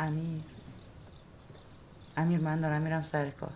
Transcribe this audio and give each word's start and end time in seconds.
امیر. 0.00 0.42
امیر 2.16 2.40
من 2.40 2.60
دارم 2.60 2.82
میرم 2.82 3.02
سر 3.02 3.30
کار. 3.30 3.52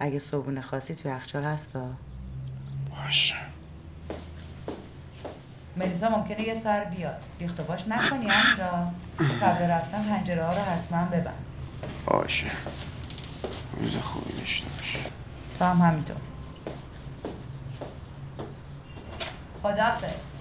اگه 0.00 0.18
صبحونه 0.18 0.60
خواستی 0.60 0.94
توی 0.94 1.10
یخچال 1.10 1.44
هستا. 1.44 1.90
باشه. 2.90 3.36
ملیسا 5.76 6.08
ممکنه 6.08 6.40
یه 6.40 6.54
سر 6.54 6.84
بیاد. 6.84 7.24
ریخت 7.40 7.60
و 7.60 7.62
باش 7.62 7.88
نکنی 7.88 8.30
امیرا 8.30 8.92
قبل 9.42 9.64
رفتن 9.64 10.02
پنجره 10.02 10.44
ها 10.44 10.52
رو 10.52 10.60
حتما 10.62 11.04
ببند. 11.04 11.44
باشه. 12.06 12.50
روز 13.76 13.96
خوبی 13.96 14.32
داشته 14.32 14.66
باشه. 14.76 14.98
تو 15.58 15.64
هم 15.64 15.80
همینطور. 15.80 16.16
خدافظ 19.62 20.33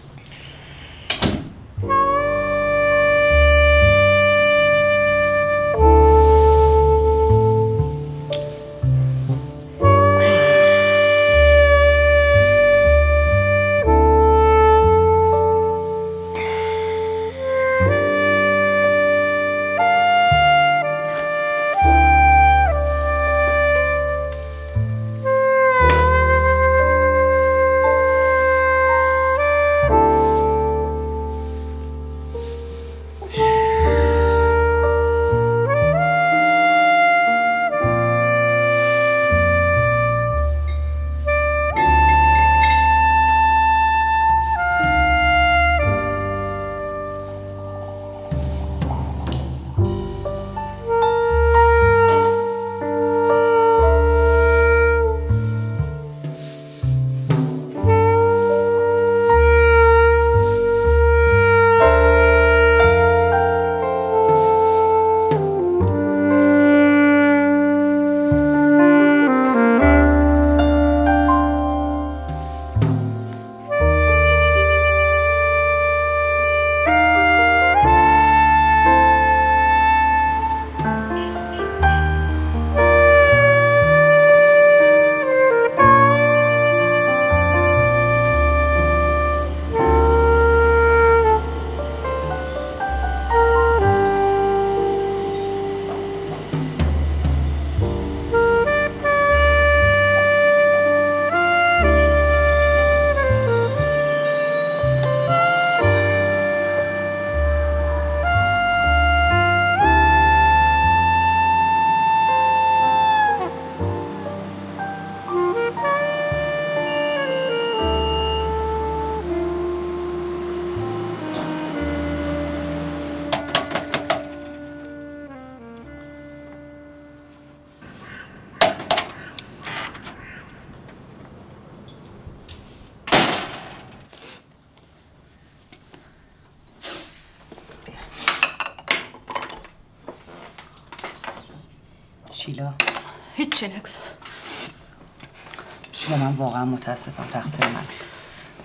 متاسفم 146.93 147.27
تقصیر 147.31 147.67
من. 147.67 147.83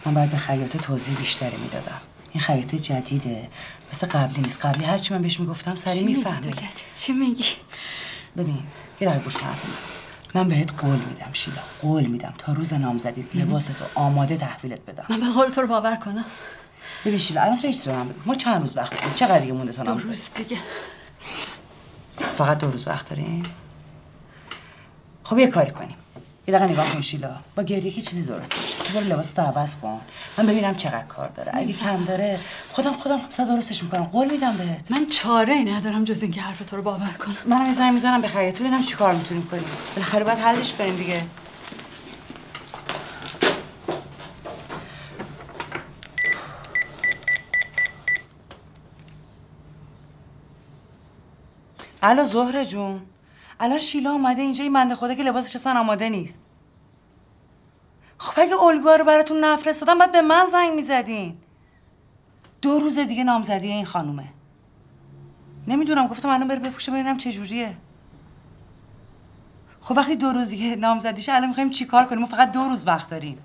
من 0.06 0.14
باید 0.14 0.30
به 0.30 0.36
خیاط 0.36 0.76
توضیح 0.76 1.16
بیشتری 1.16 1.56
می‌دادم. 1.56 2.00
این 2.32 2.40
خیاط 2.40 2.74
جدیده. 2.74 3.48
مثل 3.92 4.06
قبلی 4.06 4.40
نیست. 4.40 4.66
قبلی 4.66 4.84
هرچی 4.84 5.14
من 5.14 5.22
بهش 5.22 5.40
می‌گفتم 5.40 5.74
سری 5.74 6.04
می‌فهمه. 6.04 6.52
چی 6.96 7.12
میگی؟ 7.12 7.44
ببین 8.36 8.62
یه 9.00 9.08
دقیقه 9.08 9.24
گوش 9.24 9.36
حرف 9.36 9.64
من. 9.64 9.72
من 10.34 10.48
بهت 10.48 10.80
قول 10.80 10.98
میدم 10.98 11.30
شیلا. 11.32 11.62
قول 11.82 12.06
میدم. 12.06 12.34
تا 12.38 12.52
روز 12.52 12.72
نامزدیت 12.72 13.36
لباستو 13.36 13.84
آماده 13.94 14.36
تحویلت 14.36 14.80
بدم. 14.80 15.06
من 15.08 15.20
به 15.20 15.26
قول 15.26 15.48
تو 15.48 15.60
رو 15.60 15.66
باور 15.66 15.96
کنم. 15.96 16.24
ببین 17.04 17.18
شیلا 17.18 17.42
الان 17.42 17.58
تو 17.58 17.66
هیچ 17.66 17.84
به 17.84 17.92
من 17.92 18.08
بگو. 18.08 18.20
ما 18.26 18.34
چند 18.34 18.60
روز 18.60 18.76
وقت 18.76 18.94
داریم؟ 18.94 19.14
چقدر 19.14 19.38
دیگه 19.38 19.52
مونده 19.52 19.72
تا 19.72 19.82
دو 19.82 19.90
نامزدی؟ 19.90 20.08
روز 20.08 20.30
دیگه. 20.34 20.58
فقط 22.36 22.58
دو 22.58 22.70
روز 22.70 22.88
وقت 22.88 23.08
داریم؟ 23.10 23.42
خب 25.24 25.38
یه 25.38 25.46
کاری 25.46 25.70
کنیم. 25.70 25.96
یه 26.48 26.54
دقیقه 26.54 26.72
نگاه 26.72 26.92
کن 26.92 27.00
شیلا. 27.00 27.36
با 27.56 27.62
گریه 27.62 27.90
که 27.90 28.02
چیزی 28.02 28.26
درست 28.26 28.58
میشه 28.58 28.78
تو 28.84 28.92
برو 28.92 29.06
لباس 29.06 29.30
تو 29.30 29.42
عوض 29.42 29.76
کن. 29.76 30.00
من 30.38 30.46
ببینم 30.46 30.74
چقدر 30.74 31.04
کار 31.04 31.28
داره. 31.28 31.52
اگه 31.54 31.72
کم 31.72 32.04
داره 32.04 32.40
خودم 32.68 32.92
خودم 32.92 33.18
خب 33.18 33.44
درستش 33.44 33.82
می‌کنم. 33.82 34.04
قول 34.04 34.30
میدم 34.30 34.56
بهت. 34.56 34.90
من 34.90 35.06
چاره 35.06 35.54
ای 35.54 35.64
ندارم 35.64 36.04
جز 36.04 36.22
اینکه 36.22 36.40
حرف 36.40 36.58
تو 36.58 36.76
رو 36.76 36.82
باور 36.82 37.10
کنم. 37.18 37.36
منم 37.46 37.66
یه 37.66 37.74
زنگ 37.74 37.92
می‌زنم 37.92 38.20
به 38.20 38.28
خیاطی 38.28 38.64
ببینم 38.64 38.82
چی 38.82 38.94
کار 38.94 39.14
می‌تونیم 39.14 39.46
کنیم. 39.46 39.64
بالاخره 39.94 40.24
باید 40.24 40.38
حلش 40.38 40.72
کنیم 40.72 40.96
دیگه. 40.96 41.22
الو 52.02 52.24
زهره 52.24 52.64
جون. 52.66 53.00
الان 53.60 53.78
شیلا 53.78 54.12
اومده 54.12 54.42
اینجا 54.42 54.64
این 54.64 54.72
بنده 54.72 54.94
خدا 54.94 55.14
که 55.14 55.22
لباسش 55.22 55.56
اصلا 55.56 55.80
آماده 55.80 56.08
نیست. 56.08 56.40
خب 58.18 58.42
اگه 58.42 58.62
الگوها 58.62 58.96
رو 58.96 59.04
براتون 59.04 59.44
نفرستادم 59.44 59.98
باید 59.98 60.12
به 60.12 60.22
من 60.22 60.46
زنگ 60.52 60.74
می‌زدین. 60.74 61.38
دو 62.62 62.78
روز 62.78 62.98
دیگه 62.98 63.24
نامزدی 63.24 63.66
این 63.66 63.84
خانومه. 63.84 64.28
نمی‌دونم 65.68 66.06
گفتم 66.06 66.28
الان 66.28 66.48
بره 66.48 66.58
بپوشه 66.58 66.92
ببینم 66.92 67.16
چه 67.16 67.32
جوریه. 67.32 67.76
خب 69.80 69.96
وقتی 69.96 70.16
دو 70.16 70.32
روز 70.32 70.48
دیگه 70.48 70.76
نامزدیشه 70.76 71.32
الان 71.32 71.48
می‌خوایم 71.48 71.70
چیکار 71.70 72.06
کنیم؟ 72.06 72.20
ما 72.20 72.26
فقط 72.26 72.52
دو 72.52 72.60
روز 72.60 72.86
وقت 72.86 73.10
داریم. 73.10 73.38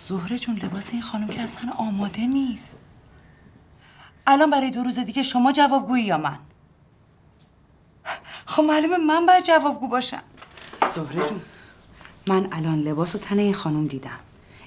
زهره 0.00 0.38
جون 0.38 0.56
لباس 0.56 0.90
این 0.92 1.02
خانم 1.02 1.28
که 1.28 1.42
اصلا 1.42 1.72
آماده 1.72 2.26
نیست. 2.26 2.72
الان 4.26 4.50
برای 4.50 4.70
دو 4.70 4.82
روز 4.82 4.98
دیگه 4.98 5.22
شما 5.22 5.52
جوابگویی 5.52 6.04
یا 6.04 6.18
من؟ 6.18 6.38
خب 8.46 8.62
معلومه 8.62 8.96
من 8.96 9.26
باید 9.26 9.44
جوابگو 9.44 9.88
باشم. 9.88 10.22
زهره 10.94 11.28
جون 11.28 11.40
من 12.28 12.48
الان 12.52 12.80
لباس 12.80 13.14
و 13.14 13.18
تن 13.18 13.38
این 13.38 13.54
خانم 13.54 13.86
دیدم. 13.86 14.18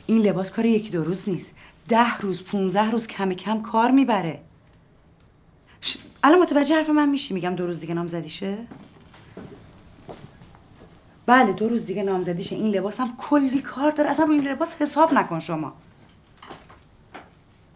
این 0.06 0.22
لباس 0.22 0.52
کار 0.52 0.66
یکی 0.66 0.90
دو 0.90 1.04
روز 1.04 1.30
نیست. 1.30 1.54
ده 1.88 2.18
روز 2.18 2.44
پونزه 2.44 2.92
روز 2.92 3.08
کم 3.08 3.34
کم 3.34 3.62
کار 3.62 3.92
می‌بره. 3.92 4.42
ش... 5.82 5.98
الان 6.24 6.42
متوجه 6.42 6.76
حرف 6.76 6.90
من 6.90 7.10
میشی؟ 7.10 7.34
میگم 7.34 7.56
دو 7.56 7.68
روز 7.68 7.80
دیگه 7.80 7.94
نامزدیشه؟ 7.94 8.68
بله 11.26 11.54
دو 11.54 11.70
روز 11.70 11.86
دیگه 11.86 12.04
نامزدیشه. 12.04 12.56
این 12.56 12.76
لباس 12.76 13.00
هم 13.00 13.18
کلی 13.18 13.62
کار 13.62 13.92
داره. 13.92 14.10
اصلا 14.10 14.26
روی 14.26 14.36
این 14.40 14.48
لباس 14.48 14.76
حساب 14.82 15.14
نکن 15.14 15.40
شما. 15.40 15.74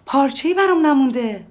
پارچه 0.05 0.47
ای 0.47 0.53
برام 0.53 0.85
نمونده. 0.85 1.45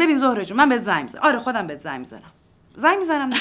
ببین 0.00 0.18
زهره 0.18 0.44
جون 0.44 0.56
من 0.56 0.68
بهت 0.68 0.80
زنگ 0.80 1.02
می‌زنم. 1.02 1.22
آره 1.22 1.38
خودم 1.38 1.66
بهت 1.66 1.78
زنگ 1.78 1.98
می‌زنم. 1.98 2.32
زنگ 2.76 2.98
می‌زنم 2.98 3.30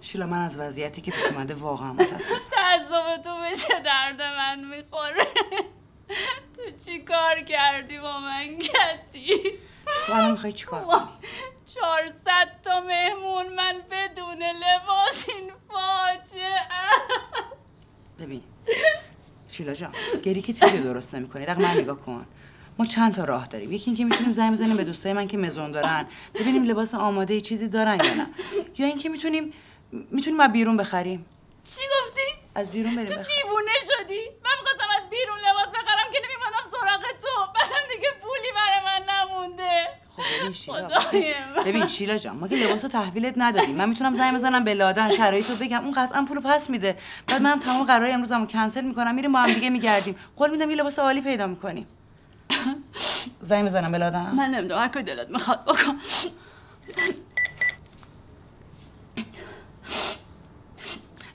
شیلا 0.00 0.26
من 0.26 0.38
از 0.44 0.58
وضعیتی 0.58 1.00
که 1.00 1.10
پیش 1.10 1.24
اومده 1.24 1.54
واقعا 1.54 1.92
متاسفم. 1.92 2.34
تعصب 2.50 3.22
تو 3.22 3.40
به 3.40 3.54
چه 3.56 3.80
درد 3.84 4.22
من 4.22 4.64
می‌خوره؟ 4.64 5.26
تو 6.56 6.70
چی 6.84 6.98
کار 6.98 7.40
کردی 7.40 7.98
با 7.98 8.20
من 8.20 8.58
کتی؟ 8.58 9.58
خب 10.06 10.12
الان 10.12 10.30
می‌خوای 10.30 10.52
چیکار 10.52 10.84
کنی؟ 10.84 11.00
چهارصد 11.74 12.48
تا 12.64 12.80
مهمون 12.80 13.48
من 13.54 13.80
بدون 13.90 14.42
لباس 14.42 15.28
این 15.28 15.52
فاجعه. 15.68 16.60
ببین 18.18 18.42
شیلا 19.50 19.74
جان 19.74 19.92
گری 20.22 20.42
که 20.42 20.52
چیزی 20.52 20.78
درست 20.78 21.14
نمی‌کنی؟ 21.14 21.46
دقیقا 21.46 21.68
من 21.68 21.74
نگاه 21.74 22.00
کن. 22.00 22.26
ما 22.78 22.86
چند 22.86 23.14
تا 23.14 23.24
راه 23.24 23.46
داریم. 23.46 23.72
یکی 23.72 23.90
اینکه 23.90 24.04
می‌تونیم 24.04 24.32
زنگ 24.32 24.52
بزنیم 24.52 24.76
به 24.76 24.84
دوستای 24.84 25.12
من 25.12 25.26
که 25.26 25.36
مزون 25.36 25.70
دارن. 25.70 26.06
ببینیم 26.34 26.64
لباس 26.64 26.94
آماده 26.94 27.40
چیزی 27.40 27.68
دارن 27.68 27.94
یا 28.04 28.14
نه. 28.14 28.26
یا 28.78 28.86
اینکه 28.86 29.08
می‌تونیم 29.08 29.52
می‌تونیم 29.92 30.40
از 30.40 30.52
بیرون 30.52 30.76
بخریم. 30.76 31.26
چی 31.64 31.80
گفتی؟ 31.80 32.20
از 32.54 32.70
بیرون 32.70 32.96
بریم 32.96 33.06
تو 33.06 33.14
دیوونه 33.14 33.76
شدی؟ 33.90 34.20
من 34.44 34.50
می‌خواستم 34.60 34.88
از 34.98 35.10
بیرون 35.10 35.38
لباس 35.38 35.68
بخرم 35.68 36.12
که 36.12 36.18
نمیمادم 36.24 36.39
سراغ 36.80 37.00
تو. 37.00 37.52
بعدم 37.54 37.94
دیگه 37.94 38.08
پولی 38.22 38.52
برای 38.54 38.80
من 38.84 39.02
نمونده. 39.14 39.88
خب 40.16 40.22
ببین 40.40 40.52
شیلا. 40.52 40.88
ببین 41.66 41.86
جان 42.18 42.36
ما 42.36 42.48
که 42.48 42.56
لباس 42.56 42.84
رو 42.84 42.90
تحویلت 42.90 43.34
ندادیم. 43.36 43.76
من 43.76 43.88
می‌تونم 43.88 44.14
زنگ 44.14 44.34
بزنم 44.34 44.64
به 44.64 44.74
لادن 44.74 45.10
شرایط 45.10 45.50
رو 45.50 45.56
بگم. 45.56 45.84
اون 45.84 45.92
قطعا 45.92 46.24
پولو 46.28 46.40
پس 46.40 46.70
میده. 46.70 46.98
بعد 47.26 47.42
منم 47.42 47.58
تمام 47.58 47.86
قرار 47.86 48.10
امروزمو 48.10 48.46
کنسل 48.46 48.84
می‌کنم. 48.84 49.14
میریم 49.14 49.32
با 49.32 49.38
هم 49.38 49.52
دیگه 49.52 49.70
میگردیم. 49.70 50.16
قول 50.36 50.50
میدم 50.50 50.70
یه 50.70 50.76
لباس 50.76 50.98
عالی 50.98 51.20
پیدا 51.20 51.46
می‌کنیم. 51.46 51.86
زنگ 53.40 53.64
بزنم 53.64 53.92
به 53.92 53.98
لادن 53.98 54.30
من 54.30 54.50
نمی‌دونم. 54.50 54.80
هر 54.80 54.88
کاری 54.88 55.04
دلت 55.04 55.30
می‌خواد 55.30 55.64
بکن. 55.64 55.98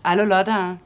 الو 0.06 0.26
لادن 0.26 0.80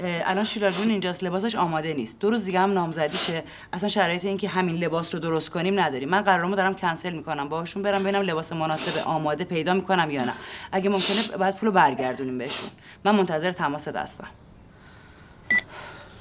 الان 0.00 0.44
شیلا 0.44 0.70
جون 0.70 0.90
اینجاست 0.90 1.24
لباسش 1.24 1.54
آماده 1.54 1.94
نیست. 1.94 2.18
دو 2.18 2.30
روز 2.30 2.44
دیگه 2.44 2.60
هم 2.60 2.72
نامزدیشه. 2.72 3.42
اصلا 3.72 3.88
شرایط 3.88 4.24
این 4.24 4.36
که 4.36 4.48
همین 4.48 4.76
لباس 4.76 5.14
رو 5.14 5.20
درست 5.20 5.50
کنیم 5.50 5.80
نداریم. 5.80 6.08
من 6.08 6.20
قرارمو 6.20 6.54
دارم 6.54 6.74
کنسل 6.74 7.12
می‌کنم. 7.12 7.48
باهاشون 7.48 7.82
برم 7.82 8.02
ببینم 8.02 8.22
لباس 8.22 8.52
مناسب 8.52 9.02
آماده 9.06 9.44
پیدا 9.44 9.74
می‌کنم 9.74 10.10
یا 10.10 10.24
نه. 10.24 10.34
اگه 10.72 10.90
ممکنه 10.90 11.22
بعد 11.22 11.56
پولو 11.56 11.72
برگردونیم 11.72 12.38
بهشون. 12.38 12.68
من 13.04 13.14
منتظر 13.14 13.52
تماس 13.52 13.88
دستم. 13.88 14.28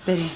بریم. 0.08 0.32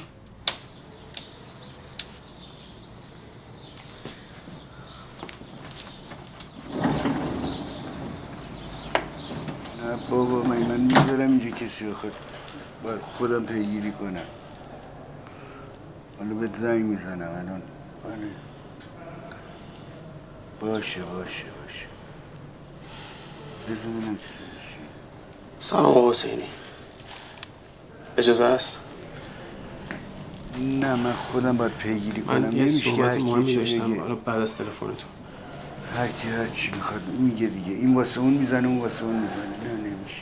بابا 10.10 10.44
من 10.44 10.58
من 10.58 10.80
می‌ذارم 10.80 11.20
اینجا 11.20 11.50
کسی 11.50 11.86
بخواد. 11.86 12.16
باید 12.84 13.02
خودم 13.02 13.44
پیگیری 13.46 13.92
کنم. 13.92 14.20
حالا 16.20 16.34
بهت 16.34 16.62
زنگ 16.62 16.86
می‌زنم 16.86 17.32
الان. 17.32 17.62
آره. 18.06 18.28
باشه 20.60 21.02
باشه 21.02 21.44
باشه. 21.44 21.86
چی. 23.68 23.76
سلام 25.60 25.86
آقا 25.86 26.10
حسینی. 26.10 26.44
اجازه 28.18 28.44
است؟ 28.44 28.78
نه 30.60 30.96
من 30.96 31.14
خودم 31.14 31.58
باید 31.58 31.72
پیگیری 31.72 32.22
کنم. 32.22 32.40
من 32.40 32.52
یه 32.52 32.66
صحبت 32.66 33.18
مهمی 33.18 33.56
داشتم. 33.56 34.16
بعد 34.16 34.40
از 34.40 34.58
تلفنتون 34.58 35.10
هر 35.96 36.08
کی 36.08 36.28
هر 36.28 36.48
چی 36.48 36.72
می‌خواد 36.72 37.02
میگه 37.20 37.48
دیگه. 37.48 37.72
این 37.72 37.96
واسه 37.96 38.20
اون 38.20 38.34
می‌زنه 38.34 38.68
اون 38.68 38.80
واسه 38.80 39.04
اون 39.04 39.16
می‌زنه. 39.16 39.74
نه 39.74 39.74
نمیشه. 39.80 40.22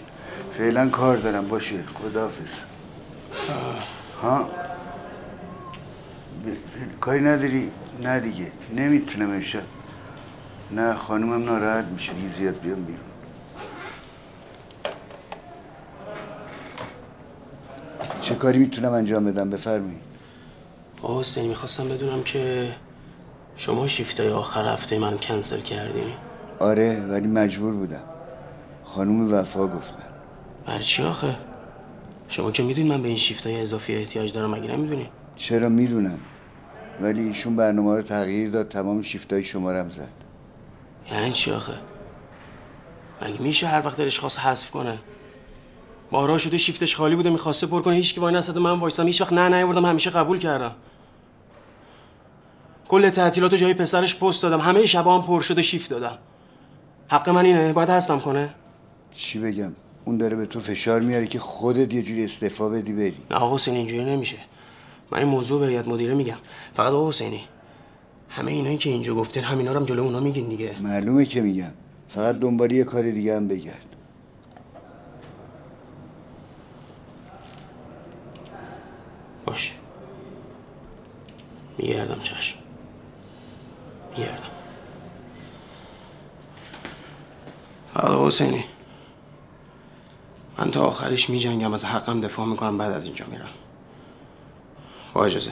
فعلا 0.58 0.90
کار 0.90 1.18
دارم 1.18 1.48
باشه. 1.48 1.84
خداحافظ. 1.94 2.52
ها؟ 4.22 4.50
کاری 7.02 7.22
نداری؟ 7.22 7.72
نه 8.02 8.20
دیگه. 8.20 8.52
نمی‌تونم 8.76 9.30
امشب. 9.32 9.62
نه 10.72 10.94
خانومم 10.94 11.46
ناراحت 11.46 11.86
میشه. 11.86 12.14
دیگه 12.14 12.36
زیاد 12.36 12.60
بیام 12.60 12.84
بیرون. 12.84 13.00
چه 18.22 18.36
کاری 18.36 18.60
می‌تونم 18.60 18.92
انجام 18.92 19.26
بدم؟ 19.26 19.50
بفرمایید. 19.50 20.02
آقا 21.02 21.20
حسینی 21.20 21.48
می‌خواستم 21.48 21.90
بدونم 21.90 22.24
که 22.24 22.72
شما 23.56 23.88
شیفتای 23.88 24.30
آخر 24.30 24.74
هفته 24.74 25.00
من 25.00 25.18
کنسل 25.18 25.60
کردی؟ 25.60 26.14
آره 26.60 27.06
ولی 27.10 27.28
مجبور 27.28 27.74
بودم. 27.74 28.04
خانوم 28.84 29.34
وفا 29.34 29.68
گفتن. 29.68 30.15
برای 30.66 30.84
چی 30.84 31.04
آخه؟ 31.04 31.36
شما 32.28 32.52
که 32.52 32.64
می‌دونید 32.64 32.92
من 32.92 33.02
به 33.02 33.08
این 33.08 33.18
شیفتای 33.18 33.62
اضافی 33.62 33.96
احتیاج 33.96 34.34
دارم 34.34 34.52
مگه 34.52 34.68
نمی‌دونی 34.68 35.10
چرا 35.36 35.70
می‌دونم. 35.70 36.20
ولی 37.02 37.22
ایشون 37.22 37.56
برنامه 37.56 37.96
رو 37.96 38.02
تغییر 38.02 38.50
داد 38.50 38.68
تمام 38.68 39.02
شیفتای 39.02 39.44
شما 39.44 39.72
رو 39.72 39.80
هم 39.80 39.90
زد. 39.90 40.12
یعنی 41.12 41.32
چی 41.32 41.52
آخه؟ 41.52 41.74
مگه 43.22 43.42
میشه 43.42 43.68
هر 43.68 43.86
وقت 43.86 43.98
دلش 43.98 44.20
خواست 44.20 44.40
حذف 44.40 44.72
کنه؟ 44.72 45.00
بارا 46.12 46.38
شده 46.38 46.58
شیفتش 46.58 46.96
خالی 46.96 47.16
بوده 47.16 47.30
می‌خواسته 47.30 47.68
پر 47.68 47.82
کنه 47.82 47.96
هیچ 47.96 48.14
کی 48.14 48.20
وای 48.20 48.34
نساده. 48.34 48.60
من 48.60 48.80
وایستم 48.80 49.08
هیچ 49.08 49.22
وقت 49.22 49.34
نه 49.34 49.50
نیاوردم 49.50 49.86
همیشه 49.86 50.10
قبول 50.10 50.40
کردم. 50.40 50.76
کل 52.88 53.10
تعطیلات 53.10 53.56
جای 53.56 53.74
پسرش 53.74 54.20
پست 54.20 54.44
دادم. 54.44 54.60
همه 54.60 54.86
شبا 54.86 55.16
هم 55.16 55.28
پر 55.28 55.42
شده 55.42 55.62
شیفت 55.62 55.89
دادم. 55.89 56.18
حق 57.08 57.30
من 57.30 57.46
اینه؟ 57.46 57.74
باید 57.74 57.89
حذفم 57.89 58.20
کنه؟ 58.20 58.50
چی 59.12 59.39
بگم؟ 59.39 59.72
اون 60.06 60.18
داره 60.18 60.36
به 60.36 60.46
تو 60.46 60.60
فشار 60.60 61.02
میاره 61.02 61.28
که 61.28 61.40
خودت 61.40 61.94
یه 61.94 62.02
جوری 62.02 62.26
استعفا 62.26 62.70
بدی 62.70 62.94
بری. 62.94 63.18
نه 63.32 63.38
آقا 63.38 63.56
حسینی 63.56 63.78
اینجوری 63.78 64.06
نمیشه. 64.06 64.38
من 65.12 65.20
این 65.20 65.28
موضوع 65.28 65.60
به 65.60 65.68
هیئت 65.68 65.88
مدیره 65.88 66.14
میگم. 66.14 66.38
فقط 66.76 66.94
آقا 66.94 67.10
حسینی 67.10 67.42
همه 68.30 68.52
اینایی 68.52 68.78
که 68.78 68.90
اینجا 68.90 69.16
گفتین 69.16 69.44
همینا 69.44 69.72
رو 69.72 69.80
هم 69.80 69.86
جلو 69.86 70.04
اونا 70.04 70.20
میگین 70.20 70.50
دیگه. 70.50 70.76
معلومه 70.82 71.26
که 71.26 71.42
میگم. 71.42 71.72
فقط 72.08 72.40
دنبال 72.40 72.72
یه 72.72 72.84
کار 72.84 73.12
دیگه 73.12 73.36
هم 73.36 73.48
بگرد. 73.48 73.96
باش. 79.46 79.76
میگردم 81.78 82.20
چشم. 82.24 82.58
میگردم. 84.18 84.38
فقط 87.94 88.06
آقا 88.06 88.28
حسینی. 88.28 88.66
من 90.58 90.72
تا 90.72 90.82
آخرش 90.82 91.30
میجنگم 91.30 91.74
از 91.74 91.86
حقم 91.86 92.22
دفاع 92.22 92.46
می‌کنم 92.46 92.78
بعد 92.78 92.92
از 92.92 93.06
اینجا 93.06 93.26
میرم. 93.32 93.50
با 95.14 95.26
اجازه. 95.26 95.52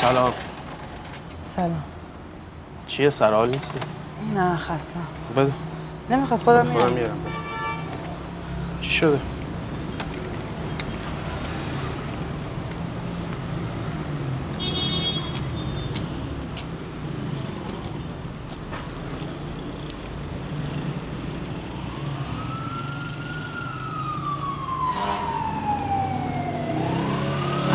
سلام. 0.00 0.32
سلام. 1.44 1.89
چیه 3.00 3.10
سرحال 3.10 3.48
نیستی؟ 3.50 3.78
نه 4.34 4.56
خستم 4.56 5.00
بده 5.36 5.52
نمی‌خواد 6.10 6.40
خودم 6.40 6.64
خودم 6.64 6.74
میرم 6.74 6.92
میارم 6.92 7.16
بده. 7.20 7.32
چی 8.80 8.90
شده؟ 8.90 9.20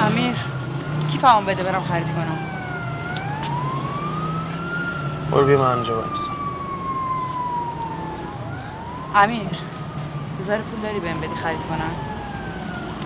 امیر 0.07 0.33
کی 1.11 1.17
فهم 1.17 1.45
بده 1.45 1.63
برم 1.63 1.81
خرید 1.83 2.11
کنم 2.11 2.44
برو 5.35 5.45
بیا 5.45 5.59
من 5.59 5.71
همینجا 5.71 6.01
برسم 6.01 6.31
امیر 9.15 9.41
ذره 10.41 10.61
پول 10.61 10.81
داری 10.81 10.99
بهم 10.99 11.21
بدی 11.21 11.35
خرید 11.35 11.63
کنم؟ 11.63 11.91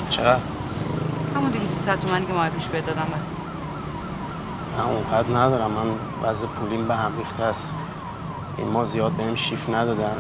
چقدر؟ 0.10 0.40
همون 1.36 1.52
200 1.52 1.96
تومنی 1.96 2.26
که 2.26 2.34
ماه 2.34 2.50
پیش 2.50 2.68
بهت 2.68 2.86
دادم 2.86 3.08
بس 3.20 3.38
من 4.78 4.84
اونقدر 4.84 5.38
ندارم. 5.38 5.72
من 5.72 5.96
وضع 6.24 6.48
پولیم 6.48 6.88
به 6.88 6.96
هم 6.96 7.18
ریخته 7.18 7.44
است. 7.44 7.74
این 8.58 8.68
ما 8.68 8.86
زیاد 8.86 9.12
بهم 9.12 9.36
شیف 9.36 9.70
ندادن. 9.70 10.18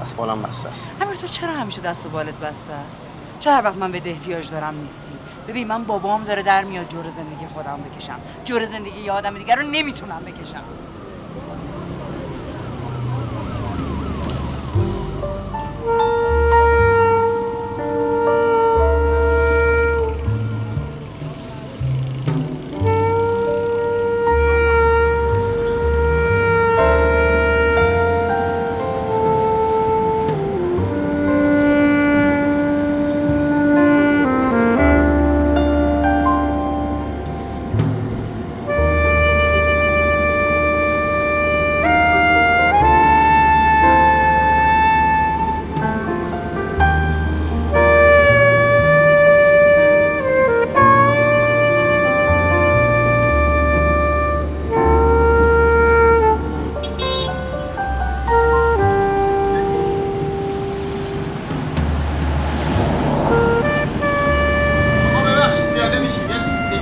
دست 0.00 0.16
بالم 0.16 0.42
بسته 0.42 0.68
است. 0.68 0.94
امیر 1.00 1.16
تو 1.16 1.26
چرا 1.26 1.52
همیشه 1.52 1.82
دست 1.82 2.06
و 2.06 2.08
بالت 2.08 2.34
بسته 2.34 2.72
است؟ 2.72 2.96
چرا 3.42 3.56
هر 3.56 3.64
وقت 3.64 3.76
من 3.76 3.92
به 3.92 4.02
احتیاج 4.04 4.50
دارم 4.50 4.80
نیستی. 4.80 5.12
ببین 5.48 5.66
من 5.68 5.84
بابام 5.84 6.24
داره 6.24 6.42
در 6.42 6.64
میاد 6.64 6.88
جور 6.88 7.10
زندگی 7.10 7.46
خودم 7.46 7.80
بکشم. 7.82 8.20
جور 8.44 8.66
زندگی 8.66 9.00
یه 9.00 9.12
آدم 9.12 9.38
دیگر 9.38 9.56
رو 9.56 9.62
نمی‌تونم 9.62 10.22
بکشم. 10.24 10.62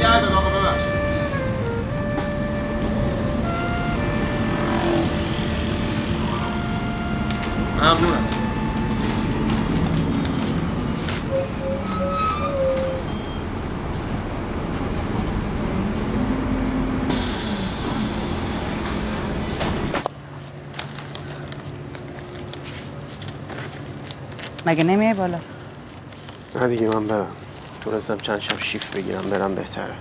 نگه 0.00 0.20
دار 0.20 0.32
آقا 0.32 0.48
ببخشید. 0.50 0.92
ممنونم. 7.80 8.26
مگه 24.66 24.84
نمیای 24.84 25.14
بالا؟ 25.14 25.38
نه 26.60 26.68
دیگه 26.68 26.88
من 26.88 27.06
برم. 27.06 27.26
تونستم 27.80 28.16
چند 28.16 28.40
شب 28.40 28.60
شیفت 28.60 28.96
بگیرم 28.96 29.30
برم 29.30 29.54
بهتره. 29.54 29.94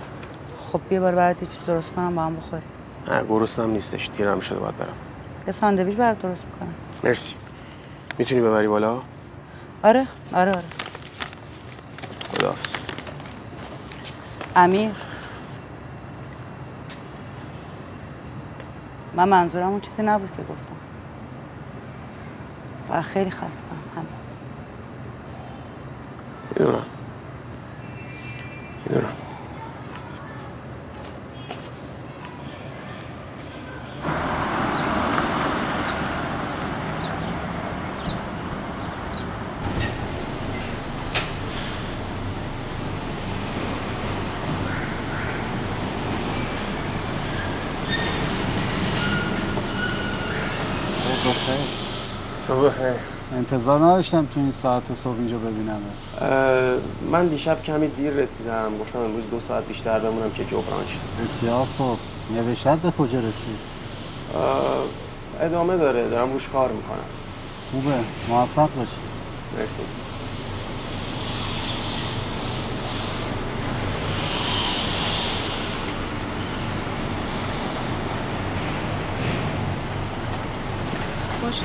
خب 0.72 0.80
بیا 0.88 1.00
بار 1.00 1.14
برات 1.14 1.42
یه 1.42 1.48
چیز 1.48 1.64
درست 1.66 1.92
کنم 1.92 2.14
با 2.14 2.22
هم 2.22 2.36
بخوری 2.36 2.62
نه 3.08 3.24
گرسنم 3.28 3.70
نیستش 3.70 4.10
دیرم 4.16 4.40
شده 4.40 4.58
باید 4.58 4.76
برم. 4.76 4.88
یه 5.46 5.52
ساندویچ 5.52 5.96
برات 5.96 6.18
درست 6.18 6.44
می‌کنم. 6.44 6.74
مرسی. 7.04 7.34
می‌تونی 8.18 8.40
ببری 8.40 8.68
بالا؟ 8.68 9.02
آره 9.82 10.06
آره 10.32 10.50
آره. 10.50 10.62
خداحافظ. 12.32 12.74
امیر. 14.56 14.90
من 19.16 19.28
منظورم 19.28 19.68
اون 19.68 19.80
چیزی 19.80 20.02
نبود 20.02 20.30
که 20.36 20.42
گفتم. 20.42 20.76
فقط 22.88 23.02
خیلی 23.02 23.30
خستم 23.30 23.66
همین. 23.96 24.08
می‌دونم 26.50 26.84
صبح 52.48 52.70
خیر 52.70 52.94
انتظار 53.70 53.90
نداشتم 53.90 54.26
تو 54.26 54.40
این 54.40 54.52
ساعت 54.52 54.94
صبح 54.94 55.16
اینجا 55.18 55.38
ببینم. 55.38 55.80
من 57.10 57.26
دیشب 57.26 57.62
کمی 57.62 57.88
دیر 57.88 58.12
رسیدم. 58.12 58.78
گفتم 58.80 58.98
امروز 58.98 59.30
دو 59.30 59.40
ساعت 59.40 59.64
بیشتر 59.64 59.98
بمونم 59.98 60.30
که 60.30 60.44
جبران 60.44 60.84
شه 60.86 61.24
بسیار 61.24 61.66
خوب. 61.76 61.98
نوشت 62.34 62.68
به 62.68 62.90
کجا 62.90 63.18
رسید؟ 63.18 63.58
ادامه 65.40 65.76
داره. 65.76 66.08
دارم 66.08 66.32
روش 66.32 66.48
کار 66.48 66.68
می‌کنم. 66.72 66.98
خوبه. 67.72 67.94
موفق 68.28 68.68
باشی. 68.76 68.90
مرسی. 69.58 69.82
باشه. 81.42 81.64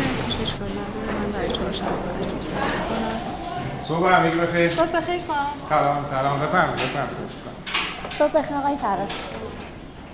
اشکال 0.55 0.67
نداره 0.69 1.19
من 1.19 1.31
برای 1.31 1.51
چهارشنبه 1.51 1.91
براتون 1.91 2.41
ست 2.41 2.53
می‌کنم 2.53 3.77
صبح 3.77 4.13
همگی 4.13 4.37
بخیر؟ 4.37 4.67
صبح 4.67 4.91
بخیر 4.91 5.19
سام 5.19 5.35
سلام 5.63 6.05
سلام. 6.05 6.39
بفرمایید 6.39 6.79
بفرمایید. 6.79 7.17
صبح 8.19 8.31
بخیر 8.31 8.57
آقای 8.57 8.77
فراز. 8.77 9.09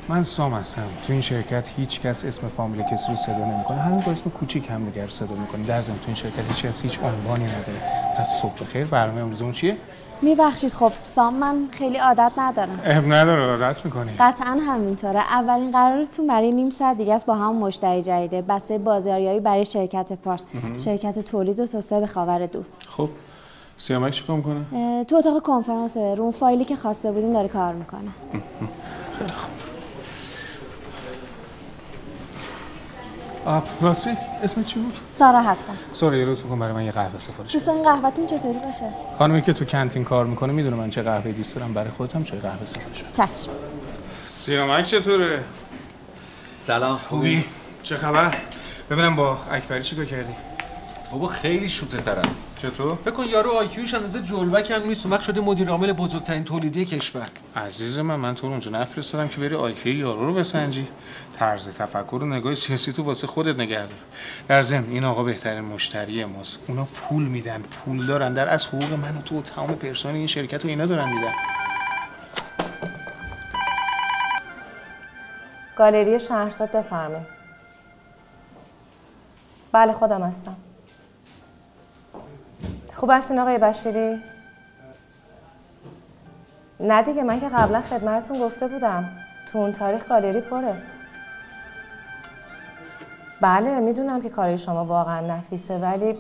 من 0.08 0.24
سام 0.24 0.54
هستم. 0.54 0.88
تو 1.08 1.14
این 1.14 1.22
شرکت 1.22 1.68
هیچ 1.78 2.02
کس 2.02 2.26
اسم 2.26 2.48
فامیل 2.48 2.84
کسی 2.84 3.10
رو 3.10 3.16
صدا 3.16 3.46
نمی‌کنه. 3.46 3.82
همین 3.82 4.00
با 4.00 4.12
اسم 4.12 4.30
کوچیک 4.30 4.70
هم 4.70 4.86
دیگر 4.86 5.04
رو 5.04 5.10
صدا 5.10 5.36
می‌کنه. 5.36 5.64
در 5.64 5.82
ضمن 5.82 5.96
تو 5.96 6.04
این 6.06 6.16
شرکت 6.16 6.48
هیچ 6.48 6.66
کس 6.66 6.82
هیچ 6.82 7.00
عنوانی 7.04 7.44
نداره. 7.44 7.82
پس 8.18 8.42
صبح 8.42 8.54
بخیر. 8.62 8.86
برنامه 8.86 9.22
امروزمون 9.22 9.52
چیه؟ 9.52 9.78
میبخشید. 10.22 10.72
خب 10.72 10.92
سام 11.04 11.34
من 11.34 11.68
خیلی 11.72 11.98
عادت 11.98 12.32
ندارم. 12.38 12.80
اب 12.86 13.14
نداره 13.14 13.42
عادت 13.42 13.86
می‌کنی. 13.86 14.12
قطعا 14.20 14.60
همینطوره. 14.68 15.20
اولین 15.20 15.72
قرارتون 15.72 16.28
برای 16.28 16.52
نیم 16.52 16.70
ساعت 16.70 16.98
دیگه 16.98 17.14
است 17.14 17.26
با 17.26 17.36
هم 17.36 17.56
مشتری 17.56 18.02
جدیده. 18.02 18.42
بسته 18.42 18.78
بازاریابی 18.78 19.40
برای 19.40 19.66
شرکت 19.66 20.14
پارس. 20.14 20.44
شرکت 20.78 21.20
تولید 21.20 21.60
و 21.60 21.68
توسعه 21.68 22.00
به 22.00 22.08
خاور 22.08 22.46
دور 22.46 22.66
خب 22.88 23.10
سیامک 23.78 24.14
چیکار 24.14 24.38
می‌کنه؟ 24.38 25.04
تو 25.04 25.16
اتاق 25.16 25.42
کنفرانس 25.42 25.98
رو 25.98 26.22
اون 26.22 26.32
فایلی 26.32 26.66
که 26.66 26.76
خواسته 26.76 27.12
بودین 27.12 27.34
داره 27.34 27.48
کار 27.48 27.74
می‌کنه. 27.74 28.12
خیلی 29.18 29.32
خوب. 29.32 29.61
راستی 33.82 34.10
اسم 34.44 34.64
چی 34.64 34.80
بود؟ 34.80 34.94
سارا 35.12 35.42
هستم. 35.42 35.74
سورا 35.92 36.18
یه 36.18 36.26
لطف 36.26 36.42
کن 36.44 36.60
برای 36.60 36.74
من 36.74 36.84
یه 36.84 36.92
قهوه 36.92 37.18
سفارش 37.18 37.50
بده. 37.50 37.54
دوستان 37.54 37.84
قهوتون 37.84 38.28
چطوری 38.28 38.60
باشه؟ 38.60 38.90
خانمی 39.18 39.42
که 39.42 39.54
تو 39.54 39.66
کنتین 39.66 40.04
کار 40.04 40.26
می‌کنه 40.26 40.54
می‌دونه 40.54 40.76
من 40.76 40.90
چه 40.90 41.02
قهوه 41.02 41.32
دوست 41.32 41.56
دارم 41.56 41.74
برای 41.74 41.92
خودت 41.92 42.16
هم 42.16 42.24
چه 42.24 42.40
قهوه 42.40 42.66
سفارش 42.66 43.04
بده. 43.04 43.12
چشم. 43.14 43.50
سیامک 44.28 44.86
چطوره؟ 44.86 45.44
سلام 46.62 46.98
خوبی؟ 46.98 47.46
چه 47.84 47.98
خبر؟ 47.98 48.36
ببینم 48.90 49.16
با 49.16 49.38
اکبری 49.52 49.84
چیکار 49.84 50.06
کردی؟ 50.06 50.34
بابا 51.12 51.28
خیلی 51.28 51.70
شوته 51.70 51.98
طرف 51.98 52.26
چطور؟ 52.62 52.98
فکر 53.06 53.12
کن 53.12 53.26
یارو 53.26 53.52
آیکیوش 53.52 53.94
اندازه 53.94 54.22
جلوک 54.22 54.72
هم 54.72 54.88
نیست. 54.88 55.06
وقت 55.06 55.22
شده 55.22 55.42
مدیر 55.42 55.70
عامل 55.70 55.94
بزرگترین 55.94 56.44
تولیدی 56.44 56.86
کشور. 56.86 57.28
عزیز 57.56 58.00
من 58.00 58.16
من 58.16 58.36
تو 58.36 58.48
اونجا 58.48 58.72
نفرستادم 58.72 59.28
که 59.28 59.38
بری 59.38 59.56
آیکیو 59.56 59.96
یارو 59.96 60.26
رو 60.26 60.34
بسنجی. 60.34 60.88
طرز 61.42 61.78
تفکر 61.78 62.16
و 62.16 62.26
نگاه 62.26 62.56
سیاسی 62.56 62.94
تو 62.94 63.04
واسه 63.04 63.28
خودت 63.28 63.56
نگه 63.56 63.80
دار. 63.80 63.90
در 64.48 64.62
ضمن 64.62 64.90
این 64.90 65.04
آقا 65.04 65.24
بهترین 65.24 65.62
مشتری 65.62 66.26
ماست. 66.26 66.60
اونا 66.68 66.86
پول 66.86 67.24
میدن 67.24 67.62
پول 67.62 68.06
دارن. 68.06 68.34
در 68.34 68.50
از 68.50 68.68
حقوق 68.68 68.94
من 68.94 69.18
و 69.18 69.22
تو 69.22 69.40
و 69.40 69.42
تمام 69.42 69.76
پرسنل 69.76 70.16
این 70.16 70.28
شرکت 70.28 70.64
رو 70.64 70.70
اینا 70.70 70.86
دارن 70.86 71.10
میدن. 71.10 71.34
گالری 75.76 76.20
شهرزاد 76.20 76.72
بفرمایید 76.72 77.28
بله 79.72 79.94
خودم 79.94 80.22
هستم. 80.24 80.56
خوب 82.96 83.12
هستین 83.14 83.40
آقای 83.40 83.58
بشیری؟ 83.58 84.22
نه 86.80 87.02
دیگه 87.02 87.24
من 87.24 87.40
که 87.40 87.50
قبلا 87.50 87.82
خدمتتون 87.82 88.40
گفته 88.40 88.68
بودم. 88.68 89.10
تو 89.52 89.58
اون 89.58 89.72
تاریخ 89.72 90.08
گالری 90.08 90.42
پره. 90.42 91.01
بله 93.42 93.80
می‌دونم 93.80 94.22
که 94.22 94.30
کارای 94.30 94.58
شما 94.58 94.86
واقعا 94.86 95.28
نفیسه 95.28 95.78
ولی 95.78 96.18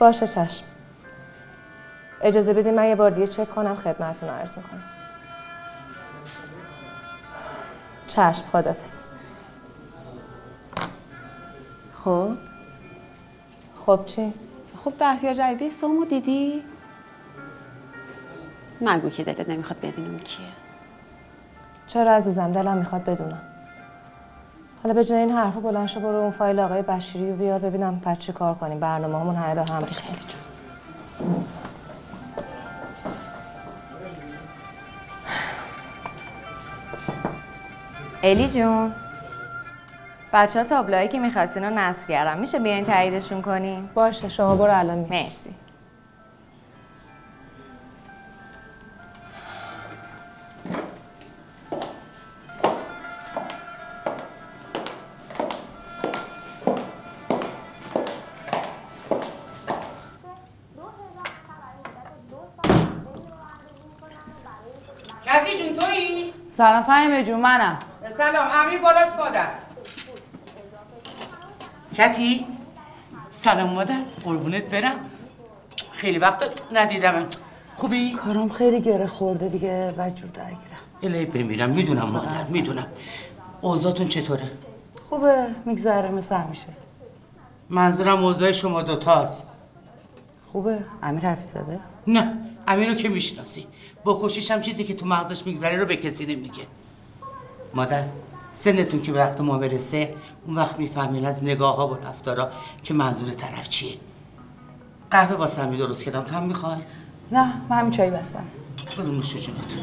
باشه 0.00 0.26
چشم. 0.26 0.64
اجازه 2.20 2.52
بدین 2.52 2.74
من 2.74 2.84
یه 2.88 2.94
بار 2.94 3.10
دیگه 3.10 3.26
چک 3.26 3.50
کنم 3.50 3.74
خدمتتون 3.74 4.28
عرض 4.28 4.56
می‌کنم. 4.56 4.82
چشم 8.06 8.44
خدافز 8.52 9.04
خب؟ 12.04 12.30
خب 13.86 14.00
چی؟ 14.06 14.32
خب 14.84 14.92
دستیار 15.00 15.34
جدیدی 15.34 15.70
سومو 15.70 16.04
دیدی؟ 16.04 16.64
نگو 18.80 19.10
که 19.10 19.24
دلت 19.24 19.48
نمی‌خواد 19.48 19.80
بدونی 19.80 20.08
اون 20.08 20.18
کیه. 20.18 20.57
چرا 21.88 22.12
عزیزم 22.12 22.52
دلم 22.52 22.76
می‌خواد 22.76 23.04
بدونم. 23.04 23.40
حالا 24.82 24.94
به 24.94 25.04
جای 25.04 25.18
این 25.18 25.30
حرفا 25.30 25.60
بلند 25.60 25.86
شو 25.86 26.00
برو 26.00 26.16
اون 26.16 26.30
فایل 26.30 26.60
آقای 26.60 26.82
بشیری 26.82 27.30
رو 27.30 27.36
بیار 27.36 27.58
ببینم 27.58 28.00
بعد 28.04 28.18
چی 28.18 28.32
کار 28.32 28.54
کنیم. 28.54 28.80
برنامه 28.80 29.18
همون 29.20 29.36
همه 29.36 29.54
به 29.54 29.72
هم 29.72 29.84
ریخته. 29.84 30.02
خیلی 30.02 30.18
جون 30.18 30.38
الی 38.22 38.48
جون 38.48 38.94
بچه 40.32 40.58
ها 40.58 40.64
تابلوهایی 40.64 41.08
که 41.08 41.18
می‌خواستین 41.18 41.64
رو 41.64 41.70
نصب 41.70 42.08
کردم 42.08 42.38
میشه 42.38 42.58
بیاین 42.58 42.84
تاییدشون 42.84 43.42
کنین؟ 43.42 43.88
باشه 43.94 44.28
شما 44.28 44.56
برو 44.56 44.78
الان 44.78 44.98
مرسی. 44.98 45.54
سلام 66.58 66.82
فهیمه 66.82 67.24
جون 67.24 67.40
منم. 67.40 67.78
سلام 68.16 68.48
امیر 68.52 68.78
بالاست 68.82 69.16
مادر. 69.16 69.48
کتی؟ 71.94 72.46
سلام 73.30 73.70
مادر 73.70 73.94
قربونت 74.24 74.64
برم. 74.64 75.10
خیلی 75.92 76.18
وقت 76.18 76.62
ندیدم 76.72 77.26
خوبی؟ 77.76 78.12
کارم 78.12 78.48
خیلی 78.48 78.80
گره 78.80 79.06
خورده 79.06 79.48
دیگه 79.48 79.94
و 79.98 80.10
جور 80.10 80.30
درگیرم 80.30 80.58
الهی 81.02 81.24
بمیرم 81.24 81.70
می‌دونم 81.70 82.08
مادر 82.08 82.44
می‌دونم. 82.44 82.86
اوضاعتون 83.60 84.08
چطوره؟ 84.08 84.50
خوبه 85.08 85.46
میگذره 85.64 86.10
مثل 86.10 86.34
همیشه. 86.34 86.68
منظورم 87.70 88.24
اوضاع 88.24 88.52
شما 88.52 88.82
دوتاست. 88.82 89.44
خوبه 90.52 90.78
امیر 91.02 91.22
حرفی 91.22 91.46
زده؟ 91.46 91.80
نه 92.06 92.36
امیر 92.68 92.88
رو 92.88 92.94
که 92.94 93.08
می‌شناسی؟ 93.08 93.66
بکشیش 94.04 94.50
هم 94.50 94.60
چیزی 94.60 94.84
که 94.84 94.94
تو 94.94 95.06
مغزش 95.06 95.46
میگذره 95.46 95.76
رو 95.76 95.86
به 95.86 95.96
کسی 95.96 96.26
نمیگه. 96.26 96.66
مادر 97.74 98.04
سنتون 98.52 99.02
که 99.02 99.12
به 99.12 99.18
وقت 99.18 99.40
ما 99.40 99.58
برسه 99.58 100.14
اون 100.46 100.56
وقت 100.56 100.78
می‌فهمین 100.78 101.26
از 101.26 101.44
نگاه 101.44 101.76
ها 101.76 101.88
و 101.88 101.94
رفتارا 101.94 102.50
که 102.82 102.94
منظور 102.94 103.32
طرف 103.32 103.68
چیه. 103.68 103.96
قهوه 105.10 105.36
واسه 105.36 105.62
همی 105.62 105.76
درست 105.76 106.04
کردم. 106.04 106.20
تو 106.20 106.34
هم 106.34 106.44
می‌خوای؟ 106.44 106.76
نه 107.32 107.52
من 107.68 107.78
همین 107.78 107.92
چایی 107.92 108.10
بستم. 108.10 108.44
برو 108.98 109.12
نوش 109.12 109.36
جونت 109.36 109.74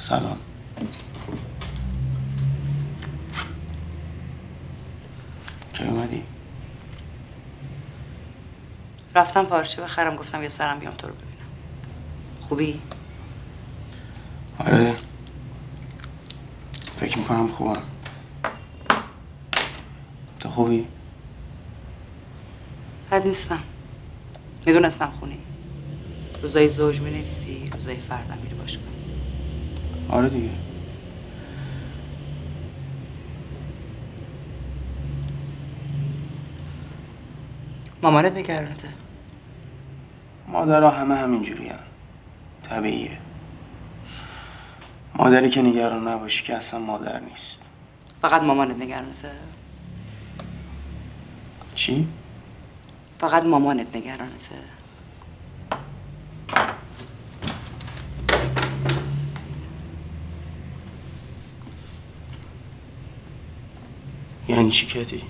سلام 0.00 0.38
کی 5.72 5.84
اومدی؟ 5.84 6.22
رفتم 9.18 9.44
پارچه 9.44 9.82
بخرم 9.82 10.16
گفتم 10.16 10.42
یه 10.42 10.48
سرم 10.48 10.78
بیام 10.78 10.92
تو 10.94 11.08
رو 11.08 11.14
ببینم. 11.14 11.48
خوبی؟ 12.48 12.80
آره. 14.58 14.94
فکر 16.96 17.18
می‌کنم 17.18 17.48
خوبم. 17.48 17.82
تو 20.40 20.48
خوبی؟ 20.48 20.86
بد 23.10 23.26
نیستم. 23.26 23.62
می‌دونستم 24.66 25.10
خونی. 25.10 25.38
روزای 26.42 26.68
زوج 26.68 27.00
می 27.00 27.10
نویسی 27.10 27.70
روزای 27.74 27.96
فردم 27.96 28.38
میری 28.42 28.54
باشگاه. 28.54 28.88
آره 30.10 30.28
دیگه. 30.28 30.50
مامانت 38.02 38.32
نگرانته. 38.32 38.88
مادرها 40.48 40.90
همه 40.90 41.14
همینجوری 41.14 41.68
هم. 41.68 41.78
طبیعیه 42.68 43.18
مادری 45.14 45.50
که 45.50 45.62
نگران 45.62 46.08
نباشی 46.08 46.44
که 46.44 46.56
اصلا 46.56 46.80
مادر 46.80 47.20
نیست 47.20 47.68
فقط 48.22 48.42
مامانت 48.42 48.76
نگرانته 48.76 49.30
چی؟ 51.74 52.08
فقط 53.18 53.44
مامانت 53.44 53.96
نگرانته 53.96 54.54
یعنی 64.48 64.70
چی 64.70 64.86
کتی؟ 64.86 65.22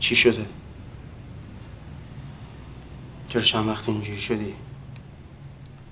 چی 0.00 0.16
شده؟ 0.16 0.46
چرا 3.32 3.42
چند 3.42 3.68
وقت 3.68 3.88
اینجوری 3.88 4.18
شدی؟ 4.18 4.54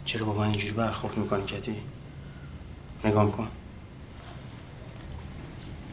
چرا 0.05 0.27
با 0.27 0.35
من 0.35 0.45
اینجوری 0.45 0.73
برخورد 0.73 1.17
می‌کنی 1.17 1.45
کتی؟ 1.45 1.77
نگام 3.05 3.33
کن 3.33 3.49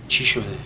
چی 0.07 0.25
شده؟ 0.25 0.57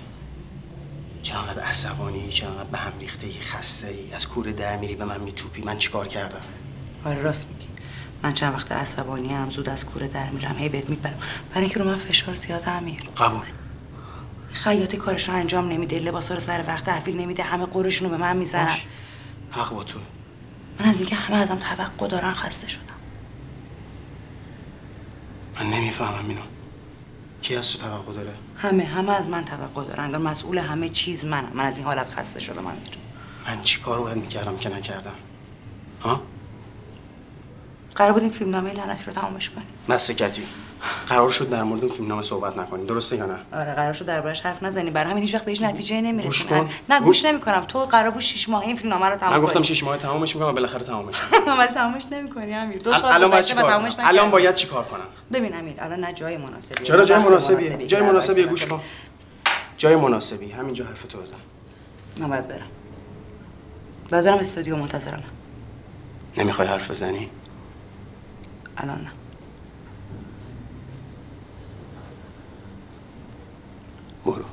چرا 1.22 1.40
انقدر 1.40 1.62
عصبانی؟ 1.62 2.30
چرا 2.30 2.50
انقدر 2.50 2.70
به 2.70 2.78
هم 2.78 2.92
ریخته 3.00 3.28
ای 3.28 3.34
خسته 3.34 3.88
ای؟ 3.88 4.14
از 4.14 4.28
کوره 4.28 4.54
در 4.54 4.78
میری 4.78 4.96
به 4.96 5.06
من 5.06 5.22
میتوپی 5.22 5.62
من 5.62 5.78
چیکار 5.78 6.08
کردم؟ 6.08 6.42
آره 7.06 7.22
راست 7.22 7.48
میگی 7.48 7.68
من 8.24 8.34
چند 8.34 8.54
وقت 8.54 8.72
عصبانی 8.72 9.34
هم 9.34 9.50
زود 9.50 9.70
از 9.70 9.86
کوره 9.86 10.08
در 10.08 10.30
میرم 10.30 10.56
هی 10.58 10.70
بهت 10.70 10.90
میپرم 10.90 11.20
برای 11.50 11.62
اینکه 11.62 11.80
رو 11.80 11.86
من 11.86 11.96
فشار 11.96 12.36
زیاد 12.36 12.64
امیر 12.68 13.02
قبول 13.18 13.46
خیاطی 14.52 14.98
کارش 14.98 15.30
رو 15.30 15.36
انجام 15.36 15.68
نمیده 15.68 16.00
لباسا 16.00 16.34
رو 16.34 16.40
سر 16.40 16.64
وقت 16.68 16.86
تحویل 16.86 17.22
نمیده 17.22 17.44
همه 17.44 17.66
قرشون 17.66 18.10
رو 18.10 18.18
به 18.18 18.22
من 18.22 18.38
می‌زنن. 18.38 18.78
حق 19.52 19.74
با 19.74 19.84
توه 19.84 20.02
من 20.82 20.90
از 20.90 20.98
اینکه 20.98 21.16
همه 21.16 21.38
ازم 21.38 21.56
توقع 21.56 22.08
دارن 22.08 22.34
خسته 22.34 22.68
شدم. 22.68 22.84
من 25.56 25.70
نمی‌فهمم 25.70 26.30
اینو. 26.30 26.42
کی 27.42 27.56
از 27.56 27.72
تو 27.72 27.78
توقع 27.78 28.14
داره؟ 28.14 28.34
همه 28.58 28.84
همه 28.84 29.12
از 29.12 29.30
من 29.30 29.46
توقع 29.46 29.84
دارن. 29.84 30.04
انگار 30.04 30.22
مسئول 30.22 30.58
همه 30.58 30.90
چیز 30.90 31.26
منم. 31.26 31.52
من 31.54 31.66
از 31.66 31.78
این 31.78 31.88
حالت 31.88 32.10
خسته 32.10 32.40
شدم 32.40 32.68
امیر. 32.68 32.82
من 33.48 33.62
چی 33.62 33.80
کار 33.80 34.00
باید 34.00 34.18
می‌کردم 34.18 34.58
که 34.58 34.70
نکردم؟ 34.70 35.16
ها؟ 36.02 36.22
قرار 37.96 38.14
بود 38.14 38.22
این 38.22 38.32
فیلم 38.32 38.50
نامه 38.50 38.74
لعنتی 38.74 39.06
رو 39.06 39.14
تمامش 39.14 39.50
کنی 39.50 39.66
بس 39.90 40.12
کتی 40.12 40.44
قرار 41.10 41.30
شد 41.30 41.50
در 41.50 41.64
مورد 41.64 41.84
اون 41.86 41.94
فیلمنامه 41.94 42.22
صحبت 42.22 42.58
نکنیم. 42.58 42.86
درسته 42.86 43.16
یا 43.16 43.26
نه؟ 43.26 43.40
آره 43.54 43.74
قرار 43.74 43.94
شد 43.94 44.06
دربارش 44.06 44.42
حرف 44.42 44.64
نزنی 44.64 44.92
برای 44.92 45.12
همین 45.12 45.24
هیچ 45.24 45.34
وقت 45.34 45.46
به 45.46 45.52
هیچ 45.52 45.62
نتیجه 45.62 46.02
نمی‌رسیم. 46.02 46.48
گوش. 46.60 46.72
نه 46.90 47.00
گوش 47.00 47.26
نمی‌کنم. 47.26 47.62
تو 47.66 47.80
قرار 47.80 48.10
بود 48.12 48.22
شش 48.22 48.50
ماه 48.50 48.62
این 48.62 48.76
فیلم 48.76 48.90
نامه 48.90 49.06
رو 49.06 49.16
تمام 49.16 49.34
من 49.34 49.42
گفتم 49.42 49.62
شش 49.62 49.84
ماه 49.84 49.98
تمامش 49.98 50.36
می‌کنم 50.36 50.52
بالاخره 50.56 50.84
تمامش 50.84 51.16
می‌کنم. 51.34 51.60
ولی 51.60 51.74
تمامش 51.74 52.04
نمی‌کنی 52.12 52.54
امیر. 52.54 52.78
دو 52.82 52.92
ال- 52.94 52.98
سال 53.02 53.12
الان 53.12 53.32
باید 53.32 53.44
چیکار 53.46 53.64
کنم؟ 53.64 53.74
تمامش 53.74 53.94
الان 54.00 54.14
نکردی. 54.14 54.32
باید 54.32 54.56
چیکار 54.56 54.84
کنم؟ 54.84 55.08
ببین 55.34 55.56
امیر 55.56 55.76
الان 55.80 56.00
نه 56.00 56.14
جای 56.14 56.38
مناسبی 56.38 56.84
چرا 56.84 57.06
جای 57.06 57.18
وقت 57.18 57.28
مناسبیه؟ 57.28 57.88
جای 57.88 58.02
دربارش 58.02 58.30
گوش 58.30 58.66
کن. 58.66 58.82
جای 59.78 59.96
مناسبی. 59.96 60.52
همینجا 60.52 60.86
حرف 60.86 61.04
تو 61.08 61.18
بزن. 61.18 61.36
من 62.18 62.28
باید 62.30 62.48
برم. 62.48 62.68
باید 64.12 64.26
برم 64.26 64.38
استودیو 64.38 64.76
منتظرم. 64.78 65.24
نمی‌خوای 66.38 66.68
حرف 66.68 66.92
بزنی؟ 66.92 67.30
الان 68.78 69.02
نه. 69.02 69.12
برو. 74.26 74.46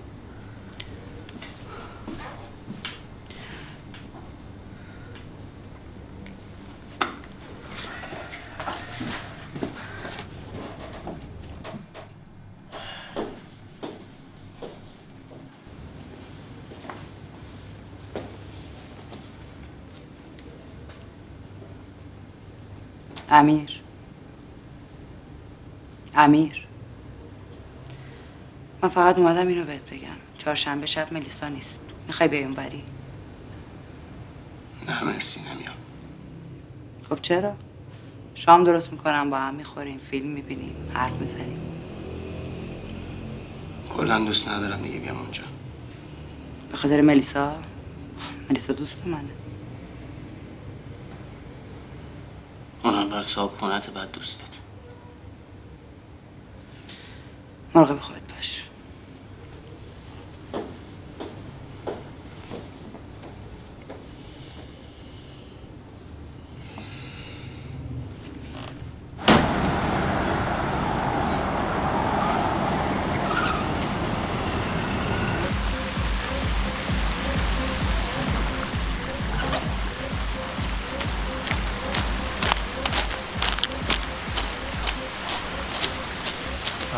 امیر. 23.31 23.81
امیر. 26.15 26.68
من 28.83 28.89
فقط 28.89 29.19
اومدم 29.19 29.47
اینو 29.47 29.65
بهت 29.65 29.91
بگم. 29.91 30.17
چهارشنبه 30.39 30.87
شب 30.87 31.13
ملیسا 31.13 31.49
نیست. 31.49 31.81
می‌خوای 32.07 32.29
بیای 32.29 32.45
اونوری؟ 32.45 32.83
نه 34.89 35.05
مرسی 35.05 35.41
نمیام. 35.41 35.75
خب 37.09 37.19
چرا؟ 37.23 37.57
شام 38.35 38.65
درست 38.65 38.93
می‌کنم 38.93 39.31
با 39.31 39.39
هم 39.39 39.55
می‌خوریم 39.55 39.99
فیلم 39.99 40.29
می‌بینیم 40.29 40.75
حرف 40.95 41.13
می‌زنیم. 41.13 41.61
کلا 43.97 44.19
دوست 44.19 44.49
ندارم 44.49 44.83
دیگه 44.83 44.99
بیام 44.99 45.19
اونجا. 45.19 45.43
به 46.71 46.77
خاطر 46.77 47.01
ملیسا؟ 47.01 47.55
ملیسا 48.51 48.73
دوست 48.73 49.07
منه. 49.07 49.29
اون 52.85 52.95
اول 52.95 53.23
صاحب 53.23 53.51
خونت 53.51 53.91
بعد 53.91 54.13
دوستت 54.13 54.59
مراقب 57.79 57.99
خودت 58.01 58.33
باش 58.35 58.65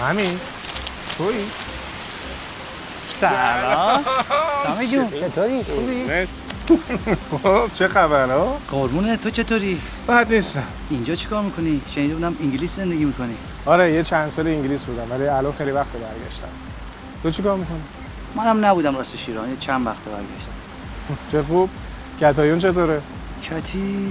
همین 0.09 0.41
توی 1.19 1.45
سلام 3.21 4.05
سامی 4.63 4.89
جون 4.89 5.10
چطوری؟ 5.21 5.65
خوبی؟ 5.65 6.05
خب، 7.43 7.73
چه 7.73 7.89
خبر 7.89 8.31
ها؟ 8.31 8.57
قربونه 8.71 9.17
تو 9.17 9.31
چطوری؟ 9.31 9.81
بد 10.09 10.33
نیستم. 10.33 10.63
اینجا 10.91 11.15
چیکار 11.15 11.43
می‌کنی؟ 11.43 11.81
شنیده 11.91 12.15
بودم 12.15 12.37
انگلیس 12.41 12.77
زندگی 12.77 13.05
می‌کنی. 13.05 13.35
آره 13.67 13.93
یه 13.93 14.03
چند 14.03 14.31
سال 14.31 14.47
انگلیس 14.47 14.85
بودم 14.85 15.11
ولی 15.11 15.27
الان 15.27 15.53
خیلی 15.53 15.71
وقت 15.71 15.93
برگشتم. 15.93 16.49
تو 17.23 17.31
چیکار 17.31 17.57
می‌کنی؟ 17.57 17.81
منم 18.35 18.65
نبودم 18.65 18.97
راست 18.97 19.17
شیران 19.17 19.51
یه 19.51 19.57
چند 19.61 19.87
وقت 19.87 20.05
برگشتم. 20.05 20.53
چه 21.33 21.43
خوب. 21.43 21.71
کتایون 22.21 22.59
چطوره؟ 22.59 23.01
کتی 23.43 24.09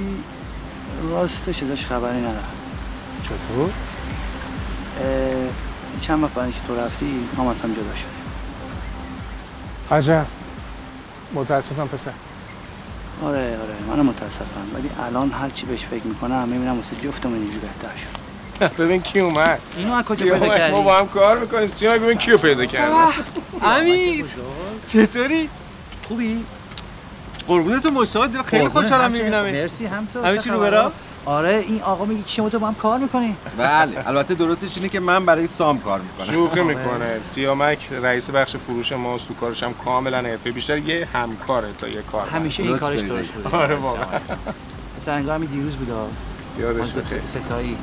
راستش 1.12 1.64
ازش 1.64 1.86
خبری 1.86 2.20
ندارم. 2.20 2.44
چطور؟ 3.24 3.70
چند 6.00 6.24
وقت 6.24 6.34
بعد 6.34 6.44
اینکه 6.44 6.60
تو 6.68 6.76
رفتی 6.76 7.06
هم 7.38 7.54
جدا 7.54 7.96
شدیم. 7.96 8.10
عجب. 9.92 10.26
متاسفم 11.34 11.88
پسر. 11.88 12.12
آره 13.24 13.40
آره 13.40 13.76
منم 13.88 14.06
متاسفم. 14.06 14.46
ولی 14.74 14.90
الان 15.08 15.32
هر 15.32 15.50
چی 15.50 15.66
بهش 15.66 15.86
فکر 15.86 16.04
می‌کنم 16.04 16.48
می‌بینم 16.50 16.78
واسه 16.78 16.96
جفتمون 17.04 17.36
اینجوری 17.36 17.60
بهتر 17.60 17.96
شد. 17.98 18.20
ببین 18.84 19.02
کی 19.02 19.20
اومد. 19.20 19.60
اینو 19.78 19.94
از 19.94 20.06
کجا 20.06 20.26
پیدا 20.26 20.58
کردی؟ 20.58 20.72
ما 20.72 20.82
با 20.82 20.98
هم 20.98 21.08
کار 21.08 21.40
می‌کنیم. 21.40 21.70
سیامک 21.70 22.02
ببین 22.02 22.18
کیو 22.18 22.38
پیدا 22.38 22.66
کردم 22.66 23.08
امیر. 23.62 24.26
چطوری؟ 24.94 25.50
خوبی؟ 26.08 26.46
قربونت 27.48 27.86
مشتاق 27.86 28.46
خیلی 28.46 28.70
خوشحالم. 28.70 29.12
می‌بینم 29.12 29.42
مرسی 29.44 29.86
هم 29.86 30.08
تو 30.14 30.26
همه 30.26 30.38
چه 30.38 30.44
چی 30.44 30.50
رو؟ 30.50 30.60
برا؟ 30.60 30.92
آره 31.26 31.64
این 31.68 31.82
آقا 31.82 32.06
میگه 32.06 32.22
که 32.24 32.30
شما 32.30 32.50
تو 32.50 32.60
با 32.60 32.68
هم 32.68 32.76
کار 32.76 33.00
می‌کنی. 33.00 33.36
بله 33.58 34.08
البته 34.08 34.34
درستش 34.36 34.78
اینه 34.78 34.90
که 34.90 35.00
من 35.00 35.26
برای 35.26 35.48
سام 35.48 35.80
کار 35.80 36.00
می‌کنم. 36.02 36.34
شوخی 36.36 36.62
می‌کنه. 36.62 37.22
سیامک 37.22 37.90
رئیس 37.92 38.30
بخش 38.30 38.56
فروش 38.56 38.92
ماست 38.92 39.28
تو 39.28 39.34
کارش 39.34 39.64
هم 39.64 39.74
کاملا 39.74 40.18
حرفه 40.18 40.52
بیشتر 40.52 40.78
یه 40.78 41.08
همکاره 41.14 41.68
تا 41.80 41.88
یه 41.88 42.02
کار 42.02 42.28
همیشه 42.30 42.64
این 42.64 42.78
کارش 42.78 43.00
درست 43.00 43.34
بوده 43.34 43.58
آره 43.58 43.76
واقعا. 43.76 44.06
مثلا 44.98 45.14
انگار 45.14 45.36
همین 45.36 45.50
دیروز 45.50 45.78
بود. 45.78 45.88
یادش 46.60 46.96
ما 46.96 47.02
بخیر. 47.02 47.22
ستایی 47.26 47.78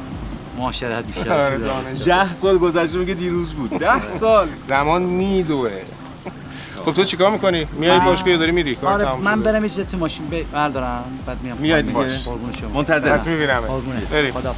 معاشرت 0.59 1.05
بیشتر 1.05 1.33
آره،. 1.33 1.59
ده 2.07 2.33
سال 2.33 2.59
گذشته 2.59 2.99
میگه 2.99 3.14
دیروز 3.14 3.53
بود. 3.55 3.70
ده 3.70 4.09
سال. 4.20 4.49
زمان 4.64 5.03
میدوه. 5.03 5.70
خب 6.87 6.92
تو 6.92 7.05
چیکار 7.05 7.31
می‌کنی 7.31 7.66
میای 7.72 8.01
باشگاه 8.01 8.31
یا 8.31 8.37
داری 8.37 8.53
میری 8.53 8.75
کار 8.75 8.92
آره 8.92 9.05
تموم 9.05 9.20
من؟ 9.20 9.42
برم 9.42 9.64
یه 9.64 9.70
تو 9.70 9.99
ماشین 9.99 10.27
بردارم 10.53 11.05
بعد 11.27 11.42
میام 11.42 11.59
میای. 11.59 11.83
دیگه؟ 11.83 12.18
قربون 12.25 12.53
شما 12.53 12.68
منتظرم. 12.70 13.18
پس 13.18 13.27
می‌بینم 13.27 13.62
بریم 14.11 14.33
خدا 14.33 14.55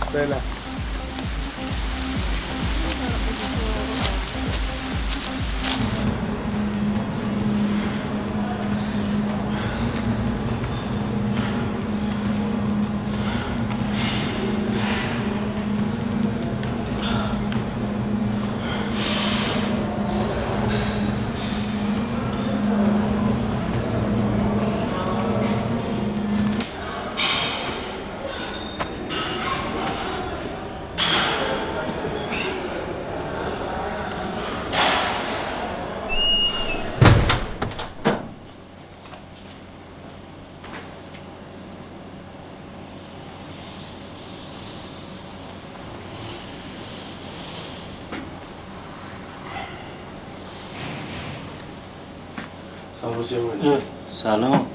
سلام. 54.09 54.67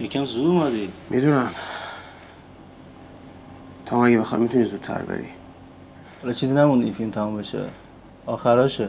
یکم 0.00 0.24
زود 0.24 0.46
اومدی. 0.46 0.92
می‌دونم. 1.10 1.50
تا 3.86 4.04
اگه 4.04 4.18
بخوای 4.18 4.40
می‌تونی 4.40 4.64
زودتر 4.64 5.02
بری. 5.02 5.28
حالا 6.22 6.32
چیزی 6.32 6.54
نموند 6.54 6.82
این 6.82 6.92
فیلم 6.92 7.10
تمام 7.10 7.36
بشه. 7.36 7.64
آخراشه. 8.26 8.88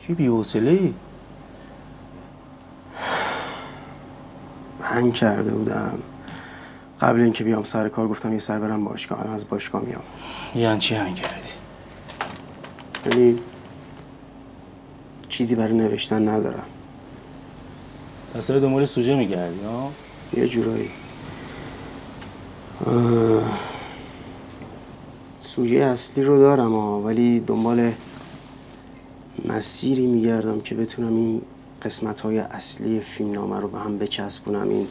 چی 0.00 0.14
بی‌حوصله 0.14 0.70
ای 0.70 0.94
هنگ 4.82 5.14
کرده 5.14 5.50
بودم. 5.50 5.98
قبل 7.00 7.20
اینکه 7.20 7.44
بیام 7.44 7.64
سر 7.64 7.88
کار 7.88 8.08
گفتم 8.08 8.32
یه 8.32 8.38
سر 8.38 8.58
برم 8.58 8.84
باشگاه. 8.84 9.20
الان 9.20 9.34
از 9.34 9.48
باشگاه 9.48 9.82
میام. 9.82 10.02
یعنی 10.54 10.78
چی 10.78 10.94
هنگ 10.94 11.14
کردی؟ 11.14 11.48
یعنی 13.04 13.38
چیزی 15.38 15.54
برای 15.54 15.72
نوشتن 15.72 16.28
ندارم. 16.28 16.66
پس 18.34 18.46
داری 18.46 18.60
دنبال 18.60 18.84
سوژه 18.84 19.14
میگردی 19.14 19.64
ها 19.64 19.92
یه 20.36 20.48
جورایی. 20.48 20.90
سوژه 25.40 25.76
اصلی 25.76 26.24
رو 26.24 26.38
دارم 26.38 26.72
ها 26.72 27.00
ولی 27.00 27.40
دنبال 27.40 27.92
مسیری 29.44 30.06
میگردم 30.06 30.60
که 30.60 30.74
بتونم 30.74 31.14
این 31.14 31.42
قسمت 31.82 32.20
های 32.20 32.38
اصلی 32.38 33.00
فیلمنامه 33.00 33.60
رو 33.60 33.68
به 33.68 33.78
هم 33.78 33.98
بچسبونم 33.98 34.68
این 34.68 34.88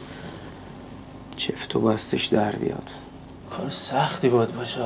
چفت 1.36 1.76
و 1.76 1.80
بستش 1.80 2.26
در 2.26 2.52
بیاد. 2.52 2.90
کار 3.50 3.70
سختی 3.70 4.28
باید 4.28 4.54
باشه 4.54 4.80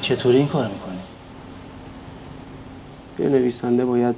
چطوری 0.00 0.36
این 0.36 0.48
کار 0.48 0.68
می‌کنی؟ 0.68 0.98
یه 3.20 3.28
نویسنده 3.28 3.84
باید 3.84 4.16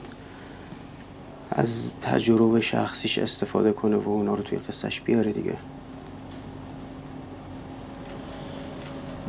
از 1.50 1.94
تجربه 2.00 2.60
شخصیش 2.60 3.18
استفاده 3.18 3.72
کنه 3.72 3.96
و 3.96 4.08
اونا 4.08 4.34
رو 4.34 4.42
توی 4.42 4.58
قصهش 4.58 5.00
بیاره 5.00 5.32
دیگه. 5.32 5.56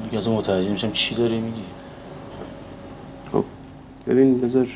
دیگه 0.04 0.18
از 0.18 0.30
متوجه 0.30 0.72
میشم 0.72 0.92
چی 0.92 1.16
داری 1.16 1.40
میگی. 1.40 1.64
خب 3.32 3.44
ببین 4.08 4.42
بذار 4.42 4.68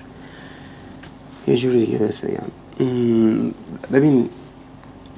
یه 1.47 1.57
جور 1.57 1.73
دیگه 1.73 1.97
بهت 1.97 2.21
بگم. 2.21 2.49
ببین 3.93 4.29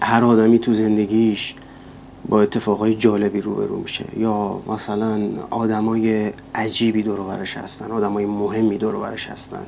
هر 0.02 0.24
آدمی 0.24 0.60
تو 0.60 0.74
زندگیش 0.74 1.56
با 2.30 2.42
اتفاقای 2.42 2.96
جالبی 2.96 3.42
روبرو 3.42 3.78
میشه. 3.78 4.06
یا 4.18 4.62
مثلا 4.68 5.30
آدمای 5.50 6.32
عجیبی 6.56 7.04
دور 7.04 7.20
و 7.20 7.32
هستن 7.32 7.92
آدمای 7.92 8.26
مهمی 8.26 8.78
دور 8.78 8.96
و 8.96 9.04
هستن. 9.04 9.66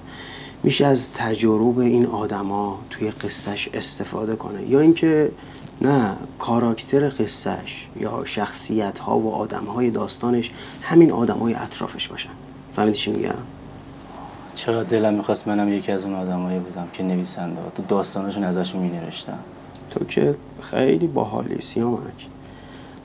میشه 0.63 0.85
از 0.85 1.11
تجارب 1.13 1.79
این 1.79 2.05
آدما 2.05 2.79
توی 2.89 3.11
قصهش 3.11 3.69
استفاده 3.73 4.35
کنه. 4.35 4.69
یا 4.69 4.79
اینکه 4.79 5.31
نه 5.81 6.17
کاراکتر 6.39 7.09
قصهش 7.09 7.87
یا 7.99 8.21
شخصیت 8.25 8.99
ها 8.99 9.19
و 9.19 9.33
آدم 9.33 9.65
های 9.65 9.89
داستانش 9.89 10.51
همین 10.81 11.11
آدم 11.11 11.37
های 11.37 11.53
اطرافش 11.53 12.07
باشن. 12.07 12.29
فهمیدی 12.75 12.97
چی 12.97 13.11
میگم؟ 13.11 13.35
چقدر 14.55 14.83
دلم 14.83 15.13
می‌خواست 15.13 15.47
منم 15.47 15.73
یکی 15.73 15.91
از 15.91 16.05
اون 16.05 16.13
آدمایی 16.15 16.59
بودم 16.59 16.87
که 16.93 17.03
نویسنده 17.03 17.61
تو 17.75 17.83
داستاناشون 17.87 18.43
ازشون 18.43 18.81
مینوشتم. 18.81 19.37
تو 19.91 20.05
که 20.05 20.35
خیلی 20.61 21.07
باحالی 21.07 21.61
سیامک. 21.61 22.27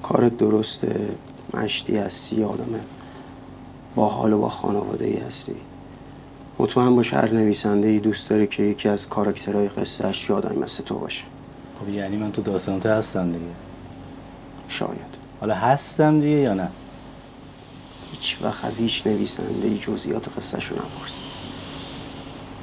کارت 0.09 0.37
درسته 0.37 1.09
مشتی 1.55 1.97
هستی 1.97 2.45
آدم 2.45 2.81
باحال 3.95 4.33
و 4.33 4.39
با 4.39 4.49
خانواده 4.49 5.05
ای 5.05 5.17
هستی؟ 5.17 5.55
مطمئن 6.59 6.97
باش 6.97 7.15
هر 7.15 7.33
نویسنده 7.35 7.89
ای 7.89 8.01
دوست 8.01 8.31
داره 8.31 8.47
که 8.47 8.63
یکی 8.63 8.89
از 8.89 9.09
کاراکترهای 9.09 9.69
قصه 9.69 10.07
اش 10.07 10.31
یادم 10.31 10.59
مثل 10.59 10.85
تو 10.85 10.99
باشه. 10.99 11.25
خب 11.81 11.89
یعنی 11.89 12.17
من 12.17 12.33
تو 12.33 12.43
داستانات 12.43 12.87
هستم 12.87 13.33
دیگه. 13.33 13.45
شاید. 14.69 15.17
حالا 15.41 15.55
هستم 15.55 16.21
دیگه 16.21 16.37
یا 16.37 16.55
نه؟ 16.55 16.69
هیچ 18.11 18.39
وقت 18.43 18.65
از 18.65 18.79
هیچ 18.79 19.07
نویسنده 19.07 19.69
ای 19.69 19.79
جزئیات 19.79 20.29
قصه 20.37 20.61
شو 20.61 20.75
نپرس. 20.75 21.17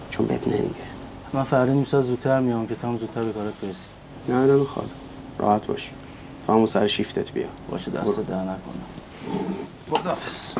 چون 0.09 0.25
بهت 0.25 0.47
نمیگه. 0.47 0.85
من 1.33 1.43
فردا 1.43 1.73
نیم 1.73 1.83
ساعت 1.83 2.03
زودتر 2.03 2.39
میام 2.39 2.67
که 2.67 2.75
تام 2.75 2.97
زودتر 2.97 3.23
به 3.23 3.31
کارت 3.31 3.53
برسی. 3.53 3.87
نه 4.29 4.35
نمی‌خواد. 4.35 4.89
راحت 5.39 5.67
باش. 5.67 5.91
تا 6.47 6.53
همون 6.53 6.65
سر 6.65 6.87
شیفتت 6.87 7.31
بیا. 7.31 7.47
باشه 7.69 7.91
دست 7.91 8.19
در 8.19 8.41
نکنم 8.41 8.83
خداحافظ 9.91 10.55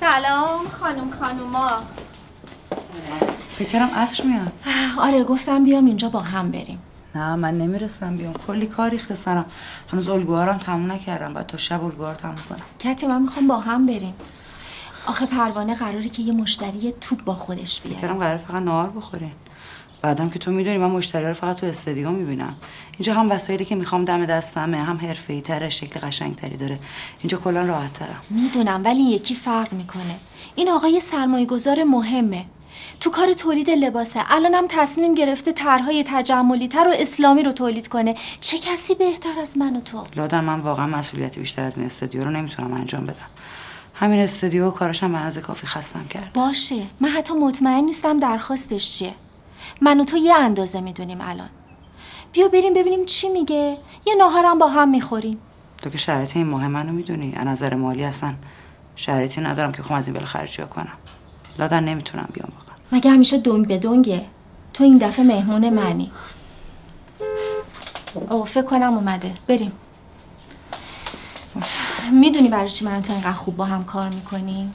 سلام 0.00 0.68
خانم 0.68 1.10
خانوما 1.10 1.82
فکرم 3.58 3.90
عصر 4.10 4.24
میاد. 4.24 4.52
آره 4.98 5.24
گفتم 5.24 5.64
بیام 5.64 5.86
اینجا 5.86 6.08
با 6.08 6.20
هم 6.20 6.50
بریم. 6.50 6.78
نه 7.14 7.34
من 7.36 7.58
نمی‌رسم 7.58 8.16
بیام. 8.16 8.32
کلی 8.32 8.66
کار 8.66 8.90
ریخته 8.90 9.14
سرم 9.14 9.46
هنوز 9.92 10.08
الگوهارم 10.08 10.58
تموم 10.58 10.92
نکردم. 10.92 11.34
بعد 11.34 11.46
تا 11.46 11.58
شب 11.58 11.84
الگوهار 11.84 12.14
تموم 12.14 12.38
کنم. 12.48 12.58
کتی 12.78 13.06
من 13.06 13.22
می‌خوام 13.22 13.46
با 13.46 13.60
هم 13.60 13.86
بریم. 13.86 14.14
آخه 15.06 15.26
پروانه 15.26 15.74
قراره 15.74 16.08
که 16.08 16.22
یه 16.22 16.32
مشتری 16.32 16.92
توپ 17.00 17.24
با 17.24 17.34
خودش 17.34 17.80
بیاره. 17.80 17.98
فکرم 18.00 18.18
قرار 18.18 18.36
فقط 18.36 18.62
نهار 18.62 18.90
بخورین. 18.90 19.32
بعدم 20.02 20.30
که 20.30 20.38
تو 20.38 20.50
می‌دونی 20.50 20.78
من 20.78 20.90
مشتری 20.90 21.26
رو 21.26 21.34
فقط 21.34 21.56
تو 21.56 21.66
استادیوم 21.66 22.14
می‌بینم. 22.14 22.54
اینجا 22.92 23.14
هم 23.14 23.30
وسایلی 23.30 23.64
که 23.64 23.74
می‌خوام 23.74 24.04
دم 24.04 24.26
دستمه 24.26 24.78
هم 24.78 24.96
حرفه‌ای 24.96 25.40
تره 25.40 25.70
شکل 25.70 26.00
قشنگتری 26.00 26.56
داره. 26.56 26.78
اینجا 27.20 27.38
کلا 27.38 27.62
راحت 27.62 27.92
ترم. 27.92 28.20
می‌دونم 28.30 28.84
ولی 28.84 29.02
یکی 29.02 29.34
فرق 29.34 29.72
می‌کنه. 29.72 30.16
این 30.54 30.70
آقای 30.70 31.00
سرمایه 31.00 31.46
گذار 31.46 31.84
مهمه. 31.84 32.44
تو 33.00 33.10
کار 33.10 33.32
تولید 33.32 33.70
لباسه. 33.70 34.20
الانم 34.28 34.64
تصمیم 34.68 35.14
گرفته 35.14 35.52
طرحهای 35.52 36.04
تجملی 36.06 36.68
تر 36.68 36.88
و 36.88 36.92
اسلامی 36.94 37.42
رو 37.42 37.52
تولید 37.52 37.88
کنه. 37.88 38.14
چه 38.40 38.58
کسی 38.58 38.94
بهتر 38.94 39.40
از 39.42 39.58
من 39.58 39.76
و 39.76 39.80
تو؟ 39.80 40.04
لادن 40.16 40.44
من 40.44 40.60
واقعا 40.60 40.86
مسئولیت 40.86 41.38
بیشتر 41.38 41.62
از 41.62 41.76
این 41.76 41.86
استودیو 41.86 42.24
رو 42.24 42.30
نمی‌تونم 42.30 42.72
انجام 42.72 43.06
بدم. 43.06 43.26
همین 43.94 44.20
استودیو 44.20 44.70
و 44.70 44.84
هم 45.02 45.12
به 45.12 45.18
اندازه 45.18 45.40
کافی 45.40 45.66
خستم 45.66 46.04
کرد. 46.04 46.32
باشه. 46.34 46.82
من 47.00 47.08
حتی 47.08 47.34
مطمئن 47.34 47.84
نیستم 47.84 48.18
درخواستش 48.18 48.92
چیه. 48.92 49.14
من 49.80 50.00
و 50.00 50.04
تو 50.04 50.16
یه 50.16 50.34
اندازه 50.34 50.80
می‌دونیم 50.80 51.20
الان. 51.20 51.50
بیا 52.32 52.48
بریم 52.48 52.74
ببینیم 52.74 53.04
چی 53.04 53.28
میگه. 53.28 53.78
یه 54.06 54.14
ناهارم 54.14 54.58
با 54.58 54.68
هم 54.68 54.88
می‌خوریم. 54.88 55.38
تو 55.82 55.90
که 55.90 55.98
شرایط 55.98 56.36
این 56.36 56.46
ماه 56.46 56.68
منو 56.68 56.92
می‌دونی. 56.92 57.34
از 57.36 57.46
نظر 57.46 57.74
مالی 57.74 58.04
اصلا 58.04 58.34
شرایطی 58.96 59.40
ندارم 59.40 59.72
که 59.72 59.82
بخوام 59.82 59.98
از 59.98 60.08
این 60.08 60.16
بل 60.16 60.24
خرجی 60.24 60.62
کنم. 60.62 60.98
لادن 61.58 61.84
نمی‌تونم 61.84 62.28
بیام 62.32 62.48
واقعا. 62.58 62.69
مگه 62.92 63.10
همیشه 63.10 63.38
دنگ 63.38 63.66
به 63.66 63.78
دنگه؟ 63.78 64.24
تو 64.74 64.84
این 64.84 64.98
دفعه 64.98 65.24
مهمون 65.24 65.70
منی. 65.70 66.10
او 68.30 68.44
فکر 68.44 68.62
کنم 68.62 68.94
اومده. 68.94 69.32
بریم. 69.46 69.72
می‌دونی 72.12 72.48
برای 72.48 72.68
چی 72.68 72.84
من 72.84 73.02
تو 73.02 73.12
اینقدر 73.12 73.32
خوب 73.32 73.56
با 73.56 73.64
هم 73.64 73.84
کار 73.84 74.08
می‌کنیم 74.08 74.70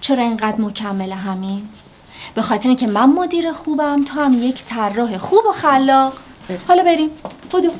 چرا 0.00 0.22
اینقدر 0.22 0.60
مکمل 0.60 1.12
همین؟ 1.12 1.68
به 2.34 2.42
خاطر 2.42 2.68
اینکه 2.68 2.86
من 2.86 3.12
مدیر 3.12 3.52
خوبم 3.52 4.04
تو 4.04 4.20
هم 4.20 4.42
یک 4.42 4.64
طراح 4.64 5.18
خوب 5.18 5.40
و 5.50 5.52
خلاق. 5.52 6.12
حالا 6.68 6.82
بریم. 6.82 7.10
بودو 7.50 7.70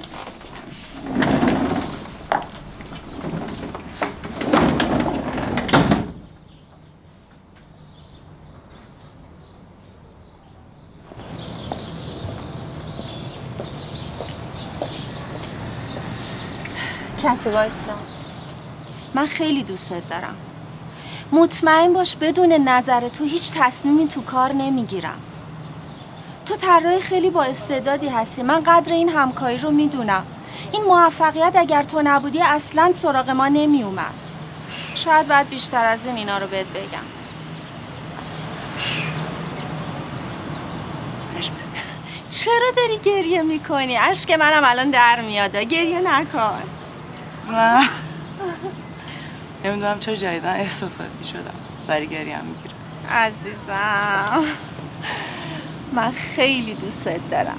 کتی 17.42 17.50
وایسا. 17.50 17.92
من 19.14 19.26
خیلی 19.26 19.62
دوستت 19.62 20.08
دارم. 20.08 20.36
مطمئن 21.32 21.92
باش 21.92 22.16
بدون 22.16 22.52
نظر 22.52 23.08
تو 23.08 23.24
هیچ 23.24 23.52
تصمیمی 23.52 24.08
تو 24.08 24.22
کار 24.22 24.52
نمی‌گیرم. 24.52 25.20
تو 26.46 26.56
طراح 26.56 26.98
خیلی 26.98 27.30
با 27.30 27.42
استعدادی 27.42 28.08
هستی. 28.08 28.42
من 28.42 28.60
قدر 28.60 28.92
این 28.92 29.08
همکاری 29.08 29.58
رو 29.58 29.70
می‌دونم. 29.70 30.26
این 30.72 30.82
موفقیت 30.84 31.52
اگر 31.56 31.82
تو 31.82 32.02
نبودی 32.04 32.42
اصلا 32.42 32.92
سراغ 32.92 33.30
ما 33.30 33.48
نمی 33.48 33.82
اومد 33.82 34.14
شاید 34.94 35.28
بعد 35.28 35.48
بیشتر 35.48 35.84
از 35.84 36.06
این 36.06 36.16
اینا 36.16 36.38
رو 36.38 36.46
بهت 36.46 36.66
بگم. 36.66 37.06
چرا 42.30 42.70
داری 42.76 42.98
گریه 42.98 43.42
می‌کنی؟ 43.42 43.96
اشک 43.96 44.30
منم 44.30 44.62
الان 44.64 44.90
در 44.90 45.20
میاد. 45.20 45.56
گریه 45.56 46.00
نکن. 46.00 46.62
نه 47.50 47.88
نمی‌دونم 49.64 49.98
چرا 49.98 50.16
جدیدن 50.16 50.54
احساساتی 50.56 51.24
شدم. 51.32 51.54
سریگری 51.86 52.32
هم 52.32 52.44
می‌گیره. 52.44 52.74
عزیزم. 53.10 54.44
من 55.92 56.12
خیلی 56.12 56.74
دوستت 56.74 57.30
دارم. 57.30 57.58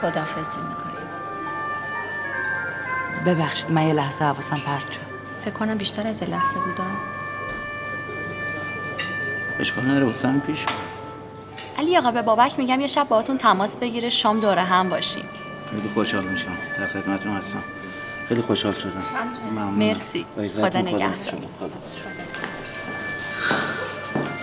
خدافزی 0.00 0.60
می‌کنه 0.60 0.94
ببخشید 3.26 3.70
من 3.70 3.82
یه 3.82 3.94
لحظه 3.94 4.24
حواسم 4.24 4.56
پرت 4.56 4.92
شد. 4.92 5.00
فکر 5.40 5.50
کنم 5.50 5.78
بیشتر 5.78 6.06
از 6.06 6.22
یه 6.22 6.28
لحظه 6.28 6.60
بودا. 6.60 6.84
اشکال 9.60 9.84
نداره 9.84 10.04
واسه 10.04 10.38
پیش. 10.38 10.66
علی 11.78 11.98
آقا 11.98 12.10
به 12.10 12.22
بابک 12.22 12.58
میگم 12.58 12.80
یه 12.80 12.86
شب 12.86 13.08
باهاتون 13.08 13.38
تماس 13.38 13.76
بگیره 13.76 14.10
شام 14.10 14.40
دوره 14.40 14.62
هم 14.62 14.88
باشیم. 14.88 15.24
خیلی 15.70 15.90
خوشحال 15.94 16.24
میشم. 16.24 16.56
در 16.78 16.86
خدمتتون 16.86 17.32
هستم. 17.36 17.64
خیلی 18.28 18.42
خوشحال 18.42 18.72
شدم. 18.72 19.02
ممنونم. 19.50 19.74
مرسی. 19.74 20.26
خدا 20.56 20.80
نگهدار. 20.80 21.38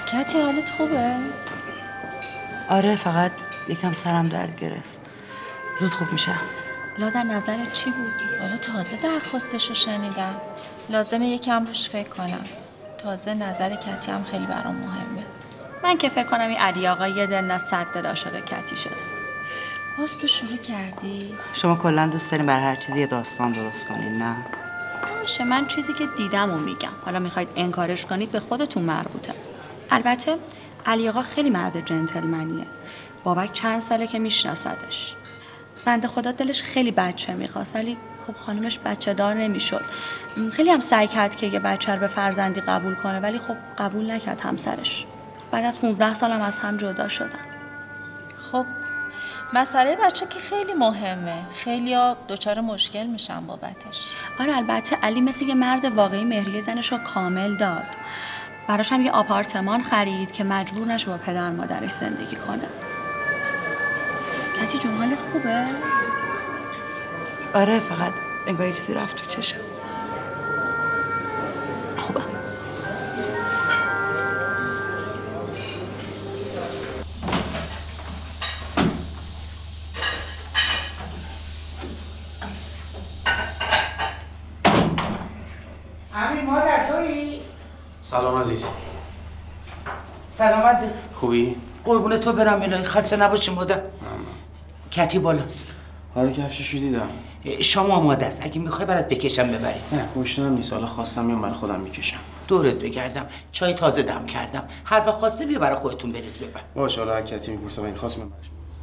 کتی 0.08 0.42
حالت 0.42 0.70
خوبه؟ 0.70 1.16
آره 2.70 2.96
فقط 2.96 3.32
یکم 3.68 3.92
سرم 3.92 4.28
درد 4.28 4.60
گرفت. 4.60 5.01
زود 5.82 5.92
خوب 5.92 6.12
میشم 6.12 6.40
لادا 6.98 7.24
نظرت 7.24 7.74
چی 7.74 7.92
بود؟ 7.92 8.40
حالا 8.42 8.58
تازه 8.58 8.98
درخواستش 8.98 9.68
رو 9.68 9.76
شنیدم. 9.76 10.36
لازمه 10.90 11.28
یکم 11.28 11.66
روش 11.66 11.90
فکر 11.90 12.10
کنم. 12.10 12.46
تازه 12.98 13.34
نظر 13.34 13.76
کتی 13.76 14.12
هم 14.12 14.24
خیلی 14.24 14.46
برام 14.46 14.76
مهمه. 14.76 15.26
من 15.84 15.98
که 15.98 16.10
فکر 16.10 16.24
کنم 16.24 16.48
این 16.48 16.58
علی 16.58 16.88
آقا 16.88 17.08
یه 17.08 17.28
دل 17.28 17.42
نه 17.42 17.58
صد 17.58 17.86
دل 17.86 18.06
عاشق 18.06 18.46
کتی 18.46 18.78
شده. 18.78 18.96
باز 19.98 20.18
تو 20.18 20.28
شروع 20.28 20.58
کردی؟ 20.58 21.34
شما 21.54 21.76
کلا 21.76 22.08
دوست 22.08 22.32
دارین 22.32 22.46
بر 22.46 22.60
هر 22.60 22.76
چیزی 22.76 23.00
یه 23.00 23.08
داستان 23.08 23.52
درست 23.52 23.88
کنین 23.88 24.18
نه؟ 24.18 24.36
باشه 25.22 25.44
من 25.44 25.66
چیزی 25.66 25.94
که 25.94 26.08
دیدم 26.18 26.52
و 26.52 26.58
میگم. 26.58 26.94
حالا 27.06 27.20
می‌خواید 27.20 27.50
انکارش 27.56 28.06
کنید 28.06 28.32
به 28.32 28.40
خودتون 28.40 28.84
مربوطه. 28.84 29.34
البته 29.92 30.38
علی 30.86 31.10
آقا 31.10 31.22
خیلی 31.22 31.50
مرد 31.50 31.86
جنتلمنیه. 31.86 32.66
بابک 33.24 33.54
چند 33.54 33.80
ساله 33.80 34.08
که 34.08 34.20
میشناسدش. 34.20 35.16
بنده 35.86 36.08
خدا 36.08 36.32
دلش 36.32 36.62
خیلی 36.62 36.92
بچه 36.92 37.34
می‌خواست 37.34 37.76
ولی 37.76 37.98
خب 38.28 38.36
خانومش 38.36 38.80
بچه 38.86 39.14
دار 39.14 39.36
نمی‌شد. 39.36 39.86
خیلی 40.52 40.70
هم 40.70 40.80
سعی 40.80 41.08
کرد 41.08 41.36
که 41.36 41.48
یه 41.48 41.60
بچه 41.60 41.94
رو 41.94 42.00
به 42.00 42.08
فرزندی 42.08 42.62
قبول 42.62 42.96
کنه 42.96 43.20
ولی 43.20 43.40
خب 43.40 43.56
قبول 43.78 44.12
نکرد 44.12 44.42
همسرش. 44.42 45.06
بعد 45.52 45.66
از 45.66 45.82
15 45.82 46.14
سالم 46.14 46.42
از 46.42 46.60
هم 46.60 46.78
جدا 46.78 47.08
شدن. 47.08 47.46
خب 48.52 48.66
مسئله 49.54 49.96
بچه 49.96 50.26
که 50.28 50.40
خیلی 50.40 50.74
مهمه. 50.74 51.44
خیلی 51.56 51.94
ها 51.94 52.18
دچار 52.30 52.62
مشکل 52.62 53.06
میشن 53.06 53.46
بابتش. 53.46 54.12
آره 54.40 54.56
البته 54.58 54.96
علی 54.96 55.22
مثل 55.22 55.46
یه 55.46 55.54
مرد 55.54 55.86
واقعی 55.86 56.26
مهریه 56.26 56.62
زنش 56.62 56.92
رو 56.92 56.98
کامل 56.98 57.58
داد. 57.58 57.88
براش 58.68 58.92
هم 58.92 59.02
یه 59.02 59.12
آپارتمان 59.12 59.84
خرید 59.84 60.32
که 60.32 60.44
مجبور 60.44 60.88
نشه 60.88 61.08
با 61.08 61.18
پدر 61.18 61.52
مادرش 61.52 61.92
زندگی 61.92 62.36
کنه. 62.36 62.91
کتی 64.62 64.78
جون 64.78 64.98
حالت 64.98 65.22
خوبه؟ 65.22 65.66
آره 67.54 67.80
فقط 67.80 68.14
انگار 68.48 68.68
یه 68.68 68.74
چیزی 68.74 68.94
رفت 68.94 69.18
تو 69.18 69.26
چشم 69.26 69.58
خوبم 71.98 72.22
امیر 86.16 86.42
مادر 86.44 86.92
تویی؟ 86.92 87.42
سلام 88.04 88.40
عزیز 88.40 88.68
سلام 90.28 90.62
عزیز 90.62 90.92
خوبی؟ 91.14 91.56
قربون 91.84 92.18
تو 92.18 92.34
برم 92.34 92.62
الهی 92.62 92.84
خسته 92.84 93.16
نباشی 93.18 93.52
مادر 93.52 93.82
کتی 94.92 95.20
بالاست. 95.20 95.66
حالا 96.16 96.32
کفششو 96.32 96.78
دیدم. 96.78 97.10
شام 97.62 97.92
آماده 97.92 98.26
است. 98.26 98.46
اگه 98.46 98.60
می‌خوای 98.60 98.86
برات 98.86 99.10
بکشم 99.10 99.48
ببری 99.48 99.80
نه 99.92 100.08
گشنم 100.18 100.54
نیست. 100.54 100.74
حالا 100.74 100.86
خواستم 100.86 101.26
میام 101.26 101.42
برای 101.42 101.54
خودم 101.54 101.80
می‌کشم. 101.80 102.20
دورت 102.48 102.76
بگردم. 102.76 103.26
چای 103.52 103.74
تازه 103.74 104.04
دم 104.04 104.26
کردم. 104.26 104.64
هر 104.86 105.00
وقت 105.00 105.16
خواسته 105.16 105.46
بیا 105.46 105.60
برای 105.60 105.76
خودتون 105.76 106.12
بریز 106.12 106.38
ببر. 106.38 106.62
باشه 106.76 107.00
حالا 107.00 107.22
کتی 107.22 107.52
می‌پرسم 107.52 107.84
این 107.84 107.96
خواست 107.96 108.20
من 108.20 108.30
براش 108.30 108.50
می‌ریزم. 108.52 108.82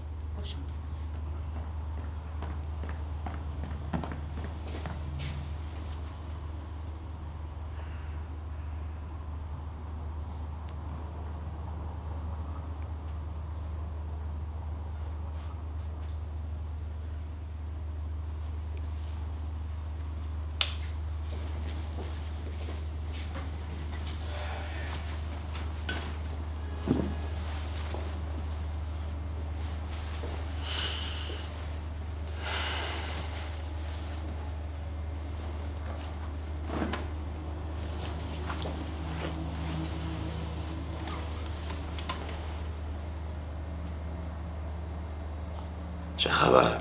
چه 46.16 46.30
خبر؟ 46.30 46.80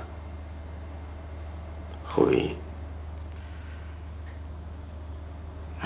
خوبی؟ 2.06 2.56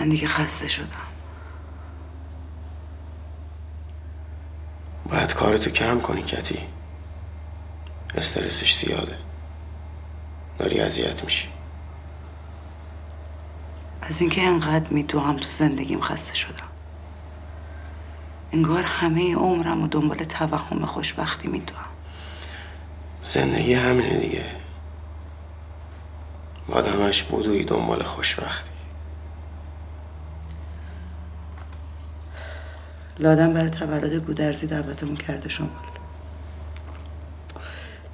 من 0.03 0.09
دیگه 0.09 0.27
خسته 0.27 0.69
شدم. 0.69 0.87
باید 5.07 5.35
کارتو 5.35 5.71
کم 5.71 6.01
کنی 6.01 6.23
کتی. 6.23 6.59
استرسش 8.15 8.75
زیاده. 8.75 9.19
داری 10.59 10.81
اذیت 10.81 11.25
میشی. 11.25 11.49
از 14.03 14.21
اینکه 14.21 14.43
انقدر 14.43 14.89
میدوام 14.91 15.37
تو 15.37 15.51
زندگیم 15.51 16.01
خسته 16.01 16.35
شدم. 16.35 16.69
انگار 18.53 18.83
همه 18.83 19.35
عمرم 19.35 19.83
و 19.83 19.87
دنبال 19.87 20.25
توهم 20.25 20.87
خوشبختی 20.87 21.49
میدوام 21.49 21.85
زندگی 23.25 23.75
همینه 23.75 24.21
دیگه. 24.21 24.47
باید 26.69 26.87
همش 26.87 27.23
بدوی 27.23 27.65
دنبال 27.65 28.03
خوشبختی. 28.03 28.72
لادم 33.23 33.53
برای 33.53 33.71
تولد 33.71 34.15
گودرزی 34.15 34.67
دعوتمون 34.67 35.17
کرده 35.17 35.49
شمال. 35.49 35.71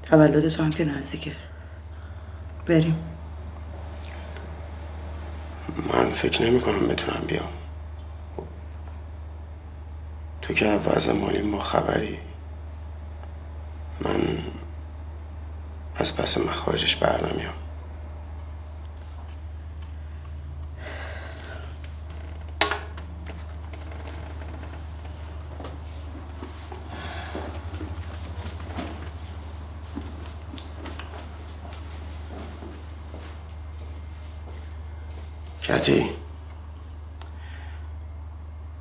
تولد 0.02 0.48
تو 0.48 0.62
هم 0.62 0.70
که 0.70 0.84
نزدیکه. 0.84 1.32
بریم. 2.66 2.96
من 5.92 6.12
فکر 6.12 6.42
نمی 6.42 6.60
کنم 6.60 6.88
بتونم 6.88 7.24
بیام. 7.26 7.48
تو 10.42 10.54
که 10.54 10.66
وضع 10.66 11.12
مالی 11.12 11.42
ما 11.42 11.58
خبری. 11.58 12.18
من 14.00 14.38
از 15.96 16.16
پس 16.16 16.38
مخارجش 16.38 16.96
بر 16.96 17.20
کتی. 35.68 36.10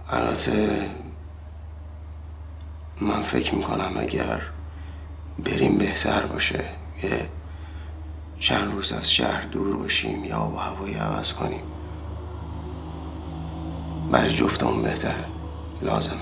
البته 0.10 0.90
من 3.02 3.22
فکر 3.22 3.56
می‌کنم 3.56 3.94
اگر 3.98 4.42
بریم 5.46 5.78
بهتر 5.78 6.26
باشه 6.26 6.64
یه 7.04 7.30
چند 8.40 8.72
روز 8.72 8.94
از 8.94 9.12
شهر 9.12 9.42
دور 9.42 9.78
باشیم 9.78 10.26
یا 10.26 10.52
و 10.56 10.60
هوایی 10.60 10.94
عوض 10.94 11.34
کنیم. 11.34 11.64
برای 14.12 14.34
جفتمون 14.34 14.82
بهتره. 14.82 15.26
لازمه. 15.82 16.22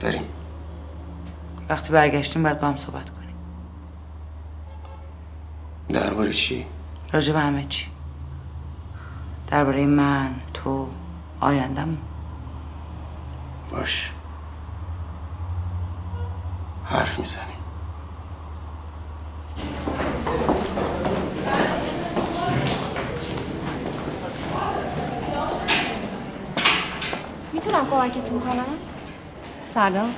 بریم. 0.00 0.24
وقتی 1.68 1.92
برگشتیم 1.92 2.42
باید 2.42 2.60
با 2.60 2.68
هم 2.68 2.76
صحبت 2.76 3.10
کنیم. 3.10 3.34
درباره 5.88 6.32
چی؟ 6.32 6.66
راجع 7.12 7.32
به 7.32 7.40
همه 7.40 7.66
چی. 7.68 7.86
درباره 9.50 9.86
من 9.86 10.34
تو 10.54 10.88
آیندم 11.40 11.98
باش. 13.70 14.12
حرف 16.84 17.18
می‌زنیم. 17.18 17.46
می‌تونم 27.52 27.86
کمکتون 27.90 28.40
کنم؟ 28.40 28.64
سلام. 29.60 30.14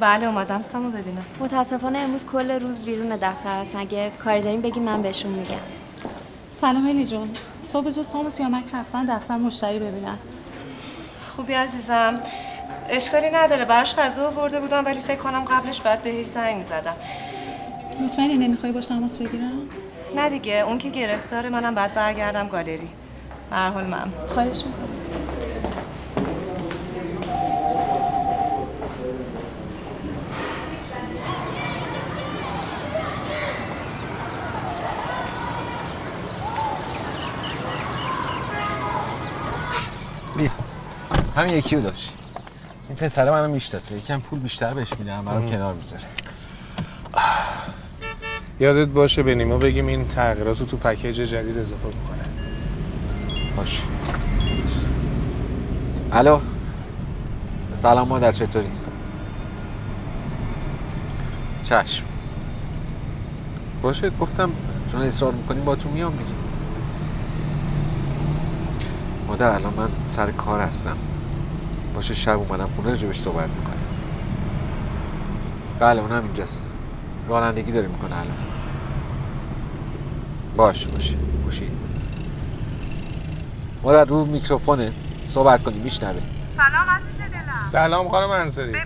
بله 0.00 0.26
اومدم 0.26 0.62
سامو 0.62 0.90
ببینم. 0.90 1.24
متاسفانه 1.40 1.98
امروز 1.98 2.24
کل 2.24 2.50
روز 2.50 2.78
بیرون 2.78 3.16
دفتر 3.16 3.60
هستن 3.60 3.78
اگه 3.78 4.12
کاری 4.24 4.42
دارین 4.42 4.60
بگی 4.60 4.80
من 4.80 5.02
بهشون 5.02 5.32
میگم. 5.32 5.56
سلام 6.50 6.86
الی 6.86 7.06
جون. 7.06 7.30
صبح 7.72 7.90
زود 7.90 8.04
سام 8.04 8.26
و 8.26 8.28
سیامک 8.28 8.74
رفتن 8.74 9.04
دفتر 9.04 9.36
مشتری 9.36 9.78
ببینن. 9.78 10.18
خوبی 11.26 11.52
عزیزم. 11.52 12.20
اشکالی 12.88 13.30
نداره. 13.30 13.64
براش 13.64 13.96
غذا 13.96 14.26
آورده 14.26 14.60
بودم 14.60 14.84
ولی 14.84 15.00
فکر 15.00 15.16
کنم 15.16 15.44
قبلش 15.44 15.80
باید 15.80 16.02
بهش 16.02 16.26
زنگ 16.26 16.56
می‌زدم. 16.56 16.96
مطمئنی 18.00 18.36
نمی‌خوای 18.36 18.72
باش 18.72 18.86
تماس 18.86 19.16
بگیرم؟ 19.16 19.52
نه 20.16 20.30
دیگه. 20.30 20.54
اون 20.54 20.78
که 20.78 20.90
گرفتاره 20.90 21.48
منم 21.48 21.74
بعد 21.74 21.94
برگردم 21.94 22.48
گالری. 22.48 22.88
به 23.50 23.56
حال 23.56 23.84
من 23.84 24.12
خواهش 24.28 24.62
می‌کنم. 24.64 24.81
همین 41.42 41.54
یکی 41.54 41.76
رو 41.76 41.82
داشت. 41.82 42.12
این 42.88 42.96
پسر 42.96 43.30
منو 43.30 43.48
می‌شناسه. 43.48 43.96
یکم 43.96 44.20
پول 44.20 44.38
بیشتر 44.38 44.74
بهش 44.74 44.92
میدم 44.98 45.24
برام 45.24 45.50
کنار 45.50 45.74
می‌ذاره. 45.74 46.02
یادت 48.60 48.88
باشه 48.88 49.22
به 49.22 49.34
نیما 49.34 49.58
بگیم 49.58 49.86
این 49.86 50.08
تغییرات 50.08 50.60
رو 50.60 50.66
تو 50.66 50.76
پکیج 50.76 51.16
جدید 51.16 51.58
اضافه 51.58 51.88
بکنه. 51.88 52.22
باش. 53.56 53.82
الو. 56.12 56.40
سلام 57.74 58.08
مادر 58.08 58.32
چطوری؟ 58.32 58.70
چشم. 61.64 62.04
باشه 63.82 64.10
گفتم 64.10 64.50
چون 64.92 65.02
اصرار 65.02 65.32
می‌کنیم 65.32 65.64
با 65.64 65.76
تو 65.76 65.88
میام 65.88 66.12
دیگه. 66.12 66.30
مادر 69.28 69.48
الان 69.48 69.74
من 69.76 69.88
سر 70.08 70.30
کار 70.30 70.60
هستم. 70.60 70.96
باشه 71.94 72.14
شب 72.14 72.38
اومدم 72.38 72.68
خونه 72.76 72.90
راجبش 72.90 73.20
صحبت 73.20 73.48
می‌کنیم 73.48 73.78
بله 75.80 76.00
اونم 76.00 76.24
اینجاست. 76.24 76.62
رانندگی 77.28 77.72
داره 77.72 77.86
می‌کنه 77.86 78.16
الان. 78.16 78.36
باش 80.56 80.86
باشه. 80.86 81.14
گوشی. 81.44 81.70
مادر 83.82 84.04
رو 84.04 84.24
میکروفونه. 84.24 84.92
صحبت 85.28 85.62
کنیم 85.62 85.80
میشنوه. 85.82 86.20
سلام 86.56 86.90
عزیز 86.90 87.32
دلم. 87.32 87.46
سلام 87.46 88.08
خانم 88.08 88.30
انصاری. 88.30 88.68
ببین 88.72 88.82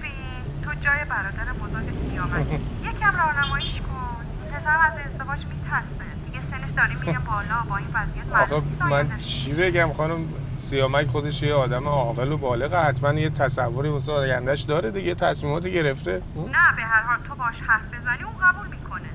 تو 0.65 0.71
جای 0.71 1.05
برادر 1.11 1.53
بزرگ 1.53 2.11
سیامک 2.11 2.47
یکم 2.83 3.17
راهنماییش 3.17 3.73
کن. 3.73 4.25
پسر 4.51 4.77
از 4.87 4.93
ازدواج 5.07 5.39
میترسه. 5.39 5.87
دیگه 6.27 6.39
سنش 6.51 6.71
داره 6.77 6.95
میره 7.01 7.19
بالا. 7.19 7.63
با 7.69 7.77
این 7.77 7.89
وضعیت 7.89 8.53
آخه 8.53 8.63
من 8.91 9.19
چی 9.19 9.53
بگم 9.53 9.93
خانم؟ 9.93 10.25
سیامک 10.57 11.07
خودش 11.07 11.43
یه 11.43 11.55
آدم 11.55 11.89
عاقل 11.89 12.33
و 12.33 12.37
بالغه 12.37 12.79
حتما 12.79 13.13
یه 13.13 13.31
تصوری 13.31 13.89
واسه 13.89 14.13
آیندهش 14.13 14.61
داره 14.61 14.91
دیگه 14.91 15.15
تصمیماتی 15.15 15.73
گرفته. 15.73 16.13
نه 16.37 16.77
به 16.77 16.83
هر 16.83 17.03
حال 17.03 17.19
تو 17.23 17.35
باش 17.35 17.55
حرف 17.67 17.83
بزنی 17.87 18.25
اون 18.25 18.35
قبول 18.43 18.67
می‌کنه. 18.67 19.09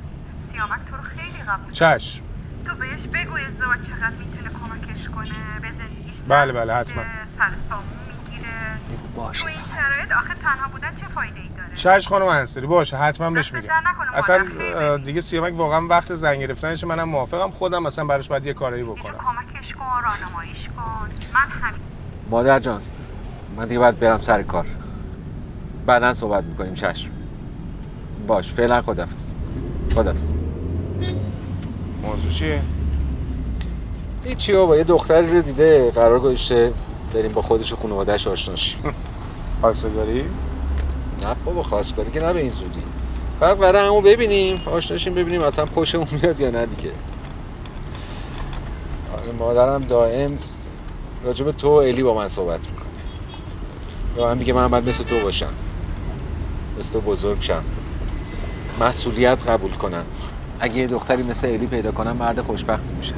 سیامک 0.51 0.79
تو 0.89 0.97
رو 0.97 1.03
خیلی 1.03 1.43
قبول 1.49 1.71
چشم. 1.73 2.23
تو 2.65 2.75
بهش 2.75 2.99
بگو 2.99 3.35
ازدواج 3.35 3.79
چقدر 3.87 4.15
می‌تونه 4.19 4.49
کمکش 4.49 5.09
کنه 5.09 5.59
به 5.61 5.67
زندگیش 5.67 6.21
بله 6.27 6.53
بله 6.53 6.73
حتما. 6.73 7.03
سر 7.37 7.51
سامون 7.69 7.85
می‌گیره. 8.07 8.49
باشه 9.15 9.41
تو 9.41 9.47
این 9.47 9.59
شرایط 9.75 10.11
آخه 10.11 10.33
تنها 10.33 10.67
بودن 10.71 10.95
چه 10.95 11.05
فایده 11.15 11.40
چشم 11.81 12.09
خانم 12.09 12.25
انصاری 12.25 12.67
باشه 12.67 12.97
حتما 12.97 13.29
بهش 13.29 13.53
میگم. 13.53 13.69
اصلا 14.13 14.47
دیگه 14.97 15.21
سیامک 15.21 15.53
واقعا 15.57 15.87
وقت 15.87 16.13
زنگ 16.13 16.39
گرفتنش 16.39 16.83
منم 16.83 17.09
موافقم 17.09 17.51
خودم 17.51 17.83
مثلا 17.83 18.05
براش 18.05 18.27
باید 18.27 18.45
یه 18.45 18.53
کارایی 18.53 18.83
بکنم. 18.83 18.95
کمکش 19.03 19.73
کن 19.73 19.85
راهنماییش 20.03 20.67
کن. 20.77 21.07
من 21.33 21.39
همین 21.61 21.81
مادر 22.29 22.59
جان 22.59 22.81
من 23.57 23.67
دیگه 23.67 23.79
باید 23.79 23.99
برم 23.99 24.21
سر 24.21 24.43
کار. 24.43 24.65
بعدا 25.85 26.13
صحبت 26.13 26.43
می‌کنیم 26.43 26.73
چشم. 26.73 27.09
باش 28.27 28.51
فعلا 28.51 28.81
خدافز 28.81 29.33
خدافز 29.95 30.33
موضوع 32.03 32.31
چیه؟ 32.31 32.61
هیچی 34.25 34.53
بابا 34.53 34.77
یه 34.77 34.83
دختری 34.83 35.27
رو 35.27 35.41
دیده 35.41 35.91
قرار 35.91 36.19
گذاشته 36.19 36.73
بریم 37.13 37.31
با 37.31 37.41
خودش 37.41 37.73
و 37.73 37.75
خانواده‌اش 37.75 38.27
آشنا 38.27 38.55
شیم. 38.55 38.79
خواستگاری؟ 39.61 40.25
نه 41.23 41.35
بابا 41.45 41.63
خواستگاری 41.63 42.11
که 42.11 42.19
نه 42.19 42.33
به 42.33 42.39
این 42.39 42.49
زودی. 42.49 42.81
فقط 43.39 43.57
قرار 43.57 43.85
همو 43.85 44.01
ببینیم 44.01 44.61
آشناشیم 44.65 45.13
ببینیم 45.13 45.43
اصلا 45.43 45.65
خوشمون 45.65 46.07
میاد 46.11 46.39
یا 46.39 46.51
نه 46.51 46.65
دیگه. 46.65 46.91
آره 49.13 49.31
مادرم 49.39 49.81
دائم 49.81 50.37
راجب 51.23 51.51
تو 51.51 51.67
و 51.67 51.71
الی 51.71 52.03
با 52.03 52.13
من 52.13 52.27
صحبت 52.27 52.59
می‌کنه. 52.59 52.85
به 54.15 54.25
من 54.25 54.37
میگه 54.37 54.53
من 54.53 54.67
باید 54.67 54.89
مثل 54.89 55.03
تو 55.03 55.19
باشم. 55.19 55.53
مثل 56.79 56.93
تو 56.93 57.01
بزرگ 57.01 57.41
شم. 57.41 57.63
مسئولیت 58.79 59.49
قبول 59.49 59.71
کنم. 59.71 60.03
اگه 60.59 60.77
یه 60.77 60.87
دختری 60.87 61.23
مثل 61.23 61.47
الی 61.47 61.67
پیدا 61.67 61.91
کنم 61.91 62.17
مرد 62.17 62.41
خوشبختی 62.41 62.93
میشه. 62.93 63.13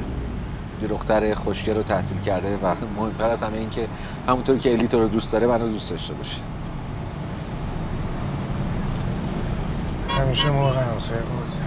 یه 0.82 0.88
دختر 0.88 1.34
خوشگل 1.34 1.74
رو 1.74 1.82
تحصیل 1.82 2.20
کرده 2.20 2.56
و 2.56 2.74
مهمتر 2.96 3.30
از 3.30 3.42
همه 3.42 3.58
این 3.58 3.70
که 3.70 3.88
همونطور 4.28 4.58
که 4.58 4.72
الی 4.72 4.88
تو 4.88 4.98
رو 4.98 5.08
دوست 5.08 5.32
داره 5.32 5.46
منو 5.46 5.68
دوست 5.68 5.90
داشته 5.90 6.14
باشه. 6.14 6.36
همیشه 10.34 10.50
موقع 10.50 10.80
همسایه 10.80 11.20
بازی. 11.20 11.60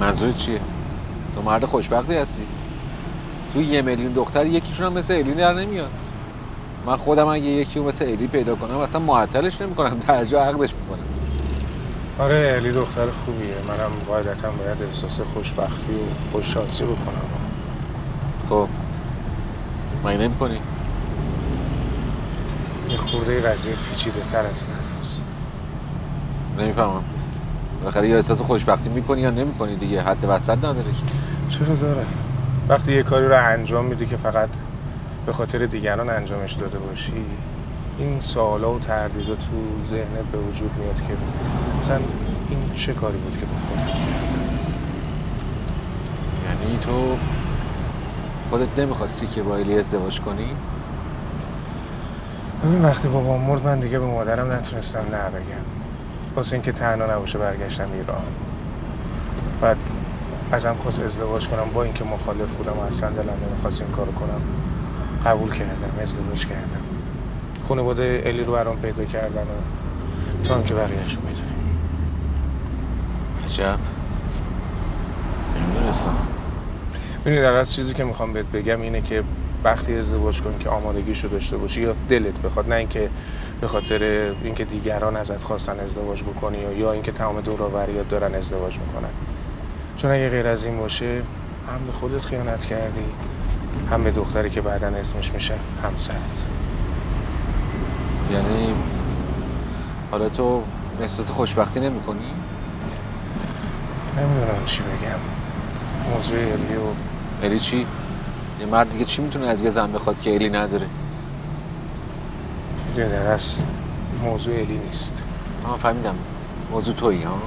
منظور 0.00 0.32
چیه؟ 0.32 0.60
تو 1.34 1.42
مرد 1.42 1.64
خوشبختی 1.64 2.14
هستی؟ 2.14 2.46
تو 3.52 3.62
یه 3.62 3.82
میلیون 3.82 4.12
دختر 4.12 4.46
یکیشون 4.46 4.86
هم 4.86 4.92
مثل 4.92 5.14
الی 5.14 5.34
در 5.34 5.54
نمیاد. 5.54 5.90
من 6.86 6.96
خودم 6.96 7.26
اگه 7.26 7.44
یکی 7.44 7.80
مثل 7.80 8.04
الی 8.04 8.26
پیدا 8.26 8.54
کنم 8.54 8.78
اصلا 8.78 9.00
معطلش 9.00 9.60
نمی‌کنم 9.60 9.98
در 10.08 10.24
جا 10.24 10.44
عقدش 10.44 10.74
می‌کنم. 10.74 11.04
آره 12.18 12.54
الی 12.56 12.72
دختر 12.72 13.06
خوبیه. 13.24 13.54
منم 13.68 13.90
قاعدتا 14.06 14.50
باید 14.50 14.82
احساس 14.82 15.20
خوشبختی 15.20 15.92
و 15.92 16.32
خوششانسی 16.32 16.84
بکنم. 16.84 17.22
خب. 18.48 18.68
مگه 20.04 20.18
نمی 20.18 20.36
کنی؟ 20.36 20.60
یه 22.90 22.96
خورده 22.96 23.40
قضیه 23.40 23.74
پیچیده 23.90 24.20
تر 24.32 24.38
از 24.38 24.62
این 24.62 24.70
حرفاست 24.70 25.35
نمی‌فهمم. 26.58 27.04
بالاخره 27.80 28.08
یا 28.08 28.16
احساس 28.16 28.40
خوشبختی 28.40 28.88
می‌کنی 28.88 29.20
یا 29.20 29.30
نمی‌کنی 29.30 29.76
دیگه؟ 29.76 30.02
حد 30.02 30.24
وسط 30.28 30.58
نداره. 30.58 30.84
چرا 31.48 31.74
داره؟ 31.74 32.06
وقتی 32.68 32.92
یه 32.92 33.02
کاری 33.02 33.28
رو 33.28 33.36
انجام 33.44 33.84
میدی 33.84 34.06
که 34.06 34.16
فقط 34.16 34.48
به 35.26 35.32
خاطر 35.32 35.66
دیگران 35.66 36.08
انجامش 36.08 36.52
داده 36.52 36.78
باشی 36.78 37.12
این 37.98 38.20
سوالا 38.20 38.72
و 38.72 38.78
تردیدات 38.78 39.38
تو 39.38 39.84
ذهنت 39.84 40.24
به 40.32 40.38
وجود 40.38 40.70
میاد 40.78 40.96
که 40.96 41.16
مثلا 41.78 41.96
این 42.50 42.58
چه 42.74 42.92
کاری 42.92 43.16
بود 43.16 43.32
که 43.40 43.46
بکنم 43.46 43.88
یعنی 46.44 46.78
تو 46.78 47.16
خودت 48.50 48.78
نمی‌خواستی 48.78 49.26
که 49.26 49.42
با 49.42 49.56
الی 49.56 49.78
ازدواج 49.78 50.20
کنی؟ 50.20 50.48
ببین 52.64 52.82
وقتی 52.82 53.08
بابام 53.08 53.40
مرد 53.40 53.66
من 53.66 53.80
دیگه 53.80 53.98
به 53.98 54.06
مادرم 54.06 54.52
نتونستم 54.52 54.98
نه 54.98 55.30
بگم. 55.30 55.75
واسه 56.36 56.52
اینکه 56.52 56.72
تنها 56.72 57.16
نباشه 57.16 57.38
برگشتم 57.38 57.88
ایران. 57.94 58.22
بعد 59.60 59.76
ازم 60.52 60.74
خواست 60.82 61.00
ازدواج 61.00 61.48
کنم. 61.48 61.70
با 61.74 61.82
اینکه 61.82 62.04
مخالف 62.04 62.48
بودم 62.48 62.72
و 62.72 62.80
اصلا 62.80 63.10
دلم 63.10 63.34
نمی‌خواست 63.50 63.82
این 63.82 63.90
کارو 63.90 64.12
کنم 64.12 64.40
قبول 65.26 65.52
کردم 65.52 66.02
ازدواج 66.02 66.46
کردم. 66.46 66.80
خانواده 67.68 68.22
الی 68.24 68.44
رو 68.44 68.52
برام 68.52 68.76
پیدا 68.76 69.04
کردن 69.04 69.42
و 69.42 70.44
تو 70.44 70.54
هم 70.54 70.64
که 70.64 70.74
بقیهش 70.74 71.14
رو 71.14 71.20
می‌دونی. 71.20 71.46
عجب. 73.46 73.78
نمی‌دونستم 75.56 76.16
ببینید 77.24 77.42
در 77.42 77.52
از 77.52 77.74
چیزی 77.74 77.94
که 77.94 78.04
می‌خوام 78.04 78.32
بهت 78.32 78.46
بگم 78.46 78.80
اینه 78.80 79.00
که 79.00 79.22
وقتی 79.64 79.98
ازدواج 79.98 80.42
کنی 80.42 80.58
که 80.58 80.68
آمادگیشو 80.68 81.28
داشته 81.28 81.56
باشی 81.56 81.82
یا 81.82 81.94
دلت 82.08 82.42
بخواد 82.44 82.68
نه 82.68 82.74
اینکه 82.74 83.08
به 83.60 83.68
خاطر 83.68 84.32
اینکه 84.44 84.64
دیگران 84.64 85.16
ازت 85.16 85.42
خواستن 85.42 85.80
ازدواج 85.80 86.22
بکنی 86.22 86.58
یا 86.58 86.72
یا 86.72 86.92
اینکه 86.92 87.12
تمام 87.12 87.40
دور 87.40 87.62
و 87.62 87.68
بریات 87.68 88.08
دارن 88.08 88.34
ازدواج 88.34 88.78
می‌کنن 88.78 89.08
چون 89.96 90.10
اگه 90.10 90.28
غیر 90.28 90.46
از 90.46 90.64
این 90.64 90.78
باشه 90.78 91.22
هم 91.72 91.86
به 91.86 91.92
خودت 91.92 92.20
خیانت 92.20 92.66
کردی 92.66 93.04
هم 93.90 94.04
به 94.04 94.10
دختری 94.10 94.50
که 94.50 94.60
بعدا 94.60 94.86
اسمش 94.86 95.32
میشه 95.32 95.54
همسرت 95.84 96.16
یعنی 98.32 98.74
حالا 100.10 100.28
تو 100.28 100.62
احساس 101.00 101.30
خوشبختی 101.30 101.80
نمی 101.80 102.00
کنی؟ 102.00 102.18
نمی‌دونم 104.18 104.64
چی 104.64 104.82
بگم 104.82 105.18
موضوع 106.14 106.38
الی 106.38 106.76
و 106.76 106.94
الی 107.42 107.60
چی؟ 107.60 107.86
یه 108.60 108.66
مرد 108.66 108.90
دیگه 108.90 109.04
چی 109.04 109.22
می‌تونه 109.22 109.46
از 109.46 109.60
یه 109.60 109.70
زن 109.70 109.92
بخواد 109.92 110.20
که 110.20 110.34
الی 110.34 110.50
نداره؟ 110.50 110.86
چیزی 112.96 113.08
در 113.08 113.22
اصل 113.22 113.62
موضوع 114.24 114.54
الی 114.54 114.78
نیست. 114.86 115.22
آها 115.64 115.76
فهمیدم. 115.76 116.14
موضوع 116.72 116.94
تویی 116.94 117.22
ها 117.22 117.38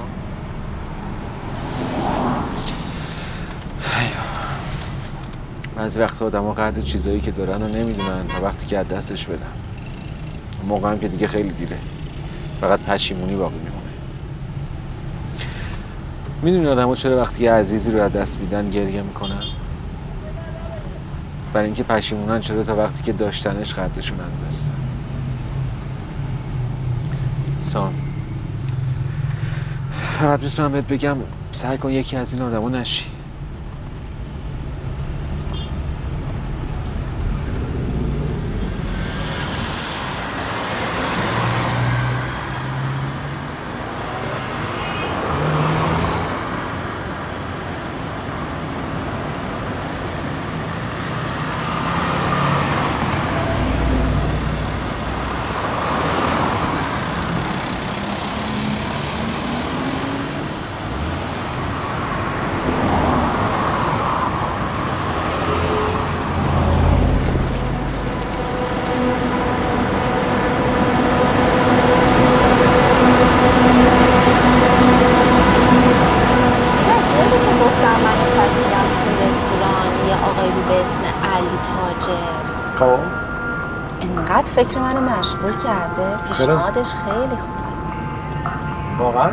بعضی 5.76 6.00
وقتا 6.00 6.26
آدم 6.26 6.42
ها 6.42 6.52
قدر 6.52 6.80
چیزایی 6.80 7.20
که 7.20 7.30
دارن 7.30 7.62
رو 7.62 7.68
نمی‌دونن 7.68 8.20
و 8.20 8.44
وقتی 8.44 8.66
که 8.66 8.78
از 8.78 8.88
دستش 8.88 9.26
بدن. 9.26 9.46
موقع 10.68 10.90
هم 10.90 10.98
که 10.98 11.08
دیگه 11.08 11.26
خیلی 11.28 11.50
دیره. 11.50 11.76
فقط 12.60 12.80
پشیمونی 12.80 13.36
باقی 13.36 13.54
میمونه. 13.54 13.90
می‌دونی 16.42 16.66
آدم 16.66 16.94
چرا 16.94 17.16
وقتی 17.22 17.44
یه 17.44 17.52
عزیزی 17.52 17.90
رو 17.90 18.02
از 18.02 18.12
دست 18.12 18.38
میدن 18.38 18.70
گریه 18.70 19.02
می‌کنن؟ 19.02 19.42
برای 21.52 21.66
اینکه 21.66 21.82
پشیمونن 21.82 22.40
چرا 22.40 22.62
تا 22.62 22.76
وقتی 22.76 23.02
که 23.02 23.12
داشتنش 23.12 23.74
قدرشون 23.74 24.18
ندونستن 24.20 24.79
سام 27.70 27.94
فقط 30.18 30.42
می‌تونم 30.42 30.72
بهت 30.72 30.86
بگم 30.86 31.16
سعی 31.52 31.78
کن 31.78 31.90
یکی 31.90 32.16
از 32.16 32.32
این 32.32 32.42
آدما 32.42 32.68
نشی 32.68 33.04
راجعه 77.00 77.30
به 77.30 77.38
تو 77.38 77.64
گفتم 77.64 78.00
من 78.00 78.16
و 78.20 78.26
کتی 78.30 78.64
رفتیم 78.74 79.28
رستوران 79.28 80.08
یه 80.08 80.24
آقایی 80.30 80.50
بود 80.50 80.68
به 80.68 80.82
اسم 80.82 81.00
علی 81.02 81.56
تاجر 81.62 82.40
خب 82.76 82.98
انقدر 84.00 84.52
فکر 84.52 84.78
منو 84.78 85.00
مشغول 85.20 85.52
کرده. 85.52 86.16
پیشنهادش 86.28 86.86
خیلی 86.86 87.36
خوب. 87.36 87.56
واقعا؟ 88.98 89.30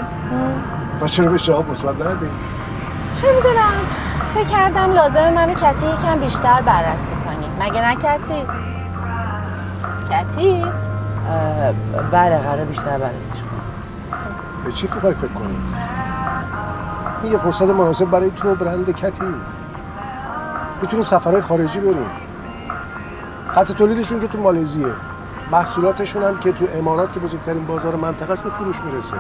پس 1.02 1.12
چرا 1.12 1.30
به 1.30 1.38
جواب 1.38 1.70
مثبت 1.70 2.08
ندی؟ 2.08 2.30
چه 3.22 3.28
می‌دونم. 3.36 3.74
فکر 4.34 4.44
کردم 4.44 4.92
لازم 4.92 5.34
منو 5.34 5.54
کتی 5.54 5.86
یکم 5.86 6.20
بیشتر 6.20 6.62
بررسی 6.62 7.16
کنیم 7.26 7.52
مگه 7.60 7.88
نه 7.88 7.96
کتی؟ 7.96 8.46
کتی؟ 10.12 10.66
بله 12.12 12.38
قرار 12.38 12.66
بیشتر 12.66 12.98
بررسیش 12.98 13.42
کنم. 13.42 13.62
به 14.66 14.72
چی 14.72 14.88
فکر 14.88 15.14
فکر 15.14 15.34
کنی؟ 15.34 15.58
این 17.24 17.32
یه 17.32 17.38
فرصت 17.38 17.70
مناسب 17.70 18.06
برای 18.06 18.32
تو 18.32 18.52
و 18.52 18.56
برند 18.56 18.96
کتی. 18.96 19.26
می‌تونی 20.82 21.04
سفرهای 21.04 21.42
خارجی 21.42 21.80
بریم 21.80 22.10
خط 23.52 23.72
تولیدشون 23.72 24.20
که 24.20 24.28
تو 24.28 24.42
مالزیه. 24.42 24.94
محصولاتشون 25.52 26.24
هم 26.24 26.40
که 26.40 26.52
تو 26.52 26.66
امارات 26.76 27.14
که 27.14 27.20
بزرگترین 27.20 27.66
بازار 27.66 27.96
منطقه 27.96 28.34
است 28.34 28.44
به 28.44 28.50
فروش 28.50 28.82
می‌رسه. 28.82 29.16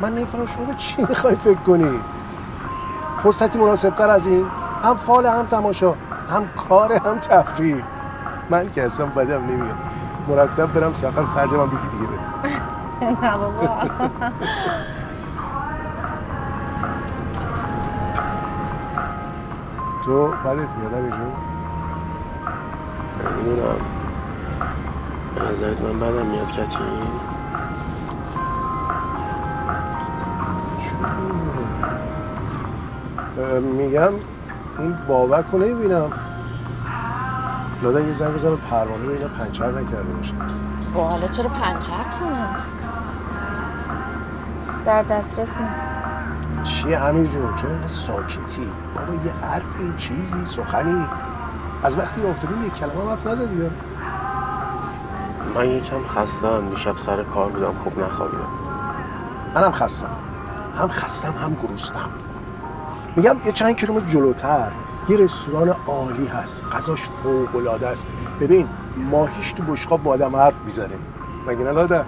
من 0.00 0.12
نمی‌فهمم 0.14 0.46
شما 0.46 0.64
به 0.64 0.74
چی 0.74 1.06
می‌خوای 1.08 1.34
فکر 1.34 1.58
کنی؟ 1.60 2.00
فرصتی 3.18 3.58
مناسب 3.58 3.90
تر 3.90 4.10
از 4.10 4.26
این. 4.26 4.46
هم 4.84 4.96
فال 4.96 5.26
هم 5.26 5.46
تماشا 5.46 5.94
هم 6.30 6.48
کار 6.68 6.92
هم 6.92 7.18
تفریح. 7.18 7.84
من 8.50 8.68
که 8.68 8.84
اصلا 8.84 9.06
بدم 9.06 9.46
نمیاد. 9.46 9.76
مرتب 10.28 10.72
برم 10.72 10.92
سفر 10.94 11.24
ترجمه 11.34 11.66
بگی 11.66 11.76
دیگه 11.92 12.06
بده 12.06 12.20
نه 13.26 13.36
بابا. 13.36 13.78
تو 20.04 20.28
بدت 20.28 20.68
میاد 20.78 20.94
همین 20.94 21.10
جون؟ 21.10 21.32
نمی‌دونم 23.24 23.76
نظرت 25.52 25.80
من 25.80 26.00
بدم 26.00 26.26
میاد 26.26 26.52
کتی 26.52 26.78
اه، 33.38 33.58
میگم 33.58 34.12
این 34.78 34.96
بابک 35.08 35.44
رو 35.52 35.58
نمی‌بینم. 35.58 36.12
لادن 37.82 38.06
یه 38.06 38.12
زنگ 38.12 38.34
بزن 38.34 38.50
به 38.50 38.56
پروانه 38.56 39.06
ببینم 39.06 39.28
پنچر 39.28 39.70
نکرده 39.70 40.12
باشه. 40.12 40.34
و 40.94 40.98
حالا 40.98 41.28
چرا 41.28 41.48
پنچر 41.48 42.04
کنم 42.20 42.56
در 44.84 45.02
دسترس 45.02 45.56
نیست. 45.58 45.94
چیه 46.62 46.98
امیر 46.98 47.26
جون؟ 47.26 47.54
چرا 47.54 47.86
ساکتی؟ 47.86 48.68
بابا 48.94 49.14
یه 49.14 49.32
حرفی 49.50 49.94
چیزی 49.96 50.46
سخنی. 50.46 51.06
از 51.82 51.98
وقتی 51.98 52.26
افتادیم 52.26 52.62
یک 52.66 52.74
کلمه 52.74 53.02
هم 53.02 53.08
حرف 53.08 53.26
نزدی 53.26 53.56
یا؟ 53.62 53.70
من 55.54 55.70
یکم 55.70 56.04
خستم 56.06 56.68
دیشب 56.68 56.96
سر 56.96 57.22
کار 57.22 57.50
بودم 57.50 57.72
خوب 57.72 57.98
نخوابیدم. 57.98 58.48
منم 59.54 59.72
خستم. 59.72 60.10
هم 60.78 60.88
خستم 60.88 61.34
هم 61.42 61.56
گرسنم 61.62 62.10
میگم 63.16 63.36
یه 63.44 63.52
چند 63.52 63.76
کیلومتر 63.76 64.06
جلوتر 64.06 64.70
یه 65.08 65.16
رستوران 65.16 65.76
عالی 65.86 66.26
هست. 66.26 66.64
غذاش 66.72 67.02
فوق 67.02 67.56
العاده 67.56 67.88
است. 67.88 68.06
ببین 68.40 68.68
ماهیش 68.96 69.52
تو 69.52 69.62
بشقاب 69.62 70.02
با 70.02 70.10
آدم 70.10 70.36
حرف 70.36 70.54
می‌زنه 70.64 70.94
مگه 71.46 71.64
نه 71.64 71.72
لاده 71.72 72.04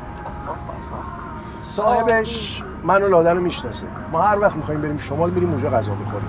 صاحبش 1.61 2.63
من 2.83 3.03
و 3.03 3.09
لاده 3.09 3.35
رو 3.35 3.41
می‌شناسه. 3.41 3.87
ما 4.13 4.23
هر 4.23 4.41
وقت 4.41 4.57
می‌خوایم 4.57 4.81
بریم 4.81 4.99
شمال 4.99 5.31
میریم 5.31 5.51
اونجا 5.51 5.71
غذا 5.71 5.95
می‌خوریم. 5.95 6.29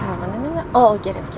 پروانه 0.00 0.36
نمی‌دونم. 0.36 0.64
آه 0.72 0.98
گرفت. 0.98 1.32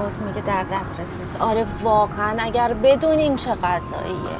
باز 0.00 0.22
میگه 0.22 0.40
در 0.40 0.64
دسترس 0.72 1.20
نیست. 1.20 1.40
آره 1.40 1.66
واقعا 1.82 2.34
اگر 2.38 2.74
بدونین 2.74 3.36
چه 3.36 3.54
غذاییه. 3.54 4.36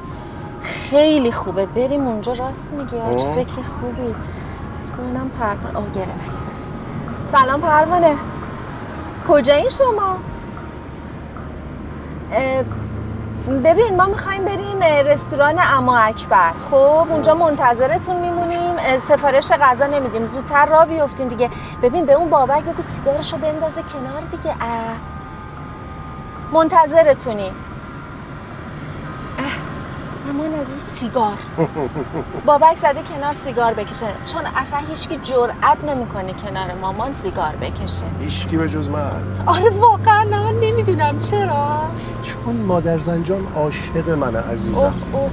خیلی 0.63 1.33
خوبه. 1.33 1.67
بریم 1.67 2.07
اونجا 2.07 2.33
راست 2.33 2.73
میگی 2.73 2.97
چه. 2.97 3.35
فکر 3.35 3.63
خوبی. 3.63 4.15
ببینم 4.99 5.31
پروانه 5.41 5.79
آه 5.79 5.91
گرفت 5.95 6.31
سلام 7.33 7.61
پروانه. 7.61 8.17
کجایی 9.29 9.71
شما؟ 9.71 10.17
ببین 13.65 13.97
ما 13.97 14.07
می‌خوایم 14.07 14.45
بریم 14.45 14.83
رستوران 14.83 15.59
اما 15.59 15.97
اکبر. 15.99 16.53
خب 16.71 17.07
اونجا 17.11 17.35
منتظرتون 17.35 18.17
میمونیم. 18.17 18.99
سفارش 19.09 19.53
غذا 19.53 19.87
نمیدیم. 19.87 20.27
زودتر 20.27 20.67
را 20.67 20.85
بیفتین 20.85 21.29
دیگه. 21.29 21.51
ببین 21.83 22.07
به 22.07 22.13
اون 22.13 22.31
بابک 22.31 22.63
بگو 22.63 22.83
سیگارشو 22.83 23.37
بندازه 23.37 23.83
کنار 23.83 24.21
دیگه. 24.31 24.51
اه. 24.51 25.20
منتظرتونیم 26.53 27.53
امان 30.31 30.55
از 30.55 30.71
این 30.71 30.79
سیگار. 30.79 31.33
بابک 32.47 32.77
زده 32.77 33.03
کنار 33.15 33.33
سیگار 33.33 33.75
بکشه. 33.75 34.07
چون 34.27 34.43
اصلا 34.57 34.79
هیچکی 34.79 35.17
جرئت 35.17 35.85
نمی‌کنه 35.87 36.33
کنار 36.33 36.75
مامان 36.81 37.13
سیگار 37.13 37.53
بکشه. 37.61 38.05
هیچکی 38.21 38.57
به 38.57 38.69
جز 38.69 38.89
من. 38.89 39.23
آره 39.47 39.71
واقعا 39.71 40.23
نه 40.23 40.41
من 40.43 40.61
نمی‌دونم. 40.61 41.21
چرا؟ 41.21 41.81
چون 42.23 42.57
مادر 42.57 42.99
زنجان 42.99 43.47
عاشق 43.57 44.09
منه 44.11 44.39
عزیزم. 44.39 44.79
اوه 44.81 44.93
اوه 45.13 45.23
اوه. 45.23 45.31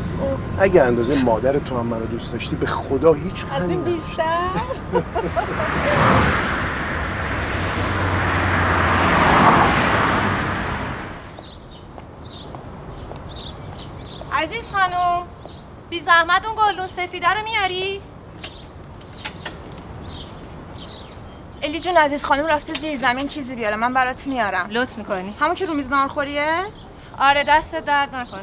اگه 0.59 0.83
اندازه 0.83 1.23
مادر 1.23 1.59
تو 1.59 1.77
هم 1.79 1.85
منو 1.85 2.05
دوست 2.05 2.31
داشتی 2.31 2.55
به 2.55 2.65
خدا 2.65 3.13
هیچ 3.13 3.45
از 3.51 3.69
این. 3.69 3.83
بیشتر؟ 3.83 4.23
بی 15.89 15.99
زحمت 15.99 16.45
اون 16.45 16.55
گلدون 16.55 16.87
سفیده 16.87 17.29
رو 17.29 17.43
میاری؟ 17.43 18.01
الی 21.61 21.79
جون 21.79 21.97
عزیز 21.97 22.25
خانم 22.25 22.45
رفته 22.45 22.73
زیر 22.73 22.95
زمین 22.95 23.27
چیزی 23.27 23.55
بیاره 23.55 23.75
من 23.75 23.93
برات 23.93 24.27
میارم 24.27 24.67
لطف 24.69 24.97
می‌کنی 24.97 25.35
همون 25.39 25.55
که 25.55 25.65
رومیز 25.65 25.89
نارخوریه؟ 25.89 26.63
آره 27.19 27.43
دست 27.43 27.75
درد 27.75 28.15
نکن 28.15 28.41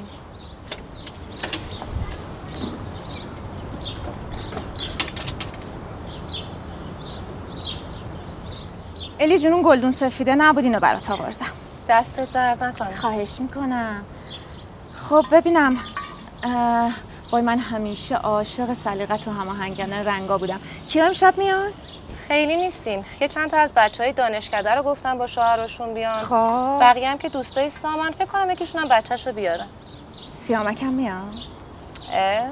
الی 9.20 9.38
جون 9.38 9.53
اون 9.53 9.62
گلدون 9.62 9.90
سفیده 9.90 10.34
نبود 10.34 10.64
اینو 10.64 10.80
برات 10.80 11.11
آوردم 11.11 11.47
دستت 11.88 12.32
درد 12.32 12.64
نکن. 12.64 12.95
خواهش 12.95 13.40
می‌کنم 13.40 14.05
خب 14.95 15.24
ببینم 15.30 15.76
وای 17.35 17.43
من 17.43 17.59
همیشه 17.59 18.16
عاشق 18.16 18.76
سلیقت 18.85 19.28
و 19.28 19.30
هماهنگی 19.30 19.82
رنگا 19.82 20.39
بودم. 20.39 20.61
کیا 20.87 21.07
امشب 21.07 21.35
میاد؟ 21.39 21.74
خیلی 22.28 22.57
نیستیم. 22.57 23.05
یه 23.20 23.28
چند 23.28 23.51
تا 23.51 23.57
از 23.57 23.72
بچه 23.76 24.03
های 24.03 24.12
دانشکده 24.12 24.74
رو 24.74 24.82
گفتن 24.82 25.18
با 25.18 25.26
شوهرشون 25.26 25.95
بیان. 25.95 26.20
خب. 26.20 26.78
بقیه 26.80 27.11
هم 27.11 27.18
که 27.18 27.28
دوستای 27.28 27.70
سامن 27.70 28.11
فکر 28.11 28.24
کنم 28.24 28.51
یکیشون 28.51 28.80
هم 28.80 28.89
بچه‌شو 28.89 29.32
بیارن 29.32 29.66
سیامکم 30.45 30.93
میاد؟ 30.93 31.35
اه؟ 32.12 32.51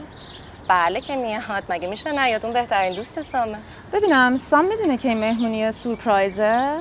بله 0.69 1.01
که 1.01 1.17
میاد. 1.17 1.65
مگه 1.69 1.89
میشه 1.89 2.13
نه 2.13 2.31
یادون 2.31 2.53
بهترین 2.53 2.95
دوست 2.95 3.21
سامه؟ 3.21 3.59
ببینم 3.93 4.37
سام 4.37 4.65
می‌دونه 4.65 4.97
که 4.97 5.09
این 5.09 5.21
مهمونی 5.21 5.73
سورپرایزه؟ 5.73 6.77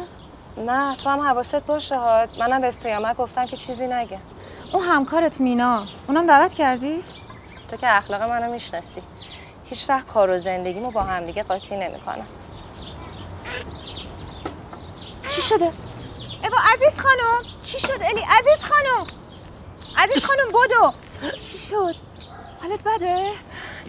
نه 0.58 0.96
تو 0.96 1.10
هم 1.10 1.20
حواست 1.20 1.68
باشه 1.68 1.98
ها 1.98 2.26
منم 2.40 2.62
به 2.62 2.72
سیامک 2.72 3.18
گفتم 3.18 3.46
که 3.46 3.58
چیزی 3.58 3.88
نگه. 3.88 4.20
اون 4.74 4.84
همکارت 4.84 5.40
مینا. 5.40 5.84
اونم 6.08 6.28
دعوت 6.28 6.54
کردی؟ 6.54 7.04
تو 7.72 7.78
که 7.78 7.98
اخلاق 7.98 8.22
منو 8.22 8.54
می‌شناسی. 8.54 9.02
هیچ 9.66 9.90
وقت 9.90 10.08
کار 10.08 10.30
و 10.30 10.38
زندگیمو 10.38 10.92
با 10.92 11.04
همدیگه 11.04 11.44
قاطی 11.44 11.78
نمی‌کنم. 11.78 12.28
چی 15.28 15.42
شده؟ 15.42 15.72
ایوا 16.44 16.58
عزیز 16.74 17.00
خانم 17.00 17.54
چی 17.64 17.80
شد 17.80 18.02
الی؟ 18.02 18.22
عزیز 18.22 18.64
خانم 18.64 19.08
عزیز 19.98 20.26
خانم 20.26 20.48
بدو. 20.50 20.94
چی 21.38 21.58
شد؟ 21.58 21.96
حالت 22.62 22.80
بده؟ 22.86 23.32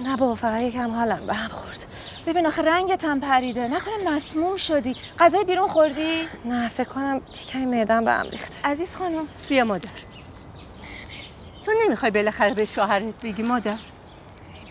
نه 0.04 0.16
بابا 0.16 0.34
فقط 0.34 0.60
یکم 0.60 0.90
حالم 0.90 1.26
به 1.26 1.34
هم 1.34 1.48
خورد. 1.48 1.84
ببین 2.26 2.46
آخه 2.46 2.62
رنگت 2.62 3.04
هم 3.04 3.20
پریده. 3.20 3.68
نکنه 3.68 4.14
مسموم 4.14 4.56
شدی. 4.56 4.96
غذای 5.18 5.44
بیرون 5.44 5.68
خوردی؟ 5.68 6.28
نه 6.44 6.68
فکر 6.68 6.88
کنم 6.88 7.20
تیکه 7.20 7.58
معدم 7.58 8.04
به 8.04 8.12
هم 8.12 8.28
ریخته. 8.28 8.68
عزیز 8.68 8.96
خانم 8.96 9.28
بیا 9.48 9.64
مادر. 9.64 9.88
تو 11.64 11.72
نمی‌خوای 11.86 12.10
بالاخره 12.10 12.54
به 12.54 12.64
شوهرت 12.64 13.20
بگی 13.22 13.42
مادر؟ 13.42 13.78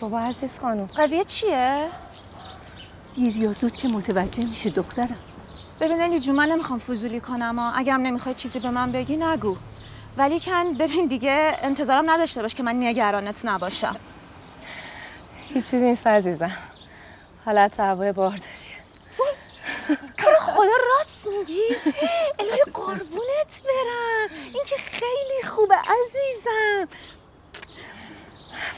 بابا 0.00 0.20
عزیز 0.20 0.58
خانم 0.58 0.86
قضیه 0.86 1.24
چیه؟ 1.24 1.88
دیر 3.14 3.36
یا 3.36 3.52
زود 3.52 3.76
که 3.76 3.88
متوجه 3.88 4.50
میشه 4.50 4.70
دخترم. 4.70 5.18
ببین 5.80 6.02
الی 6.02 6.20
جون 6.20 6.36
من 6.36 6.48
نمی‌خوام 6.48 6.78
فضولی 6.78 7.20
کنم 7.20 7.58
ها. 7.58 7.72
اگرم 7.72 8.00
نمی‌خوای 8.00 8.34
چیزی 8.34 8.58
به 8.58 8.70
من 8.70 8.92
بگی 8.92 9.16
نگو. 9.16 9.56
ولی 10.16 10.40
کن 10.40 10.72
ببین 10.72 11.06
دیگه 11.06 11.56
انتظارم 11.62 12.10
نداشته 12.10 12.42
باش 12.42 12.54
که 12.54 12.62
من 12.62 12.82
نگرانت 12.82 13.44
نباشم. 13.44 13.96
هیچ 15.54 15.70
چیزی 15.70 15.84
نیست 15.84 16.06
عزیزم. 16.06 16.56
حالت 17.44 17.80
هوای 17.80 18.12
بارداریه 18.12 18.40
برو 18.42 18.71
خدا 20.52 20.72
راست 20.98 21.26
میگی؟ 21.26 21.62
الهی 22.38 22.62
قربونت 22.74 23.60
برم. 23.64 24.28
این 24.54 24.64
که 24.66 24.76
خیلی 24.76 25.48
خوبه 25.50 25.74
عزیزم. 25.74 26.88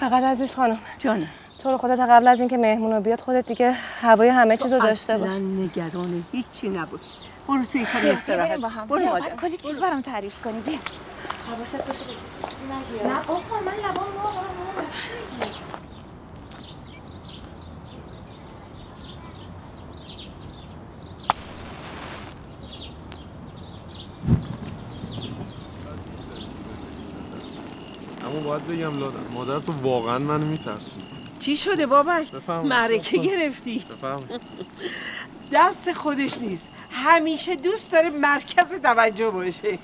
فقط 0.00 0.22
عزیز 0.24 0.54
خانم. 0.54 0.78
جانم 0.98 1.28
تو 1.62 1.70
رو 1.70 1.76
خودت 1.76 2.00
قبل 2.00 2.28
از 2.28 2.40
اینکه 2.40 2.56
مهمون 2.56 2.92
رو 2.92 3.00
بیاد 3.00 3.20
خودت 3.20 3.46
دیگه 3.46 3.72
هوای 4.02 4.28
همه 4.28 4.56
چیزو 4.56 4.78
تو 4.78 4.86
داشته 4.86 5.18
باش. 5.18 5.28
اصلا 5.28 5.40
نگران 5.40 6.24
هیچی 6.32 6.68
نباش. 6.68 7.00
برو 7.48 7.64
توی 7.64 7.84
کاری 7.86 8.10
استراحت 8.10 8.60
برو 8.60 9.06
باید 9.06 9.40
کلی 9.40 9.56
چیز 9.56 9.80
برام 9.80 10.00
تعریف 10.02 10.40
کنی. 10.42 10.60
بیا. 10.60 10.78
حواست 11.50 11.76
باشه 11.76 12.04
به 12.04 12.12
کسی 12.12 12.50
چیزی 12.50 12.64
نگی 12.64 13.08
نه 13.08 13.22
بابا 13.26 13.60
من 13.60 13.74
لبام 13.74 14.08
مو 14.22 14.82
چی 14.90 15.08
میگی؟ 15.40 15.63
اما 28.26 28.40
باید 28.40 28.66
بگم 28.68 28.98
لادم 28.98 29.24
مادر 29.34 29.58
تو 29.58 29.72
واقعا 29.72 30.18
منو 30.18 30.44
میترسی 30.44 30.90
چی 31.38 31.56
شده 31.56 31.86
بابک. 31.86 32.26
معرکه. 32.48 33.18
گرفتی. 33.18 33.84
دست 35.52 35.92
خودش 35.92 36.38
نیست 36.38 36.68
همیشه 36.90 37.56
دوست 37.56 37.92
داره 37.92 38.10
مرکز 38.10 38.80
توجه 38.82 39.30
باشه 39.30 39.78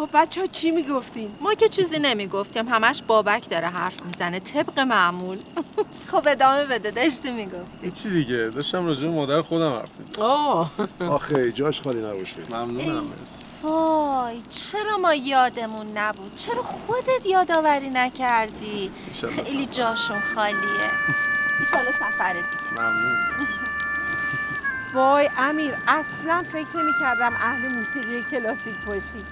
خب 0.00 0.08
بچه 0.14 0.40
ها 0.40 0.46
چی 0.46 0.70
می‌گفتین؟ 0.70 1.30
ما 1.40 1.54
که 1.54 1.68
چیزی 1.68 1.98
نمی‌گفتیم 1.98 2.68
همش 2.68 3.02
بابک 3.06 3.48
داره 3.50 3.68
حرف 3.68 4.02
می‌زنه 4.02 4.40
طبق 4.40 4.78
معمول. 4.78 5.38
خب 6.12 6.28
ادامه 6.28 6.64
بده 6.64 6.90
داشتی 6.90 7.30
می‌گفت 7.30 7.94
چی 8.02 8.10
دیگه؟ 8.10 8.36
داشتم 8.36 8.86
راجع 8.86 9.08
به 9.08 9.14
مادر 9.14 9.42
خودم 9.42 9.72
حرف 9.72 9.88
می‌زدم. 9.98 10.22
آه. 10.22 10.72
آخه 11.08 11.52
جاش 11.52 11.80
خالی 11.80 11.98
نباشه. 11.98 12.36
ممنونم 12.50 13.04
مرسی. 13.04 13.46
وای 13.62 14.42
چرا 14.50 14.96
ما 14.98 15.14
یادمون 15.14 15.86
نبود؟ 15.98 16.34
چرا 16.34 16.62
خودت 16.62 17.26
یادآوری 17.26 17.90
نکردی. 17.90 18.90
خیلی 19.44 19.66
جاشون 19.66 20.20
خالیه. 20.34 20.90
ایشالا 21.60 21.92
سفر 21.92 22.32
دیگه. 22.32 22.82
ممنون. 22.82 23.16
وای 24.94 25.30
امیر 25.38 25.74
اصلا 25.88 26.44
فکر 26.52 26.76
نمی 26.76 26.92
کردم 27.00 27.32
اهل 27.32 27.68
موسیقی 27.68 28.22
کلاسیک 28.30 28.84
باشی. 28.86 29.24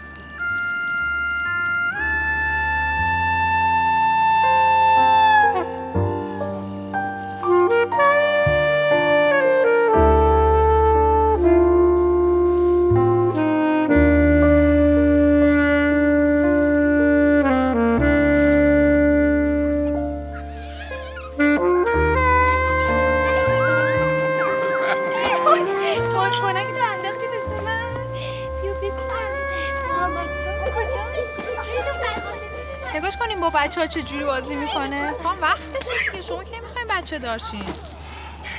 بچه 33.68 33.80
ها 33.80 33.86
چجوری 33.86 34.24
بازی 34.24 34.56
می‌کنه؟ 34.56 35.12
سام 35.12 35.36
وقتشه 35.42 35.92
دیگه. 36.10 36.22
شما 36.22 36.44
کی 36.44 36.60
می‌خواین 36.60 36.86
بچه 36.90 37.18
دارشین 37.18 37.64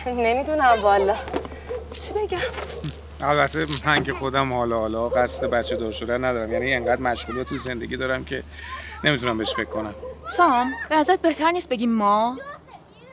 نمی‌دونم 0.05 0.81
والا. 0.81 1.15
چی 2.01 2.13
بگم؟ 2.13 2.37
البته 3.21 3.67
من 3.85 4.03
که 4.03 4.13
خودم 4.13 4.53
حالا 4.53 4.79
حالا 4.79 5.09
قصد 5.09 5.49
بچه 5.49 5.75
دار 5.75 5.91
شدن 5.91 6.25
ندارم. 6.25 6.53
یعنی 6.53 6.73
انقدر 6.73 7.01
مشغولیت 7.01 7.47
تو 7.47 7.57
زندگی 7.57 7.97
دارم 7.97 8.25
که 8.25 8.43
نمی‌تونم 9.03 9.37
بهش 9.37 9.53
فکر 9.53 9.69
کنم. 9.69 9.95
سام 10.27 10.71
به 10.89 10.95
نظرت 10.95 11.21
بهتر 11.21 11.51
نیست 11.51 11.69
بگیم 11.69 11.91
ما؟ 11.91 12.37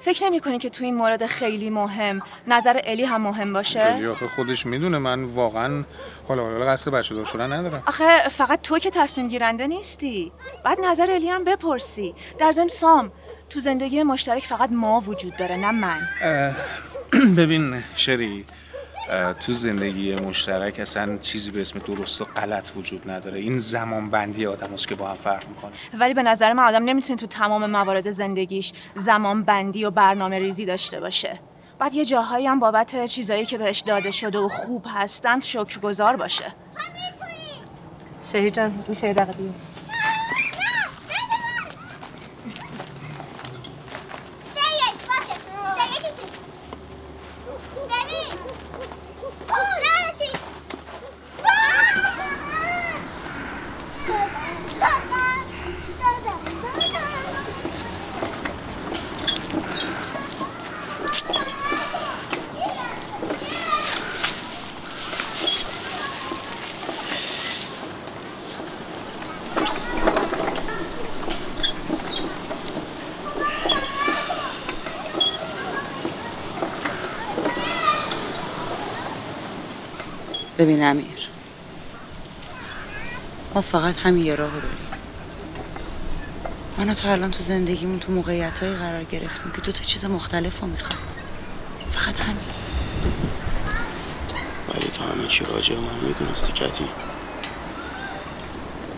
فکر 0.00 0.24
نمی 0.24 0.40
کنی 0.40 0.58
که 0.58 0.70
تو 0.70 0.84
این 0.84 0.94
مورد 0.94 1.26
خیلی 1.26 1.70
مهم 1.70 2.22
نظر 2.48 2.80
الی 2.84 3.04
هم 3.04 3.20
مهم 3.20 3.52
باشه؟ 3.52 4.08
آخه 4.10 4.28
خودش 4.28 4.66
می‌دونه 4.66 4.98
من 4.98 5.24
واقعا 5.24 5.84
حالا 6.28 6.42
حالا 6.42 6.66
قصد 6.66 6.90
بچه 6.90 7.14
دار 7.14 7.24
شدن 7.24 7.52
ندارم. 7.52 7.82
آخه 7.86 8.28
فقط 8.28 8.62
تو 8.62 8.78
که 8.78 8.90
تصمیم 8.90 9.28
گیرنده 9.28 9.66
نیستی. 9.66 10.32
بعد 10.64 10.78
نظر 10.80 11.10
الی 11.10 11.28
هم 11.28 11.44
بپرسی. 11.44 12.14
در 12.38 12.52
ضمن 12.52 12.68
سام 12.68 13.12
تو 13.50 13.60
زندگی 13.60 14.02
مشترک 14.02 14.42
فقط 14.46 14.70
ما 14.72 15.00
وجود 15.00 15.36
داره 15.36 15.56
نه 15.56 15.70
من. 15.70 16.00
ببین 17.38 17.82
شری 17.96 18.44
تو 19.46 19.52
زندگی 19.52 20.14
مشترک 20.14 20.80
اصلا 20.80 21.18
چیزی 21.18 21.50
به 21.50 21.60
اسم 21.60 21.78
درست 21.78 22.20
و 22.20 22.24
غلط 22.24 22.68
وجود 22.76 23.10
نداره. 23.10 23.38
این 23.38 23.58
زمان 23.58 24.10
بندی 24.10 24.46
آدم 24.46 24.74
است 24.74 24.88
که 24.88 24.94
با 24.94 25.08
هم 25.08 25.16
فرق 25.16 25.48
می‌کنه. 25.48 25.72
ولی 26.00 26.14
به 26.14 26.22
نظر 26.22 26.52
من 26.52 26.64
آدم 26.64 26.84
نمی‌تونه 26.84 27.18
تو 27.18 27.26
تمام 27.26 27.70
موارد 27.70 28.10
زندگیش 28.10 28.72
زمان 28.96 29.42
بندی 29.42 29.84
و 29.84 29.90
برنامه 29.90 30.38
ریزی 30.38 30.66
داشته 30.66 31.00
باشه. 31.00 31.38
بعد 31.78 31.94
یه 31.94 32.04
جاهایی 32.04 32.46
هم 32.46 32.60
بابت 32.60 33.06
چیزایی 33.06 33.46
که 33.46 33.58
بهش 33.58 33.80
داده 33.80 34.10
شده 34.10 34.38
و 34.38 34.48
خوب 34.48 34.84
هستند 34.88 35.42
شکرگزار 35.42 36.16
باشه. 36.16 36.44
شهید 38.32 38.54
جان 38.54 38.84
میشه 38.88 39.06
یه 39.06 39.14
دقیقه 39.14 39.38
امیر 80.86 81.28
ما 83.54 83.60
فقط 83.60 83.96
همین 83.96 84.24
یه 84.24 84.34
راهو 84.34 84.60
داریم. 84.60 84.78
من 86.78 86.92
تو 86.92 87.08
الان 87.08 87.30
تو 87.30 87.42
زندگیمون 87.42 87.98
تو 87.98 88.12
موقعیت 88.12 88.62
قرار 88.62 89.04
گرفتیم 89.04 89.52
که 89.52 89.60
دو 89.60 89.72
تا 89.72 89.84
چیز 89.84 90.04
مختلف 90.04 90.60
رو 90.60 90.66
می‌خوام 90.66 90.98
فقط 91.90 92.20
همین. 92.20 92.36
ولی 94.68 94.90
تو 94.90 95.04
همه 95.04 95.26
چی 95.26 95.44
راجع 95.44 95.74
به 95.74 95.80
من 95.80 96.08
می‌دونستی 96.08 96.52
کتی. 96.52 96.84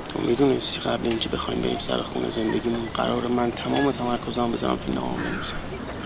تو 0.09 0.21
می‌دونستی 0.21 0.81
قبل 0.81 1.07
اینکه 1.07 1.29
بخوایم 1.29 1.61
بریم 1.61 1.79
سر 1.79 2.03
خونه 2.03 2.29
زندگیمون 2.29 2.89
قرار 2.95 3.27
من 3.27 3.51
تمام 3.51 3.93
تمرکزم 3.93 4.53
بذارم 4.53 4.77
فیلم 4.77 4.95
نام 4.95 5.23
بنویسم. 5.25 5.57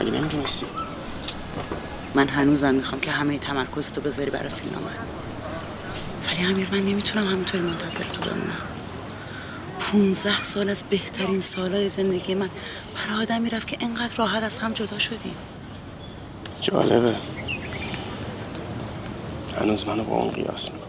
مگه 0.00 0.10
نمی‌دونستی؟ 0.10 0.66
من 2.14 2.28
هنوزم 2.28 2.74
می‌خوام 2.74 3.00
که 3.00 3.10
همه 3.10 3.38
تمرکزتو 3.38 4.00
بذاری 4.00 4.30
برای 4.30 4.48
فیلم 4.48 4.74
آمد 4.74 5.21
ولی 6.32 6.44
امیر 6.44 6.68
من 6.72 6.78
نمی‌تونم 6.78 7.26
همینطوری 7.26 7.64
منتظر 7.64 8.04
تو 8.04 8.20
بمونم. 8.20 8.62
15 9.78 10.42
سال 10.42 10.70
از 10.70 10.84
بهترین 10.90 11.40
سالهای 11.40 11.88
زندگی 11.88 12.34
من 12.34 12.48
برای 12.94 13.22
آدمی 13.22 13.50
رفت 13.50 13.66
که 13.66 13.76
انقدر 13.80 14.16
راحت 14.16 14.42
از 14.42 14.58
هم 14.58 14.72
جدا 14.72 14.98
شدیم. 14.98 15.34
جالبه. 16.60 17.16
هنوز 19.60 19.86
منو 19.86 20.04
با 20.04 20.16
اون 20.16 20.30
قیاس 20.30 20.70
می‌کنی. 20.70 20.88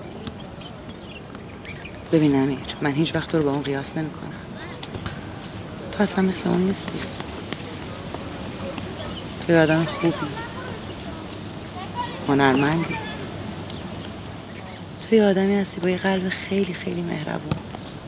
ببین 2.12 2.36
امیر 2.36 2.60
من 2.82 2.92
هیچ 2.92 3.16
وقت 3.16 3.30
تو 3.30 3.38
رو 3.38 3.44
با 3.44 3.52
اون 3.52 3.64
قیاس 3.64 3.98
نمی‌کنم. 3.98 4.34
تو 5.92 6.04
اصلا 6.04 6.24
مثل 6.24 6.50
اون 6.50 6.62
نیستی. 6.62 7.00
تو 9.48 9.62
آدم 9.62 9.86
خوبی. 9.86 10.14
هنرمندی. 12.28 12.96
تو 15.10 15.16
یه 15.16 15.24
آدمی 15.24 15.56
هستی 15.56 15.82
با 15.82 15.90
یه 15.90 15.98
قلب 15.98 16.30
خیلی 16.30 16.74
خیلی 16.74 17.02
مهربون 17.02 17.58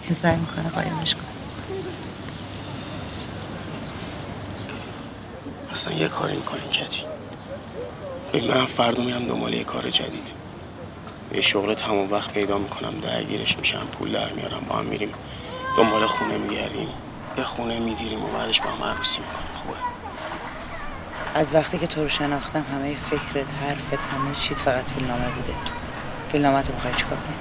که 0.07 0.13
سعی 0.13 0.35
می‌کنه 0.35 0.69
قایمش 0.69 1.15
کنه. 1.15 1.25
اصلا 5.71 5.93
یه 5.93 6.07
کاری 6.07 6.35
می‌کنیم 6.35 6.69
کتی. 6.69 7.03
ببین 8.33 8.51
من 8.53 8.65
فردا 8.65 9.03
میرم 9.03 9.25
دنبال 9.25 9.53
یه 9.53 9.63
کار 9.63 9.89
جدید. 9.89 10.31
یه 11.33 11.41
شغل 11.41 11.73
تمام 11.73 12.11
وقت 12.11 12.31
پیدا 12.31 12.57
می‌کنم 12.57 12.99
درگیرش 12.99 13.57
میشم 13.57 13.87
پول 13.91 14.11
در 14.11 14.33
میارم 14.33 14.65
با 14.69 14.75
هم 14.75 14.85
میریم 14.85 15.11
دنبال 15.77 16.07
خونه 16.07 16.37
میگردیم. 16.37 16.87
یه 17.37 17.43
خونه 17.43 17.79
می‌گیریم 17.79 18.23
و 18.23 18.27
بعدش 18.27 18.61
با 18.61 18.69
هم 18.69 18.83
عروسی 18.83 19.19
می‌کنیم. 19.19 19.55
خوبه؟ 19.55 19.77
از 21.33 21.55
وقتی 21.55 21.77
که 21.77 21.87
تو 21.87 22.03
رو 22.03 22.09
شناختم 22.09 22.65
همه 22.73 22.95
فکرت 22.95 23.53
حرفت 23.53 23.93
همه 23.93 24.35
چیت 24.35 24.59
فقط 24.59 24.89
فیلمنامه 24.89 25.29
بوده. 25.29 25.53
فیلمنامه 26.35 26.61
تو 26.61 26.73
می‌خوای 26.73 26.93
چیکار 26.93 27.17
کنی 27.17 27.35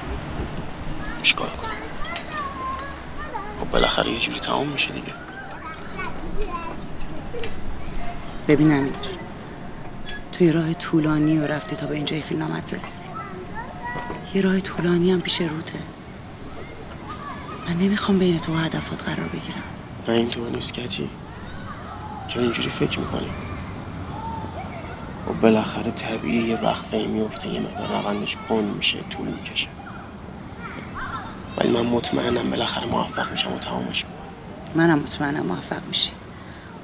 چیکار 1.23 1.51
کنم 1.51 1.71
خب 3.61 3.71
بالاخره 3.71 4.11
یه 4.11 4.19
جوری 4.21 4.41
تمام 4.41 4.69
میشه 4.69 4.93
دیگه 4.93 5.13
ببین 8.49 8.73
امیر 8.73 8.93
تو 10.33 10.45
یه 10.45 10.53
راه 10.53 10.75
طولانی 10.75 11.39
و 11.39 11.47
رفتی 11.47 11.77
تا 11.77 11.87
به 11.87 11.95
اینجای 11.95 12.23
فیلمنامت 12.23 12.71
برسی 12.71 13.09
یه 14.35 14.43
راه 14.43 14.61
طولانی 14.61 15.13
هم 15.13 15.21
پیش 15.21 15.41
روته 15.41 15.79
من 17.69 17.75
نمی‌خوام 17.75 18.19
بین 18.19 18.39
تو 18.39 18.55
و 18.55 18.57
هدفات 18.57 19.03
قرار 19.03 19.29
بگیرم 19.29 19.63
نه 20.09 20.15
اینطور 20.15 20.51
نیست 20.51 20.73
کتی 20.73 21.11
چرا 22.29 22.43
اینجوری 22.43 22.69
فکر 22.69 23.01
می‌کنی 23.01 23.31
خب 25.27 25.41
بالاخره 25.41 25.91
طبیعی 25.91 26.49
یه 26.49 26.57
وقفه 26.57 27.07
میفته 27.07 27.49
یه 27.49 27.61
مقدار 27.61 28.03
روندش 28.03 28.37
کن 28.49 28.65
میشه 28.65 28.99
طول 29.11 29.27
می‌کشه. 29.27 29.69
ولی 31.57 31.69
من 31.69 31.87
مطمئنم 31.87 32.51
بالاخره 32.51 32.87
موفق 32.87 33.31
میشم 33.31 33.53
و 33.53 33.59
تمامش 33.59 34.05
می‌کنم. 34.05 34.85
منم 34.85 34.99
مطمئنم 34.99 35.47
موفق 35.47 35.87
میشی. 35.89 36.11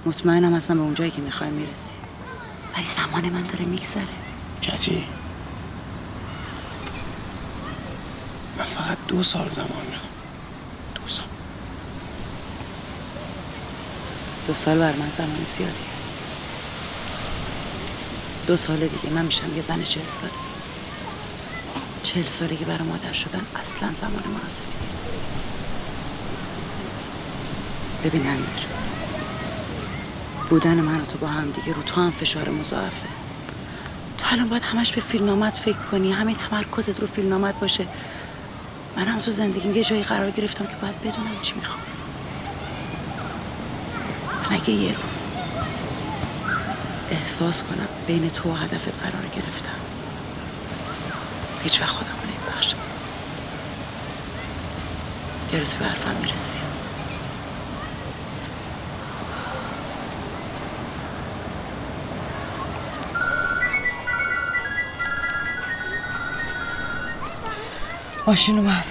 مطمئنم 0.07 0.55
اصلا 0.55 0.77
به 0.77 0.83
اونجایی 0.83 1.11
که 1.11 1.23
می‌خوای 1.23 1.51
می‌رسی. 1.51 1.93
ولی 2.77 2.87
زمان 2.89 3.33
من 3.33 3.43
داره 3.43 3.65
میگذره. 3.65 4.05
کتی 4.63 5.05
من 8.59 8.65
فقط 8.65 8.99
دو 9.09 9.23
سال 9.23 9.49
زمان 9.49 9.69
می‌خوام. 9.91 10.13
دو 10.95 11.03
سال. 11.07 11.27
دو 14.47 14.55
سال 14.55 14.79
بر 14.79 14.93
من 14.93 15.11
زمان 15.11 15.45
زیادیه. 15.47 15.90
دو 18.47 18.57
سال 18.57 18.79
دیگه 18.79 19.15
من 19.15 19.25
میشم 19.25 19.57
یه 19.57 19.63
زن 19.63 19.83
چهل 19.83 20.09
ساله. 20.09 20.33
چهل 22.03 22.25
سالگی 22.25 22.65
برای 22.65 22.89
مادر 22.89 23.13
شدن 23.13 23.41
اصلا 23.61 23.93
زمان 23.93 24.25
مناسبی 24.39 24.67
نیست. 24.83 25.11
ببین 28.05 28.27
امیر 28.27 28.67
بودن 30.51 30.75
من 30.75 31.01
و 31.01 31.05
تو 31.05 31.19
با 31.19 31.27
هم 31.27 31.51
دیگه 31.51 31.73
رو 31.73 31.83
تو 31.83 32.01
هم 32.01 32.11
فشار 32.11 32.49
مضاعفه. 32.49 33.07
تو 34.19 34.27
الان 34.31 34.49
باید 34.49 34.63
همش 34.63 34.93
به 34.93 35.01
فیلمنامت 35.01 35.57
فکر 35.57 35.79
کنی 35.79 36.13
همه 36.13 36.35
تمرکزت 36.35 37.01
رو 37.01 37.07
فیلمنامت 37.07 37.55
باشه. 37.61 37.87
من 38.97 39.05
هم 39.05 39.19
تو 39.19 39.33
زندگیم 39.33 39.77
یه 39.77 39.85
جایی 39.85 40.03
قرار 40.03 40.31
گرفتم 40.31 40.67
که 40.67 40.75
باید 40.83 41.01
بدونم 41.01 41.41
چی 41.43 41.55
می‌خوام. 41.55 41.81
من 44.51 44.57
اگه 44.57 44.71
یه 44.71 44.95
روز 45.03 45.40
احساس 47.11 47.63
کنم 47.63 47.89
بین 48.07 48.31
تو 48.31 48.51
و 48.51 48.55
هدفت 48.55 49.03
قرار 49.03 49.27
گرفتم. 49.37 49.81
هیچ 51.63 51.81
وقت 51.81 51.91
خودم 51.91 52.11
رو 52.11 52.31
نمیبخشم. 52.31 52.77
یه 55.53 55.59
روز 55.59 55.77
به 55.77 55.85
حرفم 55.85 56.17
می‌رسی. 56.23 56.61
ماشین 68.27 68.59
اومد 68.59 68.85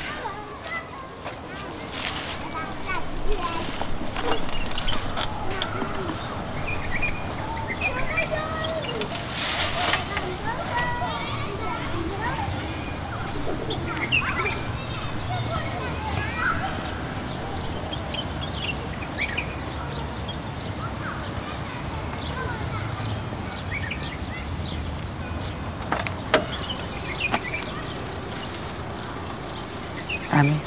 امیر 30.32 30.58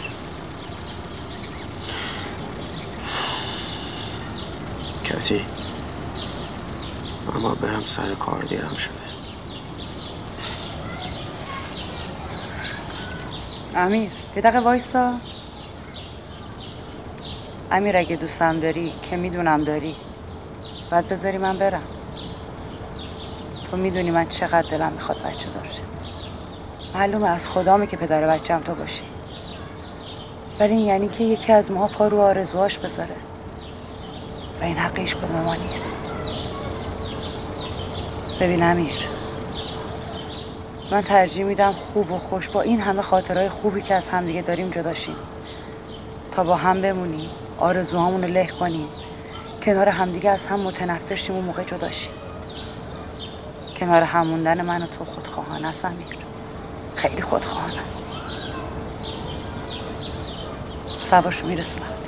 کتی 5.05 5.41
اما 7.37 7.55
برم 7.55 7.85
سر 7.85 8.15
کار 8.15 8.43
دیرم 8.43 8.77
شده 8.79 8.95
امیر 13.75 14.11
دقیقه 14.43 14.61
وایسا. 14.61 15.15
امیر 17.71 17.97
اگه 17.97 18.17
دوستم 18.17 18.61
داری 18.61 18.93
که 19.03 19.17
می‌دونم 19.17 19.65
داری. 19.65 19.97
باید 20.91 21.09
بذاری 21.09 21.39
من 21.39 21.59
برم. 21.59 21.83
تو 23.71 23.77
می‌دونی 23.77 24.11
من 24.11 24.29
چقدر 24.29 24.69
دلم 24.69 24.93
می‌خواد 24.93 25.23
بچه 25.23 25.49
دارشه 25.51 25.83
معلومه 26.95 27.29
از 27.29 27.49
خدامه 27.49 27.87
که 27.87 27.97
پدر 27.97 28.27
بچم 28.27 28.61
تو 28.61 28.75
باشی. 28.75 29.03
ولی 30.61 30.73
این 30.73 30.87
یعنی 30.87 31.09
که 31.09 31.25
یکی 31.25 31.53
از 31.53 31.71
ما 31.71 31.89
پا 31.89 32.09
رو 32.09 32.21
آرزوهاش 32.21 32.79
بذاره. 32.79 33.17
و 34.61 34.65
این 34.65 34.77
حق 34.79 34.99
هیچ 34.99 35.17
کدوم 35.17 35.41
ما 35.41 35.55
نیست. 35.55 35.95
ببین 38.41 38.63
امیر 38.63 39.09
من 40.93 41.03
ترجیح 41.03 41.45
میدم 41.45 41.73
خوب 41.73 42.13
و 42.13 42.19
خوش 42.19 42.49
با 42.49 42.61
این 42.63 42.81
همه 42.81 43.03
خاطرهای 43.03 43.49
خوبی 43.49 43.81
که 43.81 43.95
از 43.95 44.11
همدیگه 44.11 44.43
داریم 44.43 44.71
جداشیم 44.71 45.17
تا 46.33 46.45
با 46.45 46.57
هم 46.57 46.81
بمونیم 46.81 47.31
آرزوهامون 47.59 48.23
رو 48.23 48.29
له 48.29 48.47
کنیم. 48.47 48.89
کنار 49.63 49.89
همدیگه 49.89 50.31
از 50.31 50.47
هم 50.47 50.61
متنفر 50.61 51.15
شیم 51.15 51.37
و 51.37 51.41
موقع 51.41 51.65
جداشیم 51.65 52.13
کنار 53.77 54.03
هم 54.03 54.27
موندن 54.27 54.63
من 54.63 54.83
و 54.83 54.87
تو 54.87 55.05
خودخواهانه 55.05 55.69
است 55.69 55.85
امیر. 55.85 56.17
خیلی 56.97 57.23
خودخواهانه 57.23 57.89
است. 57.89 58.05
سوارشو 61.05 61.47
میرسونم 61.47 62.03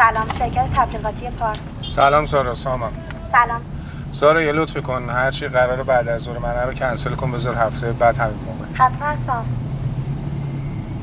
سلام 0.00 0.28
شرکت 0.38 0.68
تبلیغاتی 1.00 1.60
سلام 1.86 2.26
سارا 2.26 2.54
سامم. 2.54 2.92
سلام. 3.32 3.60
سارا 4.10 4.42
یه 4.42 4.52
لطفی 4.52 4.80
کن. 4.80 5.10
هرچی 5.10 5.48
قراره 5.48 5.82
بعد 5.82 6.08
از 6.08 6.22
ظهر 6.22 6.38
من 6.38 6.54
رو 6.54 6.74
کنسل 6.74 7.14
کن 7.14 7.32
بذار 7.32 7.54
هفته 7.54 7.92
بعد 7.92 8.18
همین 8.18 8.38
موقع. 8.46 8.84
حتما 8.84 9.06
هستم 9.06 9.44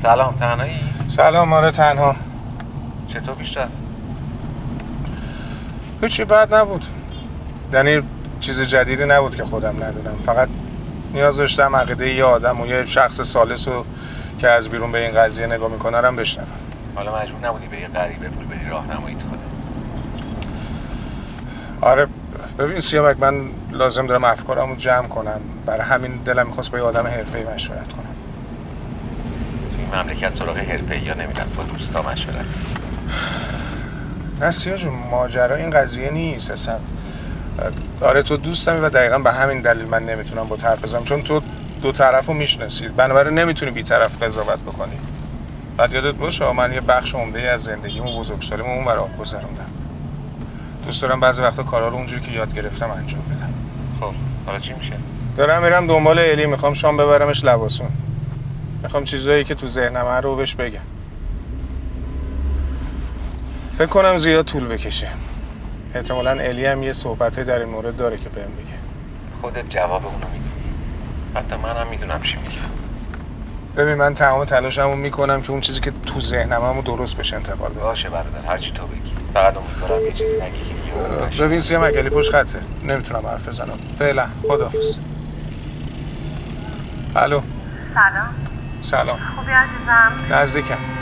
سلام 0.02 0.34
تنهایی؟ 0.34 0.74
سلام 1.06 1.52
آره 1.52 1.70
تنها. 1.70 2.16
چطور 3.08 3.34
بیشتر؟ 3.34 3.68
هیچی 6.00 6.24
بد 6.24 6.54
نبود. 6.54 6.84
یعنی 7.72 8.02
چیز 8.40 8.60
جدیدی 8.60 9.04
نبود 9.04 9.36
که 9.36 9.44
خودم 9.44 9.84
ندونم. 9.84 10.16
فقط 10.16 10.48
نیاز 11.14 11.36
داشتم 11.36 11.76
عقیده 11.76 12.14
یه 12.14 12.24
آدم 12.24 12.60
و 12.60 12.66
یه 12.66 12.84
شخص 12.86 13.20
سالس 13.20 13.68
رو 13.68 13.84
که 14.38 14.48
از 14.48 14.68
بیرون 14.68 14.92
به 14.92 15.06
این 15.06 15.14
قضیه 15.20 15.46
نگاه 15.46 15.70
می‌کنه 15.70 15.98
رم 15.98 16.16
بشنوم. 16.16 16.48
حالا 16.94 17.18
مجبور 17.18 17.48
نبودی 17.48 17.66
به 17.66 17.80
یه 17.80 17.88
غریبه 17.88 18.28
پول 18.28 18.46
بدی 18.46 18.70
راهنماییت 18.70 19.18
کنه 19.18 19.38
آره 21.80 22.06
ببین 22.58 22.80
سیامک 22.80 23.20
من 23.20 23.50
لازم 23.72 24.06
دارم 24.06 24.24
افکارمو 24.24 24.76
جمع 24.76 25.08
کنم. 25.08 25.40
برای 25.66 25.80
همین 25.80 26.12
دلم 26.16 26.46
می‌خواست 26.46 26.70
با 26.70 26.78
یه 26.78 26.84
آدم 26.84 27.06
حرفه‌ای 27.06 27.44
مشورت 27.44 27.92
کنم. 27.92 28.14
تو 29.70 29.78
این 29.78 30.02
مملکت 30.02 30.38
سراغ 30.38 30.58
حرفه 30.58 31.04
یا 31.04 31.14
نمیرن 31.14 31.46
با 31.56 31.62
دوستا 31.62 32.02
مشورت. 32.02 32.44
نه 34.40 34.50
سیا 34.50 34.76
جون 34.76 34.94
ماجرا 35.10 35.56
این 35.56 35.70
قضیه 35.70 36.10
نیست 36.10 36.50
اصلا. 36.50 36.78
آره 38.00 38.22
تو 38.22 38.36
دوستمی 38.36 38.80
و 38.80 38.88
دقیقا 38.88 39.18
به 39.18 39.32
همین 39.32 39.60
دلیل 39.60 39.84
من 39.86 40.06
نمی‌تونم 40.06 40.48
با 40.48 40.56
حرف 40.56 40.82
بزنم 40.82 41.04
چون 41.04 41.22
تو 41.22 41.42
دو 41.82 41.92
طرف 41.92 42.26
رو 42.26 42.34
می‌شناسید. 42.34 42.96
بنابراین 42.96 43.38
نمی‌تونی 43.38 43.70
بی 43.70 43.82
طرف 43.82 44.22
قضاوت 44.22 44.58
بکنی. 44.58 44.98
بعد 45.76 45.92
یادت 45.92 46.14
باشه 46.14 46.52
من 46.52 46.72
یه 46.72 46.80
بخش 46.80 47.14
عمده 47.14 47.40
از 47.40 47.62
زندگیمو 47.62 48.18
بزرگسالیمو 48.18 48.68
اون 48.68 48.84
برای 48.84 48.98
آب 48.98 49.18
گذروندم. 49.18 49.66
دوست 50.88 51.02
دارم 51.02 51.20
بعضی 51.20 51.42
وقتا 51.42 51.62
کارا 51.62 51.88
رو 51.88 51.94
اونجوری 51.94 52.20
که 52.22 52.32
یاد 52.32 52.54
گرفتم 52.54 52.90
انجام 52.90 53.22
بدم. 53.22 53.54
خب 54.00 54.12
حالا 54.46 54.58
چی 54.58 54.72
میشه؟ 54.72 54.92
دارم 55.36 55.62
میرم 55.62 55.86
دنبال 55.86 56.18
الی 56.18 56.46
می‌خوام 56.46 56.74
شام 56.74 56.96
ببرمش 56.96 57.44
لباسون. 57.44 57.88
می‌خوام 58.82 59.04
چیزایی 59.04 59.44
که 59.44 59.54
تو 59.54 59.68
ذهنم 59.68 60.06
رو 60.06 60.36
بهش 60.36 60.54
بگم. 60.54 60.80
فکر 63.78 63.86
کنم 63.86 64.18
زیاد 64.18 64.44
طول 64.44 64.66
بکشه. 64.66 65.08
احتمالا 65.94 66.30
الی 66.30 66.66
هم 66.66 66.82
یه 66.82 66.92
صحبتایی 66.92 67.46
در 67.46 67.58
این 67.58 67.68
مورد 67.68 67.96
داره 67.96 68.16
که 68.16 68.28
بهم 68.28 68.44
بگه 68.44 68.78
خودت 69.40 69.68
جواب 69.70 70.06
اونو 70.06 70.26
می‌دونی 70.26 70.74
حتی 71.34 71.56
منم 71.56 71.86
می‌دونم 71.90 72.22
چی 72.22 72.36
میگم 72.36 72.68
ببین 73.76 73.94
من 73.94 74.14
تمام 74.14 74.44
تلاشمو 74.44 74.96
می‌کنم 74.96 75.42
که 75.42 75.50
اون 75.50 75.60
چیزی 75.60 75.80
که 75.80 75.92
تو 76.06 76.20
ذهنمو 76.20 76.82
درست 76.82 77.16
بشه 77.16 77.36
انتقال 77.36 77.70
بدم. 77.70 77.80
باشه 77.80 78.08
برادر 78.08 78.46
هرچی 78.46 78.70
تو 78.70 78.86
بگی. 78.86 79.12
فقط 79.34 79.56
امیدوارم 79.56 80.06
یه 80.06 80.12
چیزی 80.12 80.34
نگی. 80.34 80.77
ببین 81.40 81.60
سیام 81.60 81.82
اکلی 81.82 82.10
پشت 82.10 82.32
خطه. 82.32 82.58
نمی‌تونم 82.84 83.26
حرف 83.26 83.48
بزنم. 83.48 83.78
فعلا 83.98 84.26
خداحافظ. 84.48 84.98
الو. 87.16 87.40
سلام. 87.94 88.34
سلام. 88.80 89.18
خوبی 89.36 89.52
عزیزم؟ 89.52 90.34
نزدیکم. 90.34 90.97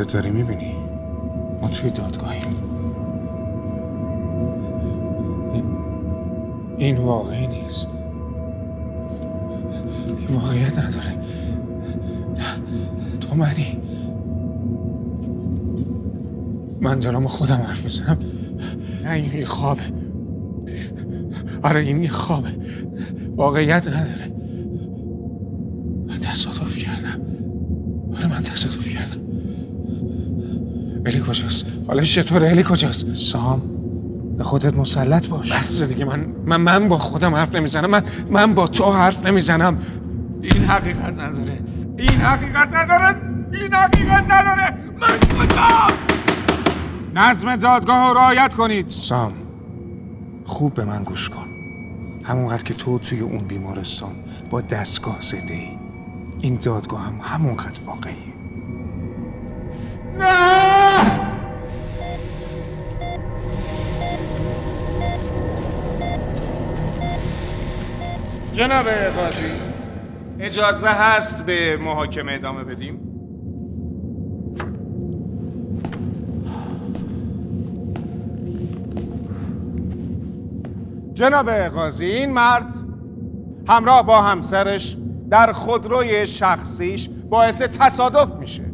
خودت 0.00 0.12
داری 0.12 0.30
می‌بینی؟ 0.30 0.74
ما 1.62 1.68
توی 1.68 1.90
دادگاهیم. 1.90 2.56
این- 6.78 6.98
واقعی 6.98 7.46
نیست. 7.46 7.88
این 10.06 10.28
واقعیت 10.36 10.78
نداره. 10.78 11.18
تو 13.20 13.34
منی 13.34 13.78
من 16.80 16.98
دارم 16.98 17.26
خودم 17.26 17.54
حرف 17.56 17.84
می‌زنم. 17.84 18.18
نه 19.04 19.10
این 19.10 19.34
یه 19.38 19.44
خوابه. 19.44 19.82
آره 21.62 21.80
این 21.80 22.02
یه 22.02 22.10
خوابه. 22.10 22.48
واقعیت 23.36 23.88
نداره. 23.88 24.32
من 26.08 26.18
تصادف 26.18 26.76
کردم. 26.78 27.20
آره 28.16 28.26
من 28.26 28.42
تصادف 28.42 28.88
کردم. 28.88 29.29
الی 31.10 31.22
کجاست؟ 31.28 31.66
حالا 31.86 32.02
چطوره 32.02 32.48
الی 32.48 32.64
کجاست؟ 32.68 33.14
سام 33.16 33.62
به 34.38 34.44
خودت 34.44 34.74
مسلط 34.74 35.28
باش. 35.28 35.52
بس 35.52 35.82
دیگه 35.82 36.04
من 36.04 36.26
من 36.46 36.56
من 36.56 36.88
با 36.88 36.98
خودم 36.98 37.34
حرف 37.34 37.54
نمی‌زنم. 37.54 37.90
من 37.90 38.02
من 38.30 38.54
با 38.54 38.66
تو 38.66 38.92
حرف 38.92 39.26
نمی‌زنم. 39.26 39.78
این 40.42 40.64
حقیقت 40.64 41.12
نداره. 41.18 41.58
این 41.98 42.20
حقیقت 42.20 42.74
نداره. 42.74 43.16
این 43.52 43.74
حقیقت 43.74 44.24
نداره. 44.30 44.74
من 45.00 45.18
کجام؟ 45.18 45.90
نظم 47.14 47.56
دادگاه 47.56 48.08
رو 48.08 48.14
رعایت 48.14 48.54
کنید. 48.54 48.88
سام 48.88 49.32
خوب 50.44 50.74
به 50.74 50.84
من 50.84 51.04
گوش 51.04 51.28
کن. 51.28 51.46
همونقدر 52.24 52.62
که 52.62 52.74
تو 52.74 52.98
توی 52.98 53.20
اون 53.20 53.38
بیمارستان 53.38 54.12
با 54.50 54.60
دستگاه 54.60 55.16
زنده 55.20 55.54
ای 55.54 55.68
این 56.40 56.58
دادگاه 56.62 57.00
هم 57.06 57.20
همونقدر 57.22 57.80
واقعی 57.86 58.30
جناب 68.60 68.88
قاضی. 68.88 69.52
اجازه 70.40 70.88
هست 70.88 71.46
به 71.46 71.76
محاکمه 71.76 72.32
ادامه 72.32 72.64
بدیم؟ 72.64 73.00
جناب 81.14 81.50
قاضی 81.50 82.04
این 82.04 82.32
مرد 82.32 82.74
همراه 83.68 84.06
با 84.06 84.22
همسرش 84.22 84.96
در 85.30 85.52
خودروی 85.52 86.26
شخصیش 86.26 87.08
باعث 87.30 87.62
تصادف 87.62 88.38
میشه. 88.38 88.64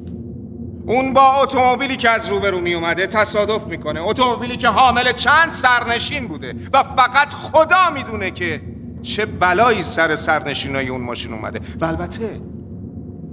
اون 0.87 1.13
با 1.13 1.43
اتومبیلی 1.43 1.97
که 1.97 2.11
از 2.11 2.29
روبرو 2.29 2.61
می 2.61 2.75
اومده 2.75 3.07
تصادف 3.07 3.67
می‌کنه. 3.67 4.01
اتومبیلی 4.03 4.57
که 4.57 4.69
حامل 4.69 5.13
چند 5.13 5.53
سرنشین 5.53 6.29
بوده 6.29 6.55
و 6.73 6.83
فقط 6.83 7.33
خدا 7.33 7.91
می‌دونه 7.95 8.31
که 8.31 8.76
چه 9.03 9.27
بلایی 9.27 9.83
سر 9.83 10.15
سرنشینای 10.15 10.89
اون 10.89 11.01
ماشین 11.01 11.33
اومده. 11.33 11.61
و 11.81 11.85
البته 11.85 12.41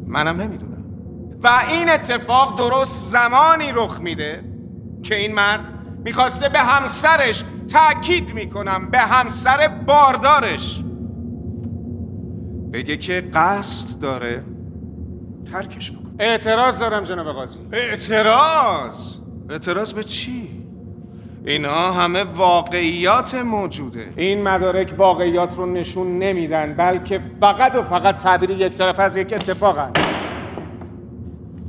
منم 0.07 0.41
نمی‌دونم. 0.41 0.83
و 1.43 1.61
این 1.69 1.89
اتفاق 1.89 2.57
درست 2.57 3.11
زمانی 3.11 3.71
رخ 3.75 4.01
میده 4.01 4.43
که 5.03 5.15
این 5.15 5.33
مرد 5.33 5.65
می‌خواسته 6.05 6.49
به 6.49 6.59
همسرش 6.59 7.43
تاکید 7.71 8.33
می‌کنم 8.33 8.89
به 8.91 8.99
همسر 8.99 9.67
باردارش. 9.67 10.83
بگه 12.73 12.97
که 12.97 13.29
قصد 13.33 13.99
داره 13.99 14.43
ترکش 15.51 15.91
بکنه. 15.91 16.13
اعتراض 16.19 16.79
دارم 16.79 17.03
جناب 17.03 17.27
قاضی. 17.27 17.59
اعتراض؟ 17.71 19.17
اعتراض 19.49 19.93
به 19.93 20.03
چی؟ 20.03 20.52
اینها 21.45 21.91
همه 21.91 22.23
واقعیات 22.23 23.35
موجوده. 23.35 24.13
این 24.15 24.43
مدارک 24.43 24.95
واقعیات 24.97 25.57
رو 25.57 25.65
نشون 25.65 26.19
نمیدن 26.19 26.73
بلکه 26.73 27.19
فقط 27.41 27.75
و 27.75 27.83
فقط 27.83 28.15
تعبیر 28.15 28.49
یک 28.49 28.77
طرف 28.77 28.99
از 28.99 29.15
یک 29.15 29.33
اتفاقن. 29.33 29.91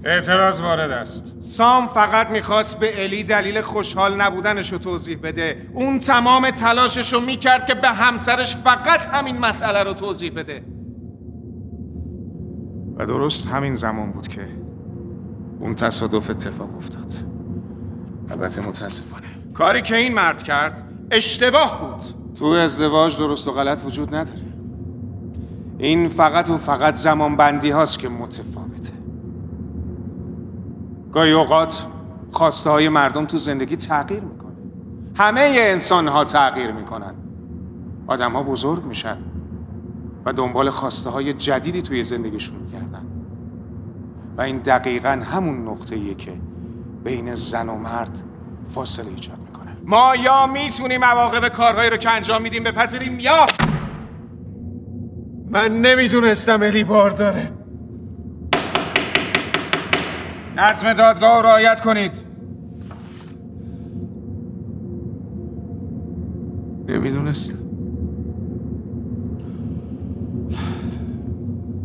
اعتراض 0.04 0.60
وارد 0.60 0.90
است. 0.90 1.36
سام 1.38 1.88
فقط 1.88 2.30
می‌خواست 2.30 2.78
به 2.78 3.04
الی 3.04 3.22
دلیل 3.22 3.60
خوشحال 3.60 4.20
نبودنش 4.20 4.72
رو 4.72 4.78
توضیح 4.78 5.18
بده. 5.22 5.56
اون 5.72 5.98
تمام 5.98 6.50
تلاشش 6.50 7.12
رو 7.12 7.20
می‌کرد 7.20 7.66
که 7.66 7.74
به 7.74 7.88
همسرش 7.88 8.56
فقط 8.56 9.06
همین 9.06 9.38
مسئله 9.38 9.82
رو 9.82 9.94
توضیح 9.94 10.32
بده. 10.36 10.64
و 12.96 13.06
درست 13.06 13.48
همین 13.48 13.74
زمان 13.74 14.12
بود 14.12 14.28
که 14.28 14.48
اون 15.60 15.74
تصادف 15.74 16.30
اتفاق 16.30 16.76
افتاد. 16.76 17.12
البته 18.30 18.60
متاسفانه. 18.60 19.34
کاری 19.55 19.82
که 19.82 19.96
این 19.96 20.14
مرد 20.14 20.42
کرد 20.42 20.84
اشتباه 21.11 21.80
بود. 21.80 22.05
تو 22.34 22.44
ازدواج 22.44 23.18
درست 23.18 23.48
و 23.48 23.52
غلط 23.52 23.84
وجود 23.86 24.14
نداره. 24.14 24.42
این 25.78 26.09
فقط 26.09 26.50
و 26.50 26.57
فقط 26.57 26.94
زمان 26.94 27.36
بندی 27.36 27.70
هاست 27.70 27.98
که 27.98 28.09
متفاوته. 28.09 28.92
گاهی 31.12 31.32
اوقات 31.32 31.86
خواسته 32.30 32.70
های 32.70 32.88
مردم 32.88 33.24
تو 33.24 33.36
زندگی 33.36 33.76
تغییر 33.76 34.20
می‌کنه. 34.20 34.52
همه 35.14 35.55
انسان 35.57 36.09
ها 36.09 36.24
تغییر 36.24 36.72
می‌کنن. 36.72 37.14
آدم 38.07 38.32
ها 38.32 38.42
بزرگ 38.42 38.84
میشن 38.84 39.16
و 40.24 40.32
دنبال 40.32 40.70
خواسته 40.70 41.11
های 41.11 41.32
جدیدی 41.32 41.82
توی 41.82 42.05
زندگیشون 42.05 42.57
میگردن. 42.57 43.07
و 44.36 44.40
این 44.40 44.59
دقیقا 44.59 45.22
همون 45.24 45.68
نقطه 45.68 45.96
ایه 45.96 46.14
که 46.14 46.32
بین 47.05 47.34
زن 47.34 47.68
و 47.68 47.74
مرد 47.74 48.22
فاصله 48.68 49.08
ایجاد 49.08 49.38
می‌کنه. 49.42 49.76
ما 49.84 50.16
یا 50.24 50.46
می‌تونیم 50.46 51.04
عواقب 51.04 51.48
کارهایی 51.48 51.90
رو 51.90 51.96
که 51.96 52.10
انجام 52.10 52.42
میدیم 52.42 52.62
بپذیریم 52.62 53.20
یا 53.20 53.46
من 55.50 55.80
نمی‌دونستم 55.80 56.62
الی 56.62 56.84
بار 56.84 57.10
داره. 57.10 57.50
نظم 60.56 60.92
دادگاه 60.92 61.42
رو 61.42 61.46
رعایت 61.46 61.80
کنید. 61.80 62.12
نمی‌دونستم. 66.88 67.58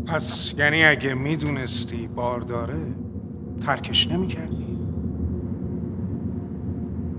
پس 0.08 0.54
یعنی 0.58 0.84
اگه 0.84 1.14
می‌دونستی 1.14 2.08
بار 2.08 2.40
داره 2.40 2.86
ترکش 3.66 4.08
نمی‌کردی؟ 4.08 4.69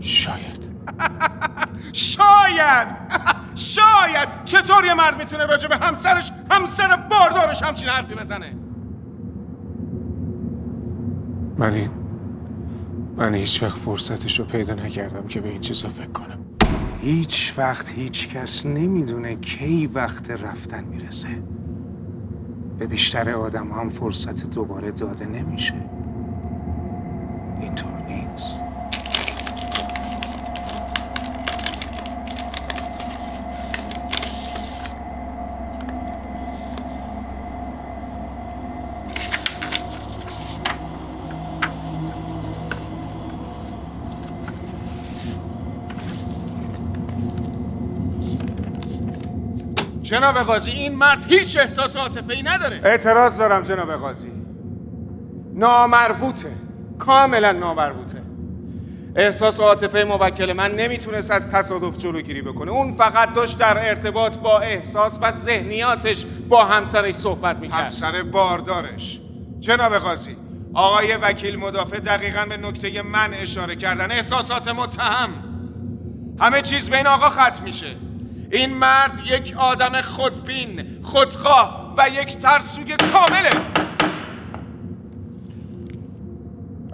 شاید. 0.00 0.70
شاید. 1.92 2.88
شاید. 3.54 4.44
چطور 4.44 4.84
یه 4.84 4.94
مرد 4.94 5.18
می‌تونه 5.18 5.46
راجع 5.46 5.68
به 5.68 5.76
همسرش 5.76 6.32
همسر 6.50 6.96
باردارش 6.96 7.62
همچین 7.62 7.88
حرفی 7.88 8.14
بزنه؟ 8.14 8.56
من 11.58 11.72
این 11.72 11.90
من 13.16 13.34
هیچ 13.34 13.62
وقت 13.62 13.78
فرصتش 13.78 14.38
رو 14.38 14.44
پیدا 14.44 14.74
نکردم 14.74 15.26
که 15.26 15.40
به 15.40 15.48
این 15.48 15.60
چیزا 15.60 15.88
فکر 15.88 16.12
کنم. 16.12 16.38
هیچ 17.00 17.54
وقت 17.56 17.88
هیچ 17.88 18.28
کس 18.28 18.66
نمی‌دونه 18.66 19.36
کی 19.36 19.86
وقت 19.86 20.30
رفتن 20.30 20.84
می‌رسه. 20.84 21.42
به 22.78 22.86
بیشتر 22.86 23.30
آدم 23.30 23.72
هم 23.72 23.88
فرصت 23.88 24.50
دوباره 24.50 24.90
داده 24.90 25.26
نمیشه. 25.26 25.74
اینطور 27.60 28.02
نیست. 28.08 28.64
جناب 50.10 50.38
قاضی 50.38 50.70
این 50.70 50.94
مرد 50.94 51.24
هیچ 51.32 51.56
احساس 51.56 51.96
عاطفه 51.96 52.32
ای 52.32 52.42
نداره. 52.42 52.80
اعتراض 52.84 53.38
دارم 53.38 53.62
جناب 53.62 53.92
قاضی. 53.92 54.32
نامربوطه 55.54 56.52
کاملا 56.98 57.52
نامربوطه. 57.52 58.22
احساس 59.16 59.60
عاطفه 59.60 60.04
موکل 60.04 60.52
من 60.52 60.74
نمی‌تونست 60.74 61.30
از 61.30 61.50
تصادف 61.50 61.98
جلوگیری 61.98 62.42
بکنه. 62.42 62.70
اون 62.70 62.92
فقط 62.92 63.32
داشت 63.32 63.58
در 63.58 63.88
ارتباط 63.88 64.36
با 64.36 64.58
احساس 64.58 65.18
و 65.22 65.30
ذهنیاتش 65.30 66.24
با 66.48 66.64
همسرش 66.64 67.14
صحبت 67.14 67.58
می‌کرد. 67.58 67.80
همسر 67.80 68.22
باردارش. 68.22 69.20
جناب 69.60 69.94
قاضی 69.94 70.36
آقای 70.74 71.16
وکیل 71.16 71.56
مدافع 71.56 71.98
دقیقا 71.98 72.44
به 72.48 72.56
نکته 72.56 73.02
من 73.02 73.34
اشاره 73.34 73.76
کردن. 73.76 74.10
احساسات 74.12 74.68
متهم. 74.68 75.30
همه 76.40 76.62
چیز 76.62 76.90
بین 76.90 77.06
آقا 77.06 77.28
ختم 77.28 77.64
میشه. 77.64 77.96
این 78.50 78.74
مرد 78.74 79.22
یک 79.26 79.54
آدم 79.58 80.00
خودبین 80.00 81.02
خودخواه 81.02 81.94
و 81.98 82.08
یک 82.08 82.36
ترسوی 82.36 82.96
کامله 82.96 83.50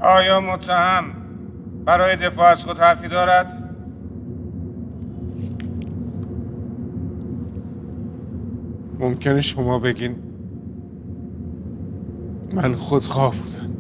آیا 0.03 0.41
متهم 0.41 1.05
برای 1.85 2.17
دفاع 2.17 2.47
از 2.51 2.65
خود 2.65 2.79
حرفی 2.79 3.09
دارد؟ 3.09 3.63
ممکنه 8.99 9.41
شما 9.41 9.79
بگین 9.79 10.17
من 12.53 12.75
خودخواه 12.75 13.35
بودم 13.35 13.77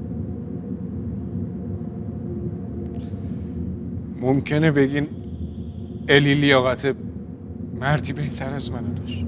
ممکنه 4.21 4.71
بگین 4.71 5.09
الی 6.09 6.35
لیاقت 6.35 7.06
مردی 7.81 8.13
بهتر 8.13 8.55
از 8.55 8.73
منو 8.73 8.95
داشت. 8.95 9.25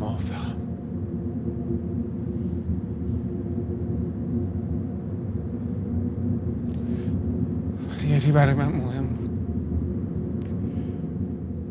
موافقم. 0.00 0.56
ولی 7.90 8.14
الی 8.14 8.32
برای 8.32 8.54
من 8.54 8.68
مهم 8.68 9.06
بود. 9.06 9.30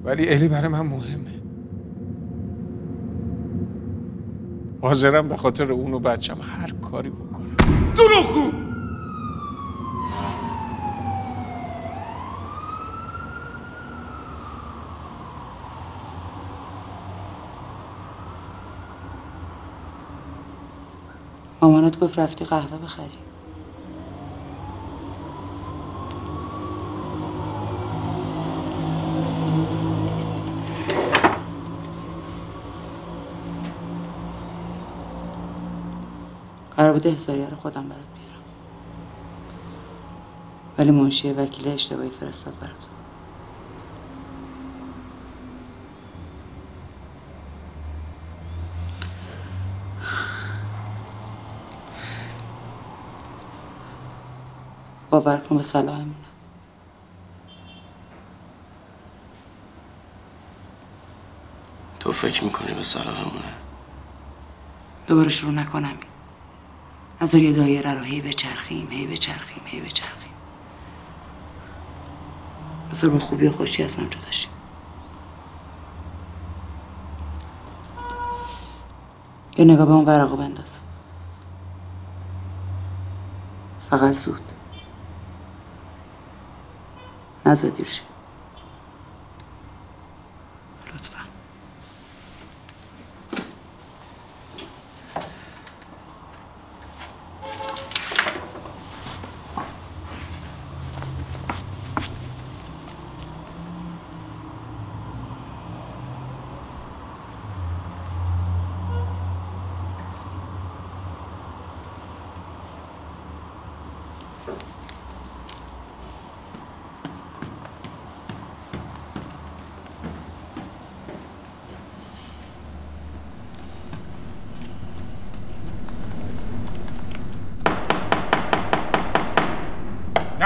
ولی 0.06 0.30
الی 0.30 0.48
برای 0.48 0.68
من 0.68 0.82
مهمه. 0.82 1.30
حاضرم 4.82 5.28
به 5.28 5.38
خاطر 5.38 5.72
اون 5.72 5.94
و 5.94 6.00
بچم 6.00 6.38
هر 6.42 6.72
کاری 6.72 7.10
بکنم. 7.10 7.56
دروغگو! 7.98 8.69
مامانت 21.90 22.00
گفت 22.00 22.20
رفتی 22.20 22.46
قهوه 22.46 22.78
بخری. 22.78 23.10
قرار 36.78 36.94
بوده 36.94 37.10
احزاریه 37.10 37.50
رو 37.50 37.56
خودم 37.56 37.90
برات 37.90 37.90
بیارم. 37.90 38.44
ولی 40.78 40.92
منشی 40.92 41.34
وکیل 41.34 41.68
اشتباهی 41.68 42.10
فرستاد 42.10 42.54
براتون 42.60 42.99
باور 55.20 55.38
کن 55.38 55.58
به 55.58 55.64
صلاحمونه 55.64 56.16
تو 62.00 62.12
فکر 62.12 62.44
می‌کنی 62.44 62.74
به 62.74 62.84
صلاحمونه 62.84 63.54
دوباره 65.08 65.30
شروع 65.30 65.52
نکنم. 65.52 65.98
از 67.20 67.36
یه 67.36 67.54
دایره 67.54 67.94
رو 67.94 68.02
هی 68.02 68.22
بچرخیم 68.22 68.88
هی 68.92 69.08
بچرخیم 69.08 69.64
هی 69.66 69.82
بچرخیم. 69.82 70.32
بذار 72.92 73.10
به 73.10 73.20
خوبی 73.20 73.48
و 73.48 73.52
خوشی 73.52 73.84
از 73.84 73.96
هم 73.96 74.08
جداشیم 74.08 74.52
یه 79.58 79.66
نگاه 79.66 79.86
به 79.86 79.92
اون 79.92 80.06
ورقو 80.06 80.38
بنداز. 80.38 80.80
فقط 83.90 84.14
زود. 84.14 84.42
نزد 87.50 87.74
دیر 87.74 87.86
شه 87.86 88.04
لطفا. 90.94 91.20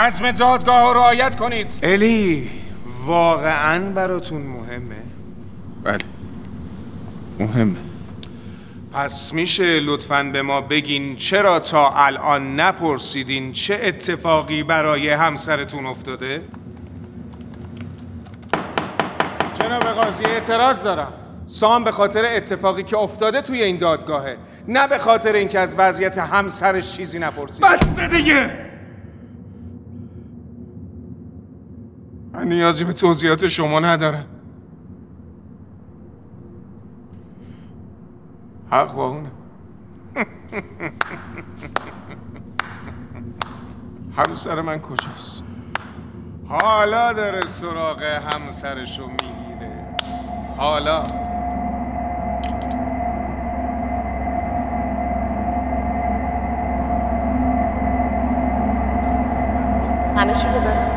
نظم 0.03 0.31
دادگاه 0.31 0.93
رو 0.93 0.99
رعایت 0.99 1.35
کنید. 1.35 1.71
الی 1.83 2.49
واقعا 3.05 3.93
براتون 3.93 4.41
مهمه. 4.41 4.95
بله. 5.83 5.97
مهمه. 7.39 7.75
پس 8.93 9.33
میشه 9.33 9.79
لطفا 9.79 10.23
به 10.23 10.41
ما 10.41 10.61
بگین 10.61 11.15
چرا 11.15 11.59
تا 11.59 11.89
الان 11.95 12.59
نپرسیدین 12.59 13.51
چه 13.51 13.79
اتفاقی 13.83 14.63
برای 14.63 15.09
همسرتون 15.09 15.85
افتاده؟ 15.85 16.41
جناب 19.53 19.83
قاضی 19.83 20.25
اعتراض 20.25 20.83
دارم. 20.83 21.13
سام 21.45 21.83
به 21.83 21.91
خاطر 21.91 22.25
اتفاقی 22.25 22.83
که 22.83 22.97
افتاده 22.97 23.41
توی 23.41 23.63
این 23.63 23.77
دادگاهه 23.77 24.37
نه 24.67 24.87
به 24.87 24.97
خاطر 24.97 25.33
اینکه 25.33 25.59
از 25.59 25.75
وضعیت 25.77 26.17
همسرش 26.17 26.95
چیزی 26.95 27.19
نپرسید. 27.19 27.65
بس 27.65 27.99
دیگه! 27.99 28.72
من 32.43 32.49
نیازی 32.49 32.83
به 32.83 32.93
توضیحات 32.93 33.47
شما 33.47 33.79
ندارم. 33.79 34.25
حق 38.71 38.93
با 38.93 39.07
اونه. 39.07 39.31
همسر 44.17 44.61
من 44.61 44.79
کجاست؟ 44.79 45.43
حالا 46.47 47.13
داره 47.13 47.41
سراغ 47.45 48.01
همسرشو 48.01 49.07
می‌گیره. 49.07 49.85
حالا 50.57 51.03
همه 60.15 60.33
چی 60.33 60.47
رو 60.47 60.59
برم 60.59 60.93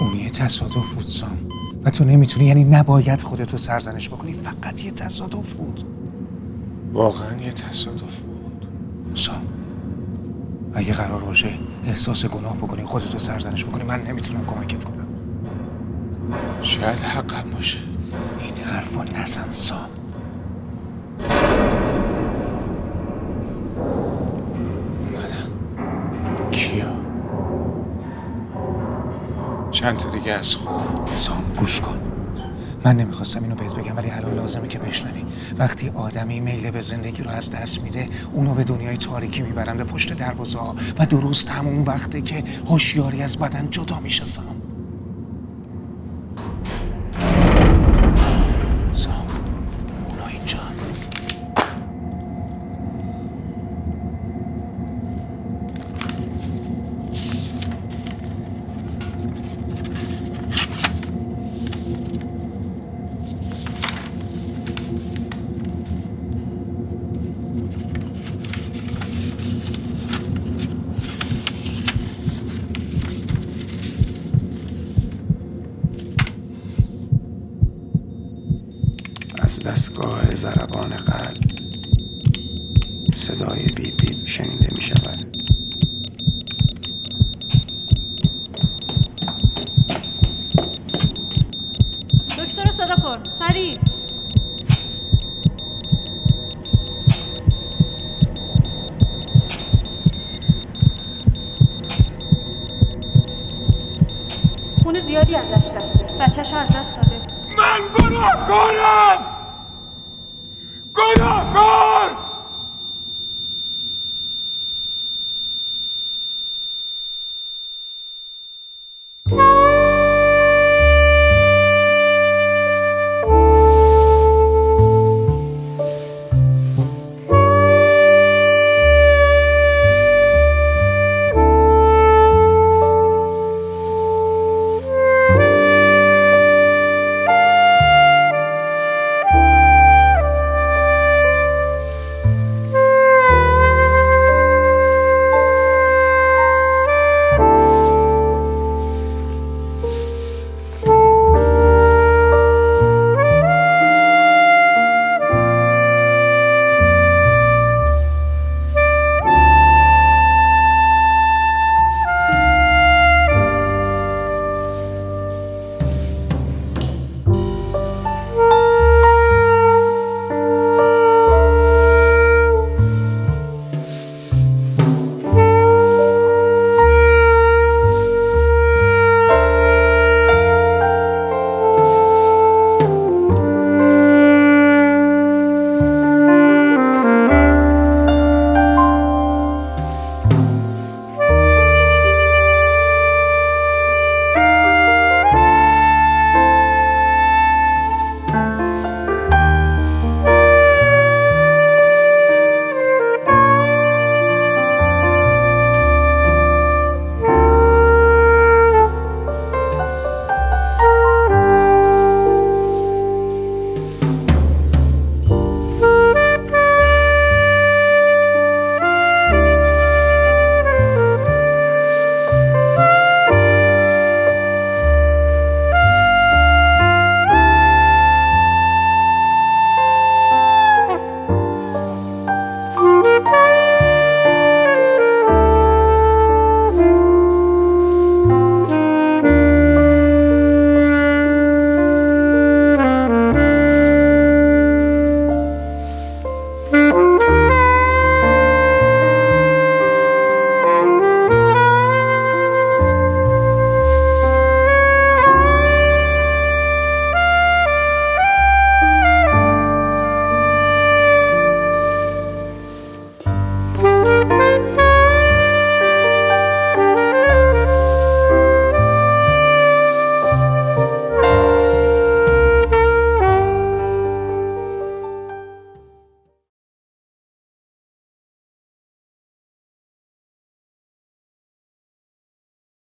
اون 0.00 0.14
یه 0.14 0.30
تصادف 0.30 0.94
بود 0.94 1.04
سام 1.04 1.38
و 1.84 1.90
تو 1.90 2.04
نمی‌تونی 2.36 2.60
یعنی 2.60 2.76
نباید 2.76 3.22
خودتو 3.22 3.56
سرزنش 3.56 4.08
بکنی 4.08 4.32
فقط 4.32 4.84
یه 4.84 4.90
تصادف 4.90 5.54
بود. 5.54 5.84
واقعا 6.92 7.36
یه 7.40 7.52
تصادف 7.52 8.18
بود. 8.18 8.66
سام 9.14 9.42
اگه 10.74 10.92
قرار 10.92 11.24
باشه 11.24 11.58
احساس 11.84 12.26
گناه 12.26 12.56
بکنی 12.56 12.84
خودتو 12.84 13.18
سرزنش 13.18 13.64
بکنی 13.64 13.84
من 13.84 14.02
نمی‌تونم 14.02 14.46
کمکت 14.46 14.84
کنم. 14.84 15.06
شاید 16.62 16.98
حقم 16.98 17.50
باشه. 17.50 17.78
این 18.40 18.64
حرفا 18.64 19.04
نزن 19.04 19.50
سام 19.50 19.88
کیا؟ 26.50 26.92
چند 29.70 29.96
تا 29.98 30.10
دیگه 30.10 30.32
از 30.32 30.54
خودم. 30.54 31.14
سام 31.14 31.44
گوش 31.58 31.80
کن. 31.80 32.05
من 32.86 32.96
نمی‌خواستم 32.96 33.42
اینو 33.42 33.54
بهت 33.54 33.74
بگم 33.74 33.96
ولی 33.96 34.10
الان 34.10 34.34
لازمه 34.34 34.68
که 34.68 34.78
بشنوی. 34.78 35.24
وقتی 35.58 35.88
آدمی 35.88 36.40
میل 36.40 36.70
به 36.70 36.80
زندگی 36.80 37.22
رو 37.22 37.30
از 37.30 37.50
دست 37.50 37.82
میده 37.82 38.08
اونو 38.32 38.54
به 38.54 38.64
دنیای 38.64 38.96
تاریکی 38.96 39.42
می‌برن 39.42 39.76
به 39.76 39.84
پشت 39.84 40.12
دروازه 40.12 40.58
ها 40.58 40.76
و 40.98 41.06
درست 41.06 41.50
همون 41.50 41.84
وقته 41.84 42.20
که 42.22 42.44
هوشیاری 42.66 43.22
از 43.22 43.36
بدن 43.36 43.70
جدا 43.70 44.00
میشه 44.00 44.24